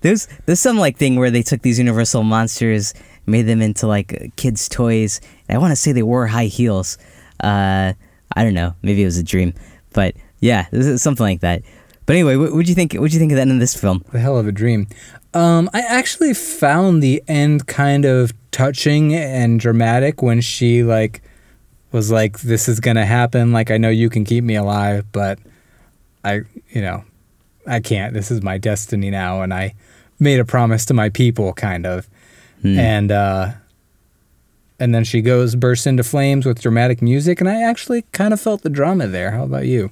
[0.00, 2.94] There's there's some like thing where they took these Universal monsters,
[3.26, 5.20] made them into like kids' toys.
[5.48, 6.96] I want to say they wore high heels.
[7.42, 7.94] Uh,
[8.36, 8.74] I don't know.
[8.82, 9.54] Maybe it was a dream,
[9.92, 11.62] but yeah, this is something like that.
[12.06, 12.92] But anyway, what would you think?
[12.92, 14.04] What would you think of that in this film?
[14.12, 14.86] The hell of a dream.
[15.34, 21.22] Um, I actually found the end kind of touching and dramatic when she like
[21.90, 23.52] was like, "This is gonna happen.
[23.52, 25.38] Like, I know you can keep me alive, but
[26.28, 27.04] I, you know,
[27.66, 28.14] I can't.
[28.14, 29.74] This is my destiny now." And I
[30.18, 32.08] made a promise to my people, kind of.
[32.62, 32.78] Hmm.
[32.78, 33.52] And uh,
[34.78, 38.40] and then she goes bursts into flames with dramatic music, and I actually kind of
[38.40, 39.32] felt the drama there.
[39.32, 39.90] How about you?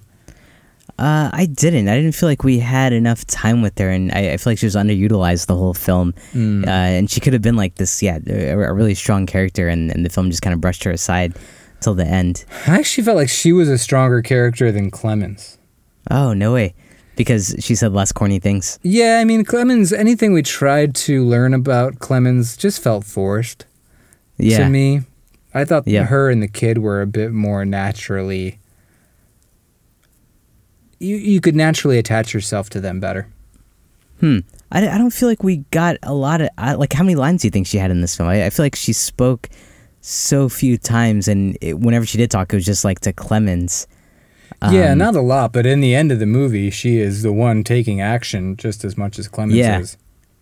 [0.98, 1.88] Uh, I didn't.
[1.88, 4.58] I didn't feel like we had enough time with her, and I, I feel like
[4.58, 6.14] she was underutilized the whole film.
[6.32, 6.66] Mm.
[6.66, 9.90] Uh, and she could have been like this, yeah, a, a really strong character, and,
[9.90, 11.36] and the film just kind of brushed her aside
[11.80, 12.46] till the end.
[12.66, 15.58] I actually felt like she was a stronger character than Clemens.
[16.10, 16.74] Oh no way,
[17.16, 18.78] because she said less corny things.
[18.82, 19.92] Yeah, I mean Clemens.
[19.92, 23.66] Anything we tried to learn about Clemens just felt forced
[24.38, 25.02] Yeah, to me.
[25.54, 26.04] I thought Yeah.
[26.04, 28.58] her and the kid were a bit more naturally.
[30.98, 33.28] You you could naturally attach yourself to them better.
[34.20, 34.38] Hmm.
[34.72, 37.42] I, I don't feel like we got a lot of I, like how many lines
[37.42, 38.28] do you think she had in this film?
[38.28, 39.48] I, I feel like she spoke
[40.00, 43.86] so few times, and it, whenever she did talk, it was just like to Clemens.
[44.70, 47.32] Yeah, Um, not a lot, but in the end of the movie, she is the
[47.32, 49.80] one taking action just as much as Clemens Yeah.
[49.80, 49.96] is.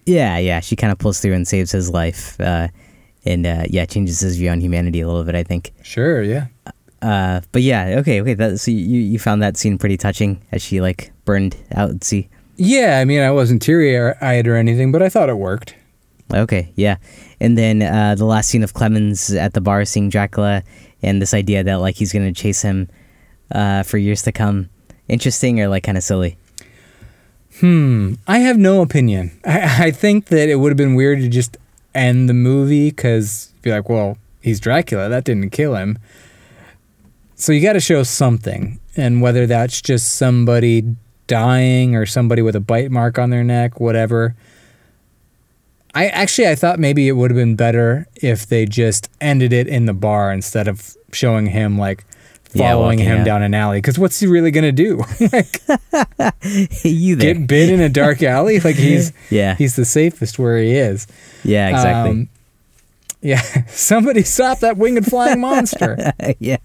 [0.06, 0.60] Yeah, yeah.
[0.60, 2.68] She kind of pulls through and saves his life, uh,
[3.24, 5.34] and uh, yeah, changes his view on humanity a little bit.
[5.34, 5.72] I think.
[5.82, 6.46] Sure, yeah.
[7.00, 8.34] Uh, but yeah, okay, okay.
[8.34, 12.04] That, so you you found that scene pretty touching as she like burned out at
[12.04, 12.28] sea.
[12.56, 15.74] Yeah, I mean, I wasn't teary eyed or anything, but I thought it worked.
[16.32, 16.96] Okay, yeah.
[17.40, 20.62] And then uh, the last scene of Clemens at the bar seeing Dracula,
[21.02, 22.88] and this idea that like he's gonna chase him
[23.50, 24.68] uh, for years to come.
[25.08, 26.36] Interesting or like kind of silly?
[27.60, 28.14] Hmm.
[28.26, 29.38] I have no opinion.
[29.44, 31.56] I, I think that it would have been weird to just
[31.94, 35.08] end the movie because be like, well, he's Dracula.
[35.08, 35.98] That didn't kill him.
[37.36, 42.54] So you got to show something, and whether that's just somebody dying or somebody with
[42.54, 44.34] a bite mark on their neck, whatever.
[45.94, 49.68] I actually I thought maybe it would have been better if they just ended it
[49.68, 52.04] in the bar instead of showing him like
[52.54, 53.78] Yeah, following walking him down an alley.
[53.78, 54.98] Because what's he really gonna do?
[55.32, 55.60] like,
[56.84, 57.34] you there?
[57.34, 58.60] get bit in a dark alley?
[58.60, 61.06] Like he's yeah, he's the safest where he is.
[61.42, 62.10] yeah, exactly.
[62.10, 62.28] Um,
[63.20, 66.12] yeah, somebody stop that winged flying monster.
[66.38, 66.58] yeah,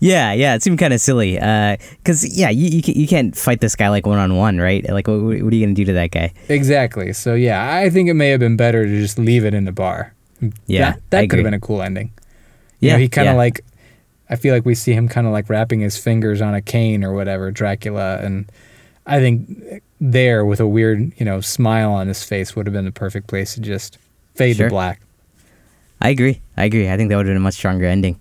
[0.00, 0.54] yeah, yeah.
[0.54, 1.34] It seemed kind of silly.
[1.34, 4.88] Because yeah, you you can't fight this guy like one on one, right?
[4.88, 6.32] Like, what, what are you gonna do to that guy?
[6.48, 7.12] exactly.
[7.12, 9.72] So yeah, I think it may have been better to just leave it in the
[9.72, 10.14] bar.
[10.66, 12.12] Yeah, that, that could have been a cool ending.
[12.78, 13.38] You Yeah, know, he kind of yeah.
[13.38, 13.64] like.
[14.28, 17.04] I feel like we see him kind of like wrapping his fingers on a cane
[17.04, 18.50] or whatever, Dracula, and
[19.06, 22.84] I think there with a weird, you know, smile on his face would have been
[22.86, 23.98] the perfect place to just
[24.34, 24.66] fade Sure.
[24.66, 25.00] to black.
[26.00, 26.40] I agree.
[26.56, 26.90] I agree.
[26.90, 28.20] I think that would have been a much stronger ending.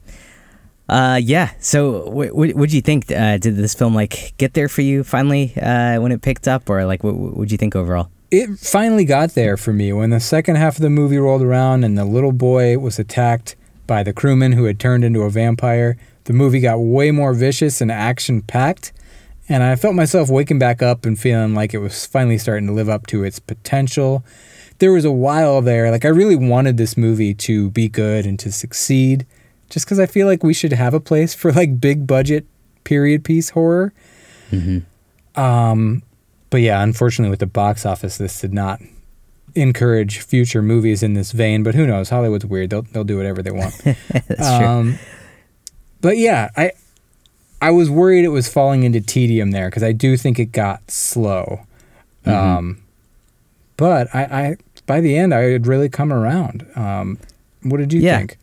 [0.87, 1.49] Uh, yeah.
[1.59, 3.11] So, what what would you think?
[3.11, 6.69] Uh, did this film like get there for you finally uh, when it picked up,
[6.69, 8.09] or like what would you think overall?
[8.31, 11.83] it finally got there for me when the second half of the movie rolled around
[11.83, 13.55] and the little boy was attacked
[13.87, 15.97] by the crewman who had turned into a vampire.
[16.25, 18.91] The movie got way more vicious and action packed,
[19.47, 22.73] and I felt myself waking back up and feeling like it was finally starting to
[22.73, 24.23] live up to its potential.
[24.79, 28.39] There was a while there, like I really wanted this movie to be good and
[28.39, 29.25] to succeed,
[29.69, 32.45] just because I feel like we should have a place for like big budget
[32.83, 33.93] period piece horror.
[35.35, 36.03] Um,
[36.49, 38.81] but yeah, unfortunately, with the box office, this did not
[39.55, 41.63] encourage future movies in this vein.
[41.63, 42.09] But who knows?
[42.09, 43.73] Hollywood's weird; they'll they'll do whatever they want.
[43.83, 44.67] That's true.
[44.67, 44.99] um,
[46.01, 46.71] but yeah, I
[47.61, 50.89] I was worried it was falling into tedium there because I do think it got
[50.91, 51.61] slow.
[52.25, 52.31] Mm-hmm.
[52.57, 52.81] Um,
[53.77, 56.65] but I, I by the end I had really come around.
[56.75, 57.17] Um,
[57.63, 58.17] what did you Yeah.
[58.19, 58.37] think?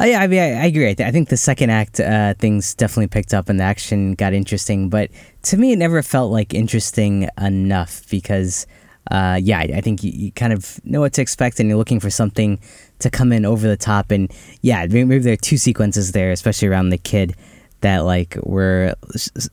[0.00, 0.88] Uh, yeah, I mean, I, I agree.
[0.88, 4.14] I, th- I think the second act uh, things definitely picked up and the action
[4.14, 5.10] got interesting, but
[5.42, 8.66] to me, it never felt like interesting enough because,
[9.10, 12.00] uh, yeah, I, think you, you kind of know what to expect and you're looking
[12.00, 12.60] for something
[13.00, 14.10] to come in over the top.
[14.10, 17.34] And yeah, maybe, there are two sequences there, especially around the kid,
[17.80, 18.94] that like were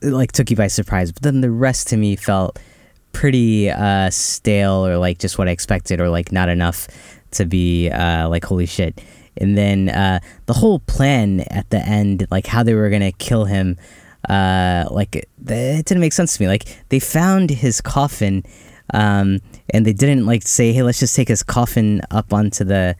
[0.02, 1.10] like took you by surprise.
[1.10, 2.58] But then the rest to me felt
[3.12, 6.86] pretty uh, stale or like just what I expected or like not enough
[7.32, 9.00] to be uh, like holy shit.
[9.36, 13.44] And then uh, the whole plan at the end, like how they were gonna kill
[13.46, 13.76] him,
[14.28, 16.48] uh, like it didn't make sense to me.
[16.48, 18.44] Like they found his coffin,
[18.92, 22.96] um, and they didn't like say, "Hey, let's just take his coffin up onto the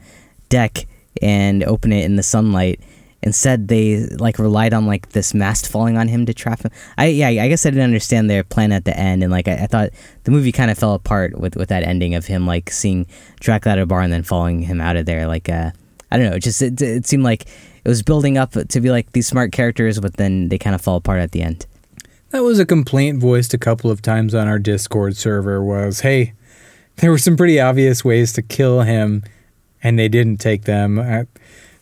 [0.49, 0.85] deck
[1.21, 2.79] and open it in the sunlight."
[3.23, 6.71] Instead, they like relied on like this mast falling on him to trap him.
[6.97, 9.53] I yeah, I guess I didn't understand their plan at the end, and like I,
[9.53, 9.89] I thought
[10.23, 13.05] the movie kind of fell apart with with that ending of him like seeing
[13.39, 15.27] Dracula at a bar and then following him out of there.
[15.27, 15.71] Like uh,
[16.09, 17.43] I don't know, it just it, it seemed like
[17.83, 20.81] it was building up to be like these smart characters, but then they kind of
[20.81, 21.67] fall apart at the end.
[22.31, 25.63] That was a complaint voiced a couple of times on our Discord server.
[25.63, 26.33] Was hey,
[26.97, 29.23] there were some pretty obvious ways to kill him,
[29.83, 30.99] and they didn't take them.
[30.99, 31.27] I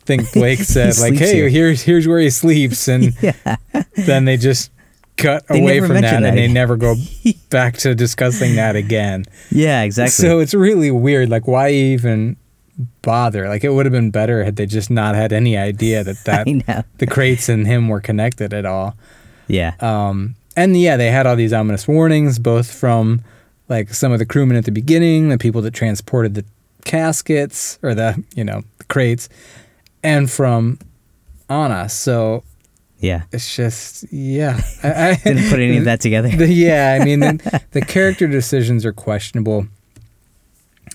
[0.05, 1.49] think Blake said like, "Hey, here.
[1.49, 3.57] here's here's where he sleeps," and yeah.
[3.95, 4.71] then they just
[5.17, 6.95] cut they away from that, that, and they never go
[7.49, 9.25] back to discussing that again.
[9.51, 10.11] Yeah, exactly.
[10.11, 11.29] So it's really weird.
[11.29, 12.37] Like, why even
[13.01, 13.47] bother?
[13.47, 16.85] Like, it would have been better had they just not had any idea that that
[16.97, 18.95] the crates and him were connected at all.
[19.47, 19.73] Yeah.
[19.79, 23.23] Um, and yeah, they had all these ominous warnings, both from
[23.69, 26.43] like some of the crewmen at the beginning, the people that transported the
[26.83, 29.29] caskets or the you know the crates,
[30.03, 30.77] and from
[31.49, 31.87] Anna.
[31.87, 32.43] So
[32.99, 34.59] yeah, it's just yeah.
[34.83, 36.29] I, I didn't put any of that together.
[36.29, 39.65] The, yeah, I mean the, the character decisions are questionable.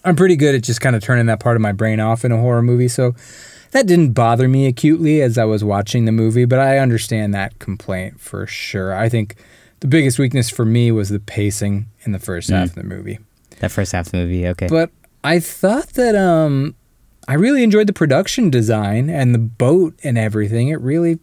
[0.04, 2.32] I'm pretty good at just kind of turning that part of my brain off in
[2.32, 3.14] a horror movie, so
[3.74, 7.58] that didn't bother me acutely as I was watching the movie, but I understand that
[7.58, 8.94] complaint for sure.
[8.94, 9.34] I think
[9.80, 12.54] the biggest weakness for me was the pacing in the first mm.
[12.54, 13.18] half of the movie.
[13.58, 14.68] That first half of the movie, okay.
[14.68, 14.90] But
[15.24, 16.76] I thought that um
[17.26, 20.68] I really enjoyed the production design and the boat and everything.
[20.68, 21.18] It really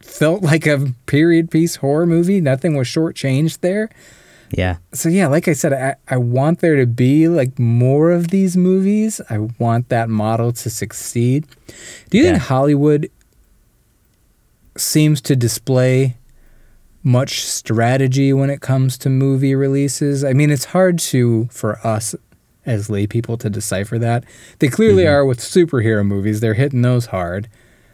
[0.00, 2.40] felt like a period piece horror movie.
[2.40, 3.90] Nothing was shortchanged there.
[4.52, 4.76] Yeah.
[4.92, 8.56] So yeah, like I said, I, I want there to be like more of these
[8.56, 9.20] movies.
[9.30, 11.46] I want that model to succeed.
[12.10, 12.32] Do you yeah.
[12.32, 13.10] think Hollywood
[14.76, 16.16] seems to display
[17.02, 20.22] much strategy when it comes to movie releases?
[20.22, 22.14] I mean, it's hard to for us
[22.66, 24.24] as lay people to decipher that.
[24.58, 25.14] They clearly mm-hmm.
[25.14, 26.40] are with superhero movies.
[26.40, 27.48] They're hitting those hard.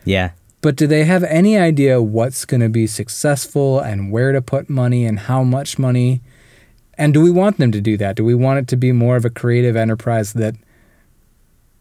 [0.05, 0.33] Yeah.
[0.61, 4.69] But do they have any idea what's going to be successful and where to put
[4.69, 6.21] money and how much money?
[6.99, 8.17] And do we want them to do that?
[8.17, 10.57] Do we want it to be more of a creative enterprise that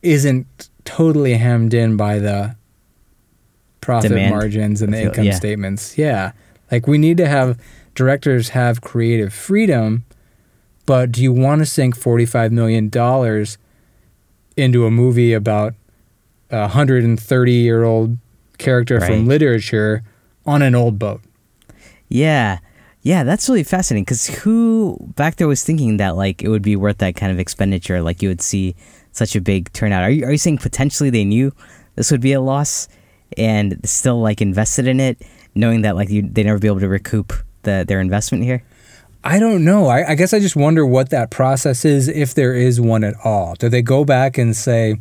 [0.04, 2.56] isn't totally hemmed in by the
[3.82, 4.30] profit Demand.
[4.30, 5.34] margins and the feel, income yeah.
[5.34, 5.98] statements?
[5.98, 6.32] Yeah.
[6.72, 7.60] Like we need to have
[7.96, 10.06] directors have creative freedom
[10.88, 12.90] but do you want to sink $45 million
[14.56, 15.76] into a movie about
[16.50, 18.18] a 130 year old
[18.58, 19.08] character right.
[19.08, 20.02] from literature
[20.46, 21.22] on an old boat?
[22.08, 22.60] Yeah.
[23.08, 26.76] Yeah, that's really fascinating because who back there was thinking that like it would be
[26.76, 28.02] worth that kind of expenditure?
[28.02, 28.76] Like you would see
[29.14, 30.04] such a big turnout.
[30.04, 31.54] Are you are you saying potentially they knew
[31.96, 32.90] this would be a loss
[33.38, 35.22] and still like invested in it,
[35.56, 37.32] knowing that like you they never be able to recoup
[37.64, 38.62] the their investment here?
[39.24, 39.88] I don't know.
[39.88, 43.16] I, I, guess I just wonder what that process is, if there is one at
[43.24, 43.56] all.
[43.56, 45.00] Do they go back and say,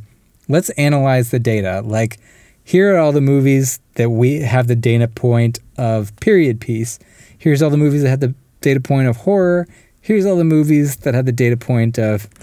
[0.49, 1.83] let's analyze the data?
[1.85, 2.19] Like,
[2.63, 7.01] here are all the movies that we have the data point of period piece.
[7.47, 9.69] Here's all the movies that had the data point of horror.
[10.01, 12.25] Here's all the movies that had the data point of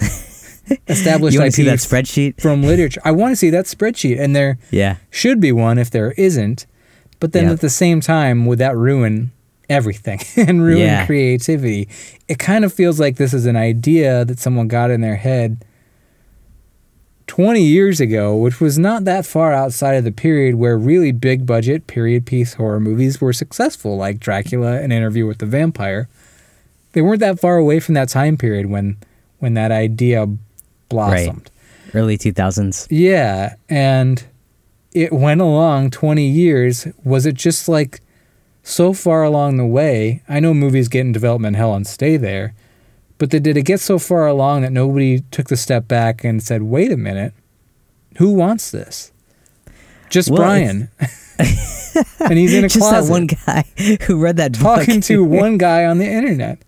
[0.88, 3.02] established you want to see that spreadsheet from literature.
[3.04, 4.96] I want to see that spreadsheet, and there yeah.
[5.10, 6.64] should be one if there isn't.
[7.20, 9.30] But then at the same time, would that ruin
[9.68, 11.04] everything and ruin yeah.
[11.04, 11.86] creativity.
[12.26, 15.66] It kind of feels like this is an idea that someone got in their head
[17.26, 21.46] 20 years ago, which was not that far outside of the period where really big
[21.46, 26.08] budget period piece horror movies were successful, like Dracula and Interview with the Vampire.
[26.92, 28.96] They weren't that far away from that time period when
[29.38, 30.26] when that idea
[30.88, 31.50] blossomed.
[31.92, 31.94] Right.
[31.94, 32.86] Early 2000s.
[32.90, 34.24] Yeah, and
[34.92, 36.86] it went along 20 years.
[37.04, 38.00] Was it just like
[38.62, 42.54] so far along the way, I know movies get in development hell and stay there,
[43.30, 46.62] but did it get so far along that nobody took the step back and said,
[46.62, 47.32] wait a minute,
[48.18, 49.12] who wants this?
[50.10, 50.90] Just well, Brian.
[52.20, 53.06] and he's in a Just closet.
[53.06, 53.64] that one guy
[54.06, 56.58] who read that Talking to one guy on the internet.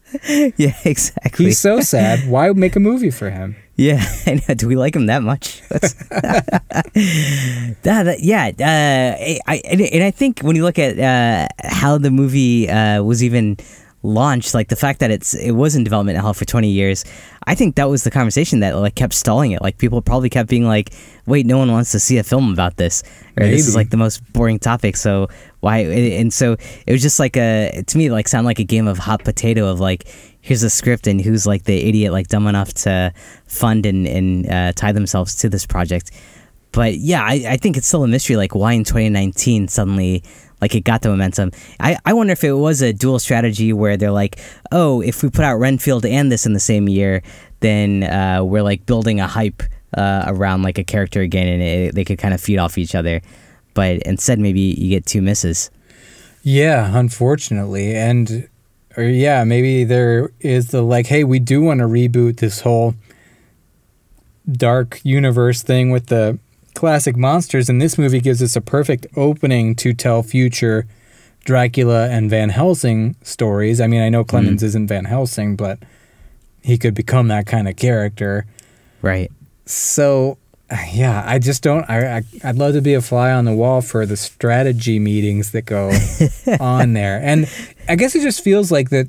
[0.57, 1.47] Yeah, exactly.
[1.47, 2.29] He's so sad.
[2.29, 3.57] Why make a movie for him?
[3.77, 4.03] Yeah,
[4.57, 5.61] do we like him that much?
[5.69, 6.63] that,
[7.83, 12.71] that, yeah, uh, I, and I think when you look at uh, how the movie
[12.71, 13.59] uh, was even
[14.03, 17.05] launched, like the fact that it's it was in development hell for twenty years,
[17.47, 19.63] I think that was the conversation that like kept stalling it.
[19.63, 20.93] Like people probably kept being like,
[21.27, 23.03] "Wait, no one wants to see a film about this,"
[23.37, 23.57] or Maybe.
[23.57, 25.29] "This is like the most boring topic." So
[25.61, 25.79] why?
[25.79, 28.99] And so it was just like a to me like sound like a game of
[28.99, 30.07] hot potato of like
[30.47, 33.13] here's a script and who's like the idiot like dumb enough to
[33.49, 36.13] fund and, and uh, tie themselves to this project
[36.71, 40.23] but yeah I, I think it's still a mystery like why in 2019 suddenly
[40.61, 41.51] like it got the momentum.
[41.81, 44.39] I, I wonder if it was a dual strategy where they're like,
[44.73, 47.23] oh, if we put out Renfield and this in the same year,
[47.61, 49.63] then uh, we're like building a hype
[49.97, 52.95] uh, around like a character again, and it, they could kind of feed off each
[52.95, 53.21] other.
[53.75, 55.71] But instead, maybe you get two misses.
[56.43, 58.49] Yeah, unfortunately, and
[58.97, 62.95] or yeah, maybe there is the like, hey, we do want to reboot this whole
[64.51, 66.39] dark universe thing with the
[66.77, 70.87] classic monsters, and this movie gives us a perfect opening to tell future
[71.45, 73.81] Dracula and Van Helsing stories.
[73.81, 74.67] I mean, I know Clemens mm.
[74.67, 75.79] isn't Van Helsing, but
[76.63, 78.47] he could become that kind of character.
[79.01, 79.33] Right.
[79.65, 80.39] So,
[80.93, 81.89] yeah, I just don't.
[81.89, 85.53] I, I I'd love to be a fly on the wall for the strategy meetings
[85.53, 85.93] that go
[86.61, 87.49] on there, and
[87.89, 89.09] I guess it just feels like that.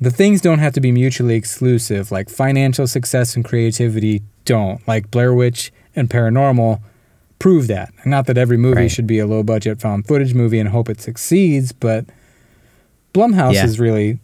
[0.00, 2.12] The things don't have to be mutually exclusive.
[2.12, 4.86] Like financial success and creativity don't.
[4.86, 6.80] Like Blair Witch and paranormal
[7.38, 7.92] prove that.
[8.04, 8.90] Not that every movie right.
[8.90, 12.04] should be a low budget found footage movie and hope it succeeds, but
[13.14, 13.64] Blumhouse yeah.
[13.64, 14.18] is really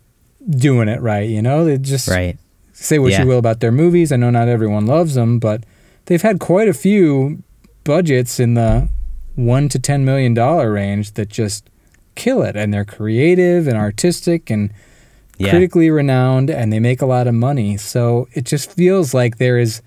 [0.48, 1.28] doing it right.
[1.28, 2.36] You know, they just right.
[2.72, 3.22] say what yeah.
[3.22, 4.12] you will about their movies.
[4.12, 5.64] I know not everyone loves them, but
[6.06, 7.42] they've had quite a few
[7.84, 8.88] budgets in the
[9.34, 11.68] one to ten million dollar range that just
[12.14, 14.72] kill it, and they're creative and artistic and
[15.38, 15.50] yeah.
[15.50, 17.76] critically renowned, and they make a lot of money.
[17.76, 19.82] So it just feels like there is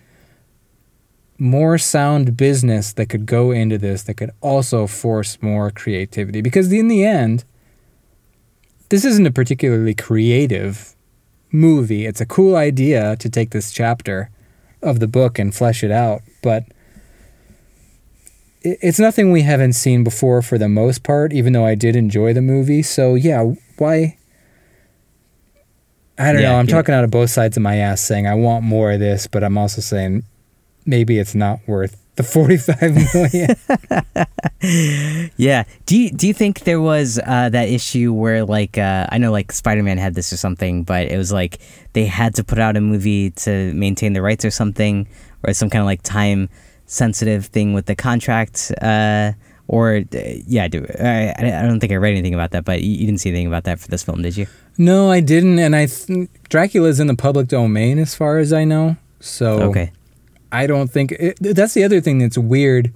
[1.39, 6.41] more sound business that could go into this that could also force more creativity.
[6.41, 7.43] Because in the end,
[8.89, 10.95] this isn't a particularly creative
[11.51, 12.05] movie.
[12.05, 14.29] It's a cool idea to take this chapter
[14.81, 16.63] of the book and flesh it out, but
[18.61, 22.33] it's nothing we haven't seen before for the most part, even though I did enjoy
[22.33, 22.81] the movie.
[22.81, 24.17] So, yeah, why?
[26.17, 26.57] I don't yeah, know.
[26.57, 26.75] I'm yeah.
[26.75, 29.43] talking out of both sides of my ass saying I want more of this, but
[29.43, 30.23] I'm also saying
[30.87, 33.55] maybe it's not worth the 45 million.
[35.37, 35.63] yeah.
[35.85, 39.31] Do you do you think there was uh, that issue where like uh, I know
[39.31, 41.59] like Spider-Man had this or something, but it was like
[41.93, 45.07] they had to put out a movie to maintain the rights or something
[45.43, 46.49] or some kind of like time
[46.87, 49.33] sensitive thing with the contract uh,
[49.67, 52.91] or uh, yeah, do I, I don't think I read anything about that, but you,
[52.91, 54.47] you, didn't see anything about that for this film, did you?
[54.77, 58.63] No, I didn't, and I th- Dracula's in the public domain as far as I
[58.63, 58.95] know.
[59.19, 59.91] So okay.
[60.57, 62.91] I don't think it, that's the other thing that's weird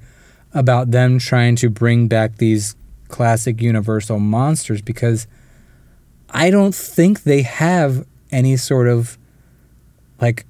[0.52, 2.76] about them trying to bring back these
[3.08, 5.28] classic Universal monsters because
[6.32, 9.20] I don't think they have any sort of
[10.20, 10.46] like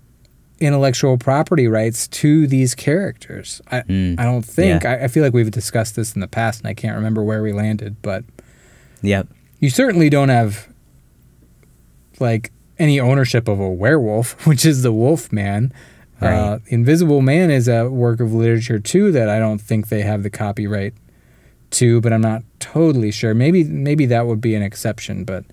[0.61, 3.61] intellectual property rights to these characters.
[3.69, 4.83] I mm, I don't think.
[4.83, 4.91] Yeah.
[4.93, 7.43] I, I, feel like we've discussed this in the past, and I can't remember where
[7.43, 8.01] we landed.
[8.01, 8.23] But
[9.01, 9.27] yep,
[9.59, 10.69] you certainly don't have
[12.19, 15.73] like any ownership of a werewolf, which is the Wolf Man.
[16.21, 16.37] Right.
[16.37, 20.23] Uh, Invisible Man is a work of literature too that I don't think they have
[20.23, 20.93] the copyright
[21.71, 23.33] to, but I'm not totally sure.
[23.33, 25.45] Maybe maybe that would be an exception, but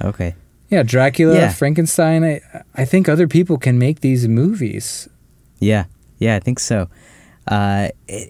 [0.00, 0.34] okay.
[0.70, 1.52] Yeah, Dracula, yeah.
[1.52, 2.24] Frankenstein.
[2.24, 2.40] I
[2.74, 5.08] I think other people can make these movies.
[5.60, 5.84] Yeah,
[6.18, 6.88] yeah, I think so.
[7.46, 7.88] Uh,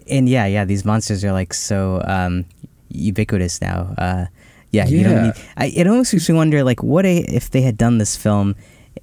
[0.09, 2.45] and yeah, yeah, these monsters are like so um,
[2.89, 3.95] ubiquitous now.
[3.97, 4.25] Uh,
[4.71, 5.33] yeah, yeah, you don't need.
[5.55, 8.55] I, it almost makes me wonder, like, what if they had done this film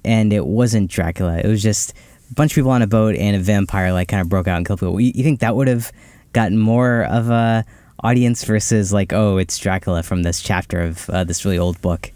[0.03, 1.39] and it wasn't Dracula?
[1.39, 1.93] It was just
[2.29, 4.57] a bunch of people on a boat and a vampire like kind of broke out
[4.57, 4.99] and killed people.
[4.99, 5.91] You, you think that would have
[6.33, 7.65] gotten more of a
[8.03, 12.11] audience versus like, oh, it's Dracula from this chapter of uh, this really old book?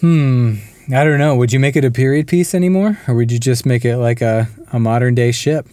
[0.00, 0.56] Hmm.
[0.92, 1.34] I don't know.
[1.34, 4.20] Would you make it a period piece anymore, or would you just make it like
[4.20, 5.66] a, a modern day ship?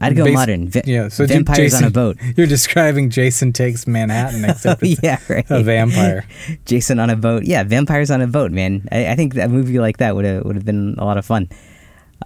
[0.00, 0.68] I'd go Bas- modern.
[0.68, 2.18] Va- yeah, so vampires Jason, on a boat.
[2.36, 5.46] You're describing Jason takes Manhattan, except it's yeah, right.
[5.48, 6.26] a vampire.
[6.66, 7.44] Jason on a boat.
[7.44, 8.88] Yeah, vampires on a boat, man.
[8.90, 11.24] I, I think a movie like that would have would have been a lot of
[11.24, 11.48] fun.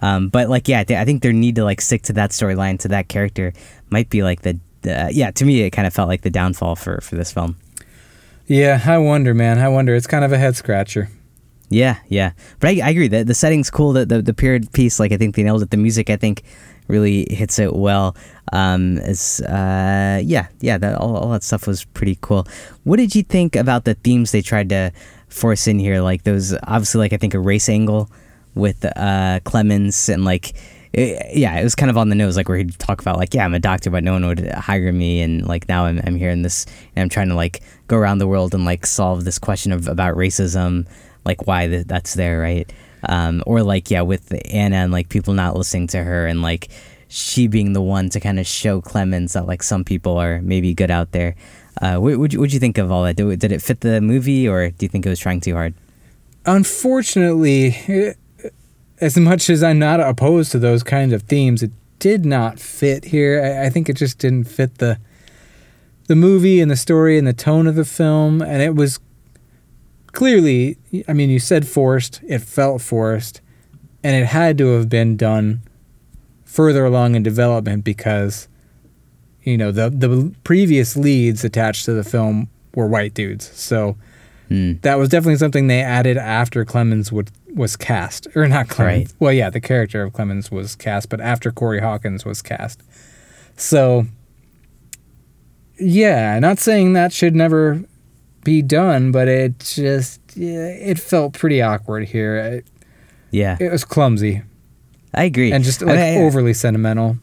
[0.01, 2.87] Um, but like, yeah, I think their need to like stick to that storyline, to
[2.89, 3.53] that character,
[3.89, 5.31] might be like the, the yeah.
[5.31, 7.57] To me, it kind of felt like the downfall for for this film.
[8.47, 9.59] Yeah, I wonder, man.
[9.59, 9.95] I wonder.
[9.95, 11.09] It's kind of a head scratcher.
[11.69, 13.93] Yeah, yeah, but I, I agree that the setting's cool.
[13.93, 15.71] That the, the period piece, like I think they nailed it.
[15.71, 16.43] The music, I think,
[16.89, 18.15] really hits it well.
[18.51, 22.45] Um, uh, yeah, yeah, that, all all that stuff was pretty cool.
[22.83, 24.91] What did you think about the themes they tried to
[25.29, 26.01] force in here?
[26.01, 28.09] Like those, obviously, like I think a race angle
[28.55, 30.53] with uh, Clemens and like
[30.93, 33.33] it, yeah, it was kind of on the nose, like where he'd talk about like,
[33.33, 36.15] yeah, I'm a doctor, but no one would hire me, and like now I'm I'm
[36.15, 39.23] here in this, and I'm trying to like go around the world and like solve
[39.23, 40.87] this question of about racism,
[41.23, 42.71] like why th- that's there, right?
[43.07, 46.69] Um, or like yeah, with Anna and like people not listening to her, and like
[47.07, 50.73] she being the one to kind of show Clemens that like some people are maybe
[50.73, 51.35] good out there.
[51.81, 53.15] Uh, what would you, you think of all that?
[53.15, 55.73] Did, did it fit the movie, or do you think it was trying too hard?
[56.45, 58.15] Unfortunately,
[59.01, 63.05] as much as I'm not opposed to those kinds of themes, it did not fit
[63.05, 63.41] here.
[63.43, 64.99] I, I think it just didn't fit the
[66.07, 68.99] the movie and the story and the tone of the film, and it was
[70.07, 70.77] clearly.
[71.07, 72.21] I mean, you said forced.
[72.27, 73.41] It felt forced,
[74.03, 75.61] and it had to have been done
[76.45, 78.47] further along in development because
[79.43, 83.49] you know the the previous leads attached to the film were white dudes.
[83.57, 83.97] So
[84.49, 84.73] Hmm.
[84.81, 89.09] that was definitely something they added after Clemens would, was cast, or not Clemens.
[89.11, 89.15] Right.
[89.19, 92.81] Well, yeah, the character of Clemens was cast, but after Corey Hawkins was cast.
[93.57, 94.05] So,
[95.79, 97.83] yeah, not saying that should never
[98.43, 102.37] be done, but it just yeah, it felt pretty awkward here.
[102.37, 102.65] It,
[103.31, 104.41] Yeah, it was clumsy
[105.13, 105.51] I agree.
[105.51, 107.17] and just I like mean, I- overly sentimental.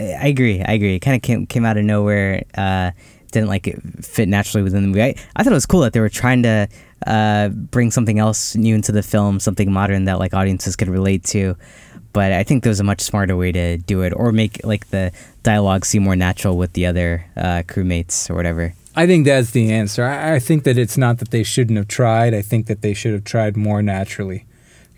[0.00, 0.62] I agree.
[0.62, 0.94] I agree.
[0.94, 2.44] It kind of came came out of nowhere.
[2.56, 2.92] Uh,
[3.32, 5.02] didn't like it fit naturally within the movie.
[5.02, 6.68] I, I thought it was cool that they were trying to
[7.06, 11.24] uh, bring something else new into the film, something modern that like audiences could relate
[11.24, 11.56] to.
[12.12, 14.88] But I think there was a much smarter way to do it, or make like
[14.90, 18.74] the dialogue seem more natural with the other uh, crewmates or whatever.
[18.96, 20.04] I think that's the answer.
[20.04, 22.34] I, I think that it's not that they shouldn't have tried.
[22.34, 24.46] I think that they should have tried more naturally.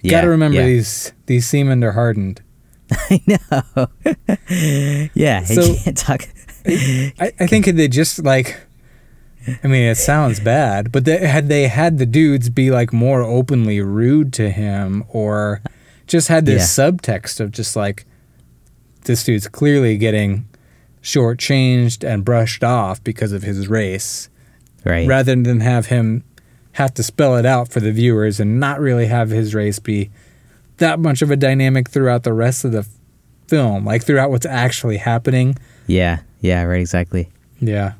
[0.01, 0.67] Yeah, Got to remember yeah.
[0.67, 2.41] these these seamen are hardened.
[2.93, 3.89] I know.
[5.15, 6.23] yeah, So- you can't talk.
[6.67, 8.59] I, I think they just like,
[9.47, 13.23] I mean, it sounds bad, but they, had they had the dudes be like more
[13.23, 15.63] openly rude to him, or
[16.07, 18.05] just had this subtext of just like,
[19.05, 20.47] this dude's clearly getting
[21.03, 24.29] shortchanged and brushed off because of his race,
[24.85, 25.09] right.
[25.09, 26.23] rather than have him
[26.73, 30.11] have to spell it out for the viewers and not really have his race be
[30.77, 32.87] that much of a dynamic throughout the rest of the
[33.49, 35.57] film, like throughout what's actually happening.
[35.87, 36.21] Yeah.
[36.41, 36.63] Yeah.
[36.63, 36.81] Right.
[36.81, 37.29] Exactly.
[37.61, 37.95] Yeah.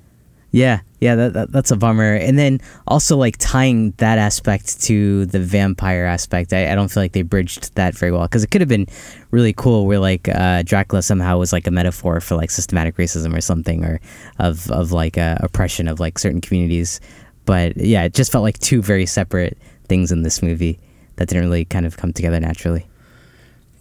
[0.53, 2.15] Yeah, yeah, that, that that's a bummer.
[2.15, 7.03] And then also like tying that aspect to the vampire aspect, I, I don't feel
[7.03, 8.87] like they bridged that very well because it could have been
[9.31, 13.37] really cool where like uh, Dracula somehow was like a metaphor for like systematic racism
[13.37, 14.01] or something, or
[14.39, 17.01] of of like uh, oppression of like certain communities.
[17.47, 19.57] But yeah, it just felt like two very separate
[19.89, 20.81] things in this movie
[21.17, 22.87] that didn't really kind of come together naturally.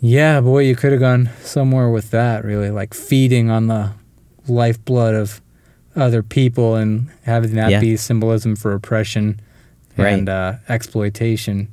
[0.02, 3.92] Yeah, boy, you could have gone somewhere with that, really, like feeding on the
[4.48, 5.42] lifeblood of
[6.02, 7.80] other people and having that Yeah.
[7.80, 9.40] be symbolism for oppression
[9.98, 10.14] Right.
[10.14, 11.68] and uh, exploitation.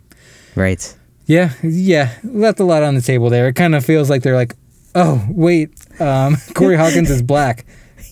[0.55, 0.95] Right.
[1.27, 3.49] Yeah, yeah, left a lot on the table there.
[3.49, 4.55] It kind of feels like they're like,
[4.95, 5.71] oh, wait,
[6.01, 7.65] um, Corey Hawkins is black.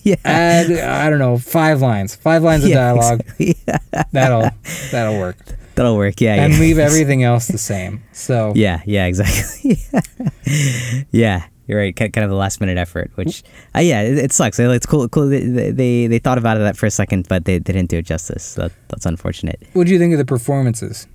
[0.03, 0.15] Yeah.
[0.25, 3.21] Add, I don't know, five lines, five lines of Yeah, dialogue.
[3.39, 3.57] exactly.
[4.11, 4.49] That'll
[4.91, 5.37] that'll work,
[5.75, 6.21] That'll work.
[6.21, 6.35] Yeah.
[6.35, 6.59] and yeah.
[6.59, 8.03] leave everything else the same.
[8.11, 9.79] So Yeah, yeah, exactly.
[11.11, 11.95] yeah, you're right.
[11.95, 13.43] Kind of a last minute effort, which,
[13.75, 14.59] uh, yeah, it, it sucks.
[14.59, 15.07] It's cool.
[15.09, 15.29] Cool.
[15.29, 18.05] They, they they thought about that for a second, but they, they didn't do it
[18.05, 18.55] justice.
[18.55, 19.61] That, that's unfortunate.
[19.73, 21.07] what do you think of the performances?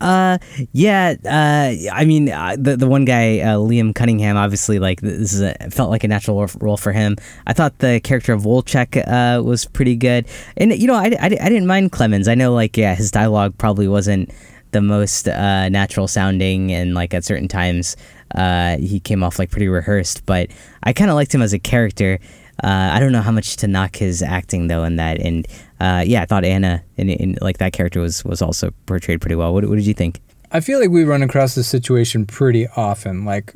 [0.00, 0.38] Uh,
[0.72, 1.14] yeah.
[1.24, 5.40] Uh, I mean, uh, the the one guy, uh, Liam Cunningham, obviously, like this is
[5.40, 7.16] a, felt like a natural role for him.
[7.46, 10.26] I thought the character of Wojchek uh, was pretty good,
[10.56, 12.28] and you know, I, I, I didn't mind Clemens.
[12.28, 14.30] I know, like, yeah, his dialogue probably wasn't
[14.70, 17.96] the most uh, natural sounding, and like at certain times,
[18.34, 20.26] uh, he came off like pretty rehearsed.
[20.26, 20.50] But
[20.82, 22.18] I kind of liked him as a character.
[22.62, 25.46] Uh, I don't know how much to knock his acting though in that, and
[25.80, 29.36] uh, yeah, I thought Anna in, in like that character was was also portrayed pretty
[29.36, 29.54] well.
[29.54, 30.20] What, what did you think?
[30.50, 33.54] I feel like we run across this situation pretty often, like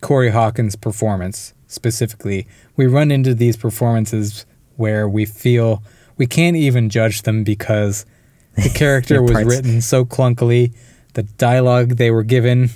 [0.00, 2.46] Corey Hawkins' performance specifically.
[2.76, 4.46] We run into these performances
[4.76, 5.82] where we feel
[6.16, 8.06] we can't even judge them because
[8.54, 10.74] the character was written so clunkily,
[11.14, 12.70] the dialogue they were given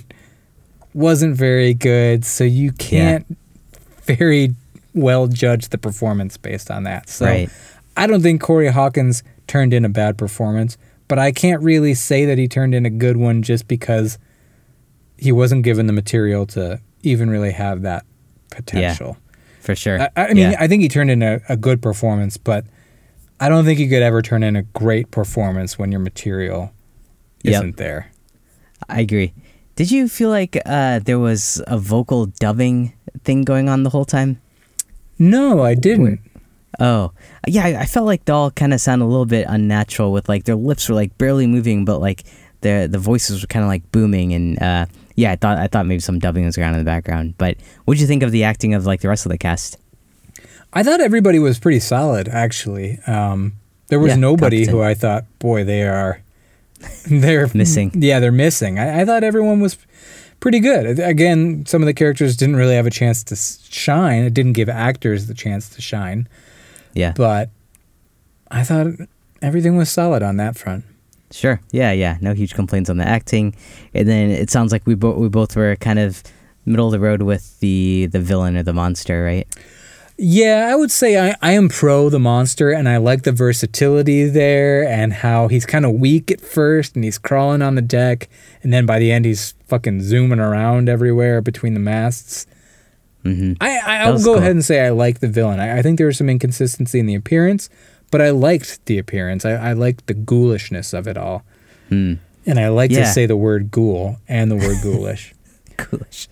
[0.97, 3.37] wasn't very good, so you can't
[4.03, 4.55] very
[4.93, 7.07] well judge the performance based on that.
[7.07, 7.49] So Right.
[7.95, 10.77] I don't think Corey Hawkins turned in a bad performance,
[11.07, 14.17] but I can't really say that he turned in a good one just because
[15.17, 18.03] he wasn't given the material to even really have that
[18.49, 19.17] potential.
[19.61, 20.01] For sure.
[20.01, 20.57] I, I mean, Yeah.
[20.59, 22.65] I think he turned in a, a good performance, but
[23.39, 26.71] I don't think you could ever turn in a great performance when your material
[27.43, 28.11] isn't there.
[28.89, 29.33] I agree.
[29.77, 32.93] Did you feel like uh, there was a vocal dubbing
[33.23, 34.41] thing going on the whole time?
[35.19, 36.19] No, I didn't.
[36.79, 37.11] Oh,
[37.47, 37.63] yeah.
[37.65, 40.43] I, I felt like they all kind of sound a little bit unnatural with like
[40.43, 42.23] their lips were like barely moving, but like
[42.61, 44.33] the the voices were kind of like booming.
[44.33, 44.85] And uh,
[45.15, 47.35] yeah, I thought I thought maybe some dubbing was going on in the background.
[47.37, 49.77] But what did you think of the acting of like the rest of the cast?
[50.73, 52.99] I thought everybody was pretty solid, actually.
[53.07, 53.53] Um,
[53.87, 54.75] there was Yeah, nobody competent.
[54.75, 56.21] who I thought, boy, they are
[57.07, 57.91] they're Missing.
[57.95, 58.77] Yeah, they're missing.
[58.79, 59.77] I, I thought everyone was
[60.39, 60.99] pretty good.
[60.99, 64.23] Again, some of the characters didn't really have a chance to shine.
[64.23, 66.27] It didn't give actors the chance to shine,
[66.93, 67.13] Yeah.
[67.15, 67.49] but
[68.51, 68.87] I thought
[69.41, 70.85] everything was solid on that front.
[71.31, 71.59] Sure.
[71.71, 72.17] Yeah, yeah.
[72.21, 73.53] No huge complaints on the acting.
[73.93, 76.23] And then it sounds like we both we both were kind of
[76.65, 79.47] middle of the road with the the villain or the monster, right?
[80.19, 84.25] Yeah, I would say I, I am pro the monster and I like the versatility
[84.27, 88.27] there and how he's kind of weak at first and he's crawling on the deck
[88.63, 92.47] and then by the end he's fucking zooming around everywhere between the masts.
[93.23, 94.35] hmm I, I, I'll go cool.
[94.37, 95.59] ahead and say I like the villain.
[95.59, 97.69] I, I think there was some inconsistency in the appearance,
[98.09, 99.45] but I liked the appearance.
[99.45, 101.43] I, I liked the ghoulishness of it all.
[101.89, 102.15] Hmm.
[102.47, 103.01] And I like Yeah.
[103.01, 105.33] to say the word ghoul and the word ghoulish.
[105.77, 106.27] Ghoulish.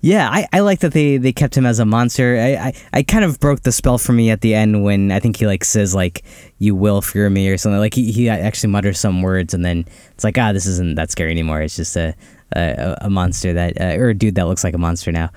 [0.00, 2.36] Yeah, I, I like that they, they kept him as a monster.
[2.38, 5.20] I, I, I kind of broke the spell for me at the end when I
[5.20, 6.22] think he like says like
[6.58, 7.78] you will fear me or something.
[7.78, 11.10] Like he, he actually mutters some words and then it's like ah this isn't that
[11.10, 11.62] scary anymore.
[11.62, 12.14] It's just a
[12.54, 15.30] a, a monster that uh, or a dude that looks like a monster now.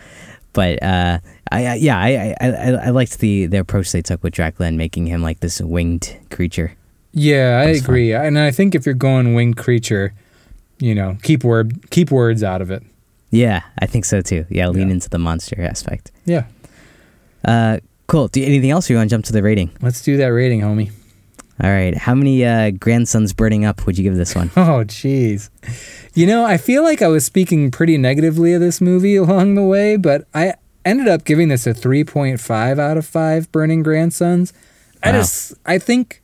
[0.53, 1.19] But uh,
[1.51, 4.67] I, I yeah I, I, I I liked the, the approach they took with Dracula
[4.67, 6.75] and making him like this winged creature.
[7.13, 8.13] Yeah, I agree.
[8.13, 10.13] And I think if you're going winged creature,
[10.79, 12.83] you know, keep word keep words out of it.
[13.31, 14.45] Yeah, I think so too.
[14.49, 14.93] Yeah, lean Yeah.
[14.95, 16.11] into the monster aspect.
[16.25, 16.45] Yeah.
[17.45, 18.27] Uh, cool.
[18.27, 18.89] Do anything else?
[18.89, 19.69] Or you want to jump to the rating?
[19.81, 20.91] Let's do that rating, homie.
[21.61, 21.95] All right.
[21.95, 24.49] How many uh, grandsons burning up would you give this one?
[24.57, 25.49] Oh, jeez.
[26.15, 29.63] You know, I feel like I was speaking pretty negatively of this movie along the
[29.63, 30.53] way, but I
[30.85, 34.53] ended up giving this a 3.5 out of 5 Burning Grandsons.
[35.03, 35.17] I Wow.
[35.19, 36.21] just, I think,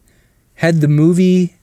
[0.55, 1.55] had the movie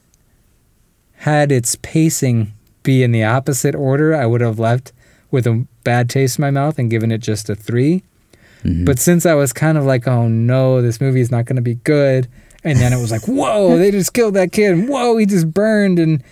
[1.17, 2.53] had its pacing
[2.83, 4.93] be in the opposite order, I would have left
[5.33, 8.05] with a bad taste in my mouth and given it just a 3.
[8.63, 8.85] Mhm.
[8.85, 11.63] But since I was kind of like, oh no, this movie is not going to
[11.63, 12.29] be good,
[12.63, 15.53] and then it was like, whoa, they just killed that kid, and whoa, he just
[15.53, 16.23] burned, and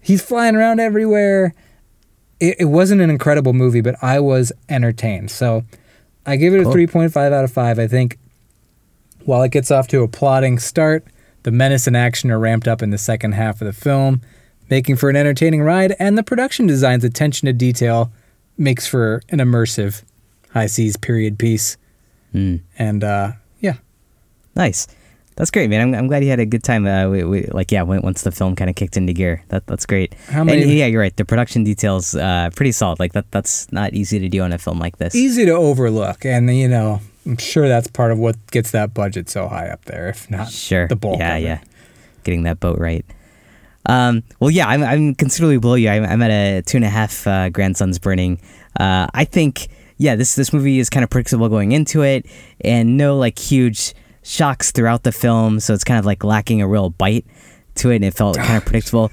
[0.00, 1.54] he's flying around everywhere.
[2.40, 5.30] It, it wasn't an incredible movie, but I was entertained.
[5.30, 5.64] So
[6.26, 7.78] I give it a 3.5 out of 5.
[7.78, 8.18] I think
[9.24, 11.04] while it gets off to a plodding start,
[11.44, 14.20] the menace and action are ramped up in the second half of the film,
[14.68, 18.10] making for an entertaining ride, and the production design's attention to detail
[18.58, 20.02] makes for an immersive
[20.50, 21.76] high seas period piece.
[22.34, 22.60] Mm.
[22.78, 23.74] And uh, yeah,
[24.54, 24.86] Nice.
[25.36, 25.82] That's great, man.
[25.82, 26.86] I'm, I'm glad you had a good time.
[26.86, 29.84] Uh, we, we, like, yeah, once the film kind of kicked into gear, that that's
[29.84, 30.14] great.
[30.30, 31.14] How many- And yeah, you're right.
[31.14, 32.98] The production details, uh, pretty solid.
[32.98, 35.14] Like that, that's not easy to do on a film like this.
[35.14, 36.24] easy to overlook.
[36.24, 39.84] And, you know, I'm sure that's part of what gets that budget so high up
[39.84, 40.88] there, if not Sure.
[40.88, 41.60] the bulk Yeah, yeah.
[42.24, 43.04] Getting that boat right.
[43.86, 45.88] Um, well, yeah, I'm, I'm considerably below you.
[45.88, 48.40] I'm, I'm at a two and a half uh, grandsons burning.
[48.78, 52.26] Uh, I think, yeah, this this movie is kind of predictable going into it,
[52.60, 55.60] and no like huge shocks throughout the film.
[55.60, 57.24] So it's kind of like lacking a real bite
[57.76, 59.10] to it, and it felt kind of predictable.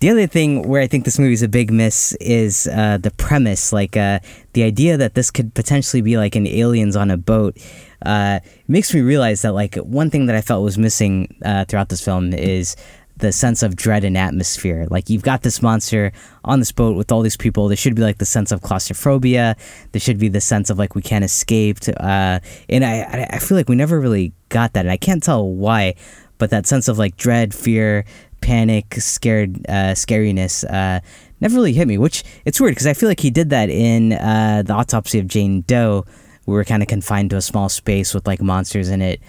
[0.00, 3.10] The other thing where I think this movie is a big miss is uh, the
[3.12, 4.18] premise, like uh,
[4.52, 7.56] the idea that this could potentially be like an aliens on a boat.
[8.04, 11.88] Uh, makes me realize that like one thing that I felt was missing uh, throughout
[11.88, 12.76] this film is
[13.16, 14.86] the sense of dread and atmosphere.
[14.90, 16.12] Like you've got this monster
[16.44, 17.68] on this boat with all these people.
[17.68, 19.56] There should be like the sense of claustrophobia.
[19.92, 21.80] There should be the sense of like we can't escape.
[21.80, 25.22] To, Uh, and I, I feel like we never really got that, and I can't
[25.22, 25.94] tell why.
[26.38, 28.04] But that sense of like dread, fear,
[28.40, 31.00] panic, scared, uh, scariness, uh,
[31.40, 31.96] never really hit me.
[31.98, 35.28] Which it's weird because I feel like he did that in uh, the autopsy of
[35.28, 36.04] Jane Doe.
[36.46, 39.20] We were kind of confined to a small space with like monsters in it.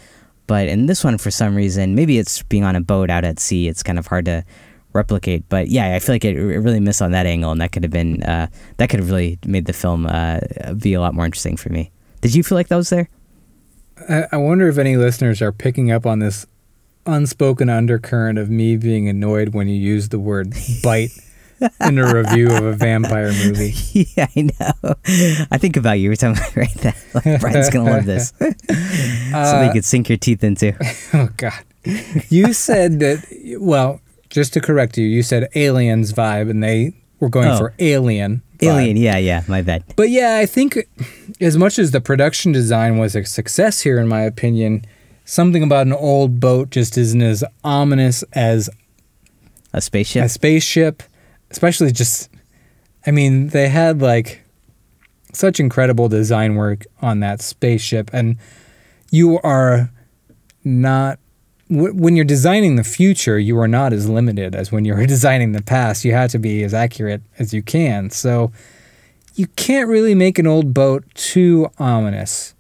[0.48, 3.40] But in this one, for some reason, maybe it's being on a boat out at
[3.40, 3.68] sea.
[3.68, 4.44] It's kind of hard to
[4.94, 5.48] replicate.
[5.50, 7.84] But yeah, I feel like it, it really missed on that angle, and that could
[7.84, 8.48] have been uh,
[8.78, 10.40] that could have really made the film uh,
[10.78, 11.92] be a lot more interesting for me.
[12.22, 13.10] Did you feel like that was there?
[14.10, 16.48] I, I wonder if any listeners are picking up on this
[17.06, 21.12] unspoken undercurrent of me being annoyed when you use the word bite
[21.88, 23.74] in a review of a vampire movie.
[24.16, 24.96] yeah, I know.
[25.52, 26.96] I think about you every time I write that.
[27.14, 28.30] Like, Brian's gonna love this.
[28.40, 30.74] Something Uh, you could sink your teeth into.
[31.14, 31.64] Oh God!
[32.30, 33.58] You said that.
[33.60, 37.58] Well, just to correct you, you said aliens vibe, and they were going Oh.
[37.58, 38.42] for alien.
[38.58, 38.68] vibe.
[38.68, 39.84] Alien, yeah, yeah, my bad.
[39.96, 40.78] But yeah, I think
[41.42, 44.86] as much as the production design was a success here, in my opinion,
[45.26, 48.70] something about an old boat just isn't as ominous as
[49.74, 50.24] A spaceship.
[50.26, 51.04] a spaceship,
[51.52, 52.30] especially just.
[53.08, 54.42] I mean, they had like
[55.34, 58.38] such incredible design work on that spaceship, and
[59.12, 59.92] you are
[60.64, 61.20] not.
[61.68, 65.06] wh- When you're designing the future, you are not as limited as when you were
[65.16, 66.04] designing the past.
[66.06, 68.10] You have to be as accurate as you can.
[68.10, 68.52] So
[69.36, 72.56] you can't really make an old boat too ominous.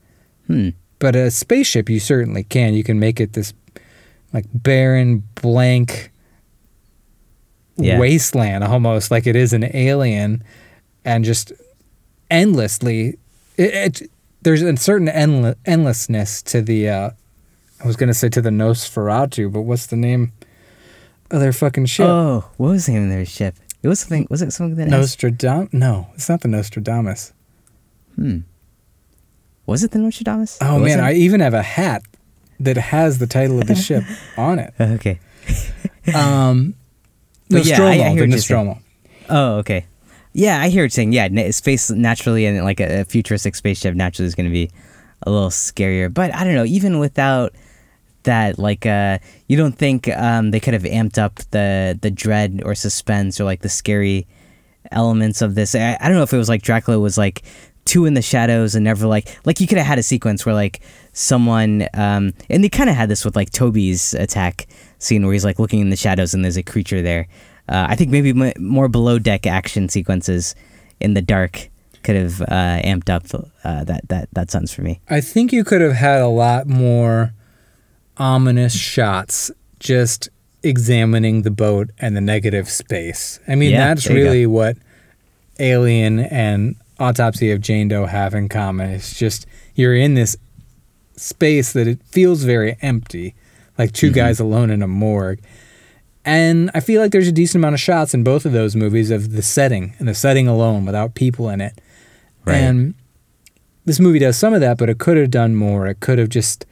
[0.47, 0.69] Hmm.
[0.99, 2.73] But a spaceship, you certainly can.
[2.73, 3.53] You can make it this
[4.33, 6.11] like barren, blank
[7.77, 7.99] Yeah.
[7.99, 10.43] wasteland almost, like it is an alien,
[11.03, 11.51] and just
[12.31, 13.17] endlessly.
[13.57, 14.11] It, it
[14.41, 16.89] there's a certain endle- endlessness to the.
[16.89, 17.09] Uh,
[17.83, 20.31] I was gonna say to the Nosferatu, but what's the name
[21.31, 22.05] of their fucking ship?
[22.07, 23.55] Oh, what was the name of their ship?
[23.83, 24.27] It was something.
[24.29, 24.87] Was it something that?
[24.89, 25.17] has-
[25.73, 27.33] No, it's not the Nostradamus.
[28.15, 28.39] Hmm.
[29.65, 30.57] Was it the Nostradamus?
[30.61, 31.03] Oh man, it?
[31.03, 32.03] I even have a hat
[32.59, 34.03] that has the title of the ship
[34.37, 34.73] on it.
[34.79, 35.19] okay.
[36.13, 36.75] Um,
[37.49, 38.79] But yeah, I- I hear the Nostromo.
[39.29, 39.85] Oh, okay.
[40.33, 41.13] Yeah, I hear what you're saying.
[41.13, 44.69] Yeah, na- space naturally and like a, a futuristic spaceship naturally is going to be
[45.23, 46.13] a little scarier.
[46.13, 47.53] But I don't know, even without
[48.23, 52.61] that, like, uh, you don't think um, they could have amped up the the dread
[52.65, 54.27] or suspense or like the scary
[54.91, 55.73] elements of this?
[55.75, 57.43] I, I don't know if it was like Dracula was like
[57.85, 60.55] two in the shadows and never like like you could have had a sequence where
[60.55, 60.81] like
[61.13, 64.67] someone um and they kind of had this with like Toby's attack
[64.99, 67.27] scene where he's like looking in the shadows and there's a creature there.
[67.67, 70.55] Uh, I think maybe m- more below deck action sequences
[70.99, 71.69] in the dark
[72.03, 73.23] could have uh, amped up
[73.63, 74.99] uh, that that that sense for me.
[75.09, 77.33] I think you could have had a lot more
[78.17, 80.29] ominous shots just
[80.63, 83.39] examining the boat and the negative space.
[83.47, 84.77] I mean, Yeah, that's really what
[85.59, 88.89] Alien and Autopsy of Jane Doe have in common.
[88.91, 89.45] It's just
[89.75, 90.37] you're in this
[91.17, 93.35] space that it feels very empty,
[93.77, 94.15] like 2 Mm-hmm.
[94.15, 95.39] guys alone in a morgue.
[96.23, 99.11] And I feel like there's a decent amount of shots in both of those movies
[99.11, 101.79] of the setting and the setting alone without people in it.
[102.45, 102.55] Right.
[102.57, 102.95] And
[103.85, 105.85] this movie does some of that, but it could have done more.
[105.85, 106.65] It could have just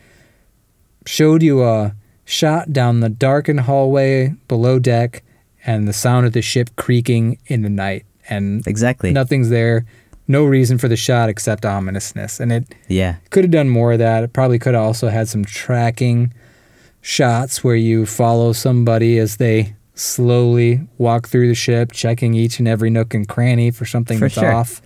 [1.05, 1.93] showed you a
[2.25, 5.21] shot down the darkened hallway below deck
[5.65, 8.05] and the sound of the ship creaking in the night.
[8.30, 9.11] And Exactly.
[9.11, 9.85] nothing's there.
[10.27, 12.39] No reason for the shot except ominousness.
[12.39, 13.15] And it Yeah.
[13.30, 14.23] could have done more of that.
[14.23, 16.34] It probably could have also had some tracking
[17.03, 22.67] shots where you follow somebody as they slowly walk through the ship, checking each and
[22.67, 24.51] every nook and cranny for something For that's sure.
[24.51, 24.81] off.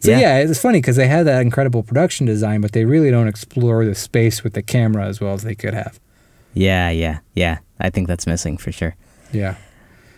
[0.00, 0.20] So Yeah.
[0.20, 0.38] yeah.
[0.38, 3.94] it's funny because they had that incredible production design, but they really don't explore the
[3.94, 5.98] space with the camera as well as they could have.
[6.54, 6.88] Yeah.
[6.90, 7.18] Yeah.
[7.34, 7.58] Yeah.
[7.80, 8.94] I think that's missing for sure.
[9.32, 9.56] Yeah.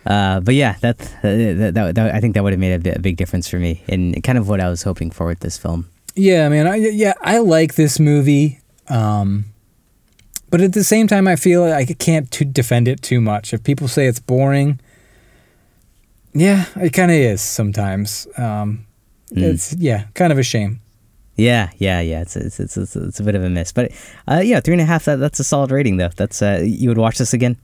[0.05, 2.99] Uh, but yeah, that, that, that, that I think that would have made a, a
[2.99, 5.89] big difference for me and kind of what I was hoping for with this film.
[6.15, 6.67] Yeah, man.
[6.67, 8.59] I yeah, I like this movie.
[8.87, 9.45] Um,
[10.49, 13.53] but at the same time, I feel like I can't to defend it too much.
[13.53, 14.79] If people say it's boring,
[16.33, 18.27] yeah, it kind of is sometimes.
[18.37, 18.85] Um,
[19.31, 19.43] Mm.
[19.43, 20.81] It's yeah, kind of a shame.
[21.35, 22.21] Yeah, yeah, yeah.
[22.21, 23.91] It's it's it's it's, it's a bit of a miss, but
[24.27, 25.05] uh, yeah, three and a half.
[25.05, 26.09] That, that's a solid rating though.
[26.15, 27.57] That's uh, you would watch this again?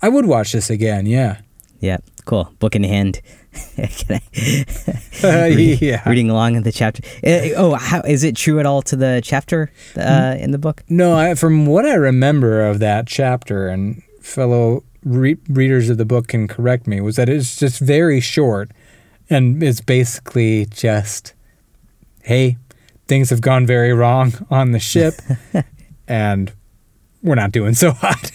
[0.00, 1.06] I would watch this again.
[1.06, 1.38] Yeah,
[1.84, 2.50] Yeah, cool.
[2.58, 3.20] Book in hand.
[3.76, 4.64] Can I-
[5.24, 6.06] Uh, Read- yeah.
[6.08, 7.02] Reading along in the chapter.
[7.24, 10.82] Uh, oh, how is it true at all to the chapter uh, in the book?
[10.88, 16.04] No, I, from what I remember of that chapter, and fellow re- readers of the
[16.04, 18.70] book can correct me, was that it's just very short,
[19.30, 21.32] and it's basically just,
[22.22, 22.56] hey,
[23.06, 25.14] things have gone very wrong on the ship,
[26.08, 26.52] and
[27.22, 28.30] we're not doing so hot.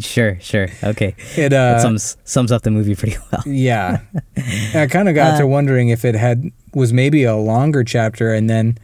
[0.00, 0.68] Sure, sure.
[0.82, 3.42] Okay, It uh, sums sums up the movie pretty well.
[3.46, 4.00] yeah,
[4.74, 8.32] I kind of got Uh, to wondering if it had was maybe a longer chapter,
[8.34, 8.76] and then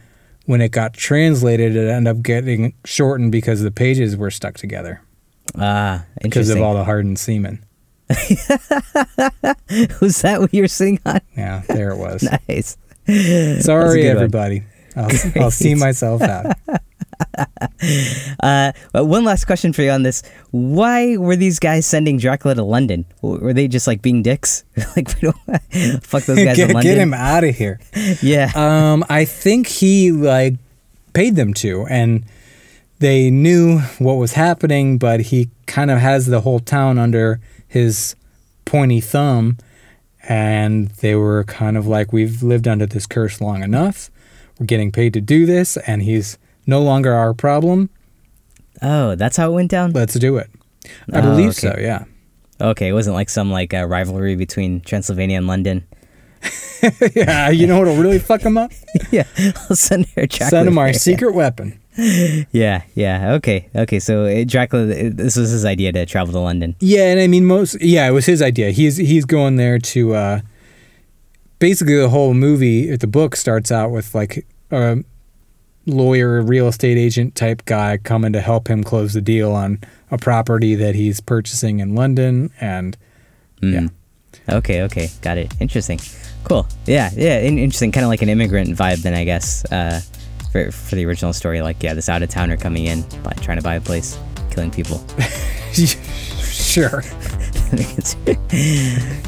[0.47, 5.01] when it got translated, it ended up getting shortened because the pages were stuck together
[5.57, 7.65] Ah, because of all the hardened semen.
[10.01, 11.21] Was that what you were seeing on?
[11.37, 12.27] Yeah, there it was.
[12.49, 12.77] Nice.
[13.65, 14.65] Sorry, everybody.
[14.97, 16.57] I'll, I'll see myself out.
[18.43, 22.63] Uh, one last question for you on this: Why were these guys sending Dracula to
[22.63, 23.05] London?
[23.23, 24.65] Were they just like being dicks?
[24.97, 25.09] like,
[26.03, 26.83] fuck those guys in get, London.
[26.83, 27.81] get him out of here.
[28.23, 28.51] Yeah.
[28.55, 30.55] Um, I think he like
[31.13, 32.25] paid them to, and
[32.99, 38.15] they knew what was happening, but he kind of has the whole town under his
[38.65, 39.57] pointy thumb,
[40.29, 44.11] and they were kind of like, "We've lived under this curse long enough.
[44.59, 46.39] We're getting paid to do this, and he's
[46.71, 47.91] no longer our problem.
[48.81, 49.93] oh, that's how it went down.
[49.93, 50.49] Let's do it."
[51.13, 51.75] I Oh, believe okay.
[51.75, 51.77] so.
[51.79, 52.05] Yeah.
[52.61, 55.85] Okay, it wasn't like some like uh, rivalry between Transylvania and London.
[57.15, 57.51] yeah.
[57.51, 58.73] You know what'll really fuck them up?
[59.11, 59.25] yeah,
[59.69, 60.51] I'll send her Dracula.
[60.51, 61.79] Send him our secret weapon.
[62.53, 63.33] Yeah, yeah.
[63.35, 63.99] Okay, okay.
[64.01, 66.77] So uh, Dracula, uh, this was his idea to travel to London.
[66.81, 68.71] Yeah, and I mean most yeah, it was his idea.
[68.71, 70.41] He's he's going there to uh
[71.59, 75.05] basically the whole movie the book starts out with like a
[75.87, 79.79] lawyer, real estate agent type guy coming to help him close the deal on
[80.11, 82.97] a property that he's purchasing in London and
[83.61, 83.81] Yeah.
[83.81, 83.91] Mm.
[84.49, 85.09] Okay, okay.
[85.23, 85.53] Got it.
[85.61, 86.01] Interesting.
[86.45, 86.67] Cool.
[86.87, 87.41] Yeah, yeah.
[87.41, 87.93] Interesting.
[87.93, 89.65] Kind of like an immigrant vibe, then I guess.
[89.71, 90.01] Uh,
[90.53, 93.59] for for the original story, like yeah, this out of towner coming in, buy, trying
[93.59, 94.19] to buy a place,
[94.51, 95.05] killing people.
[96.43, 97.03] sure.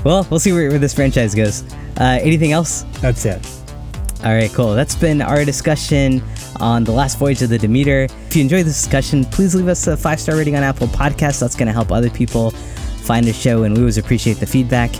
[0.04, 1.62] well, we'll see where, where this franchise goes.
[1.98, 2.84] Uh, anything else?
[3.00, 3.61] That's it.
[4.24, 4.74] All right, cool.
[4.74, 6.22] That's been our discussion
[6.60, 8.04] on the last voyage of the Demeter.
[8.04, 11.40] If you enjoyed this discussion, please leave us a five star rating on Apple Podcasts.
[11.40, 12.52] That's going to help other people
[13.02, 14.90] find the show, and we always appreciate the feedback.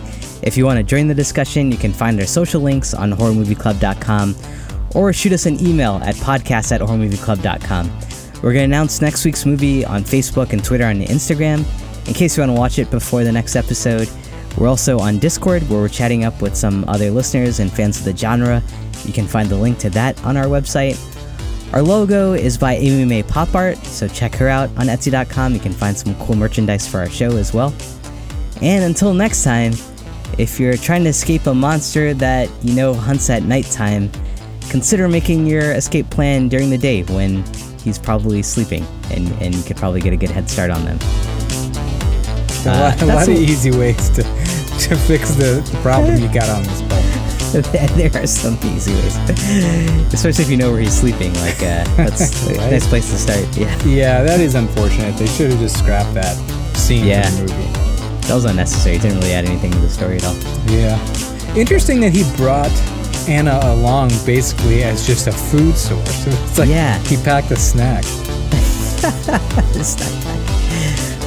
[0.43, 4.35] If you want to join the discussion, you can find our social links on horrormovieclub.com
[4.97, 7.87] or shoot us an email at podcast at horrormovieclub.com.
[8.43, 11.65] We're going to announce next week's movie on Facebook and Twitter and Instagram
[12.09, 14.11] in case you want to watch it before the next episode.
[14.59, 18.05] We're also on Discord where we're chatting up with some other listeners and fans of
[18.05, 18.61] the genre.
[19.05, 20.99] You can find the link to that on our website.
[21.73, 25.55] Our logo is by Amy May Pop Art, so check her out on Etsy.com.
[25.55, 27.73] You can find some cool merchandise for our show as well.
[28.61, 29.73] And until next time,
[30.39, 34.11] if you're trying to escape a monster that you know hunts at nighttime,
[34.71, 37.43] consider making your escape plan during the day when
[37.83, 40.99] he's probably sleeping and, and you could probably get a good head start on them.
[42.65, 46.33] A Uh, lot, a lot of easy ways to, to fix the, the problem you
[46.33, 47.12] got on this phone.
[47.97, 49.17] there are some easy ways,
[50.15, 51.33] especially if you know where he's sleeping.
[51.35, 53.57] Like uh, that's a nice place to start.
[53.57, 55.17] Yeah, Yeah, that is unfortunate.
[55.17, 56.35] They should have just scrapped that
[56.77, 57.29] scene Yeah.
[57.29, 57.73] from the movie.
[58.29, 58.97] that was unnecessary.
[58.97, 60.37] It didn't really add anything to the story at all.
[60.71, 60.99] Yeah.
[61.55, 62.71] Interesting that he brought
[63.29, 66.27] Anna along basically as just a food source.
[66.49, 66.99] It's like Yeah.
[67.01, 68.05] he packed a snack.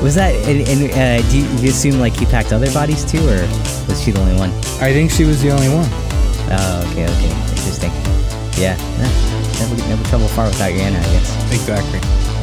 [0.02, 0.36] Was that?
[0.46, 3.42] And, and uh, do, you, do you assume like he packed other bodies too, or
[3.88, 4.50] was she the only one?
[4.82, 5.90] I think she was the only one.
[6.52, 7.92] Oh, okay, okay, interesting.
[8.58, 8.78] Yeah,
[9.60, 11.52] never never travel far without your Anna, I guess.
[11.52, 12.35] Exactly.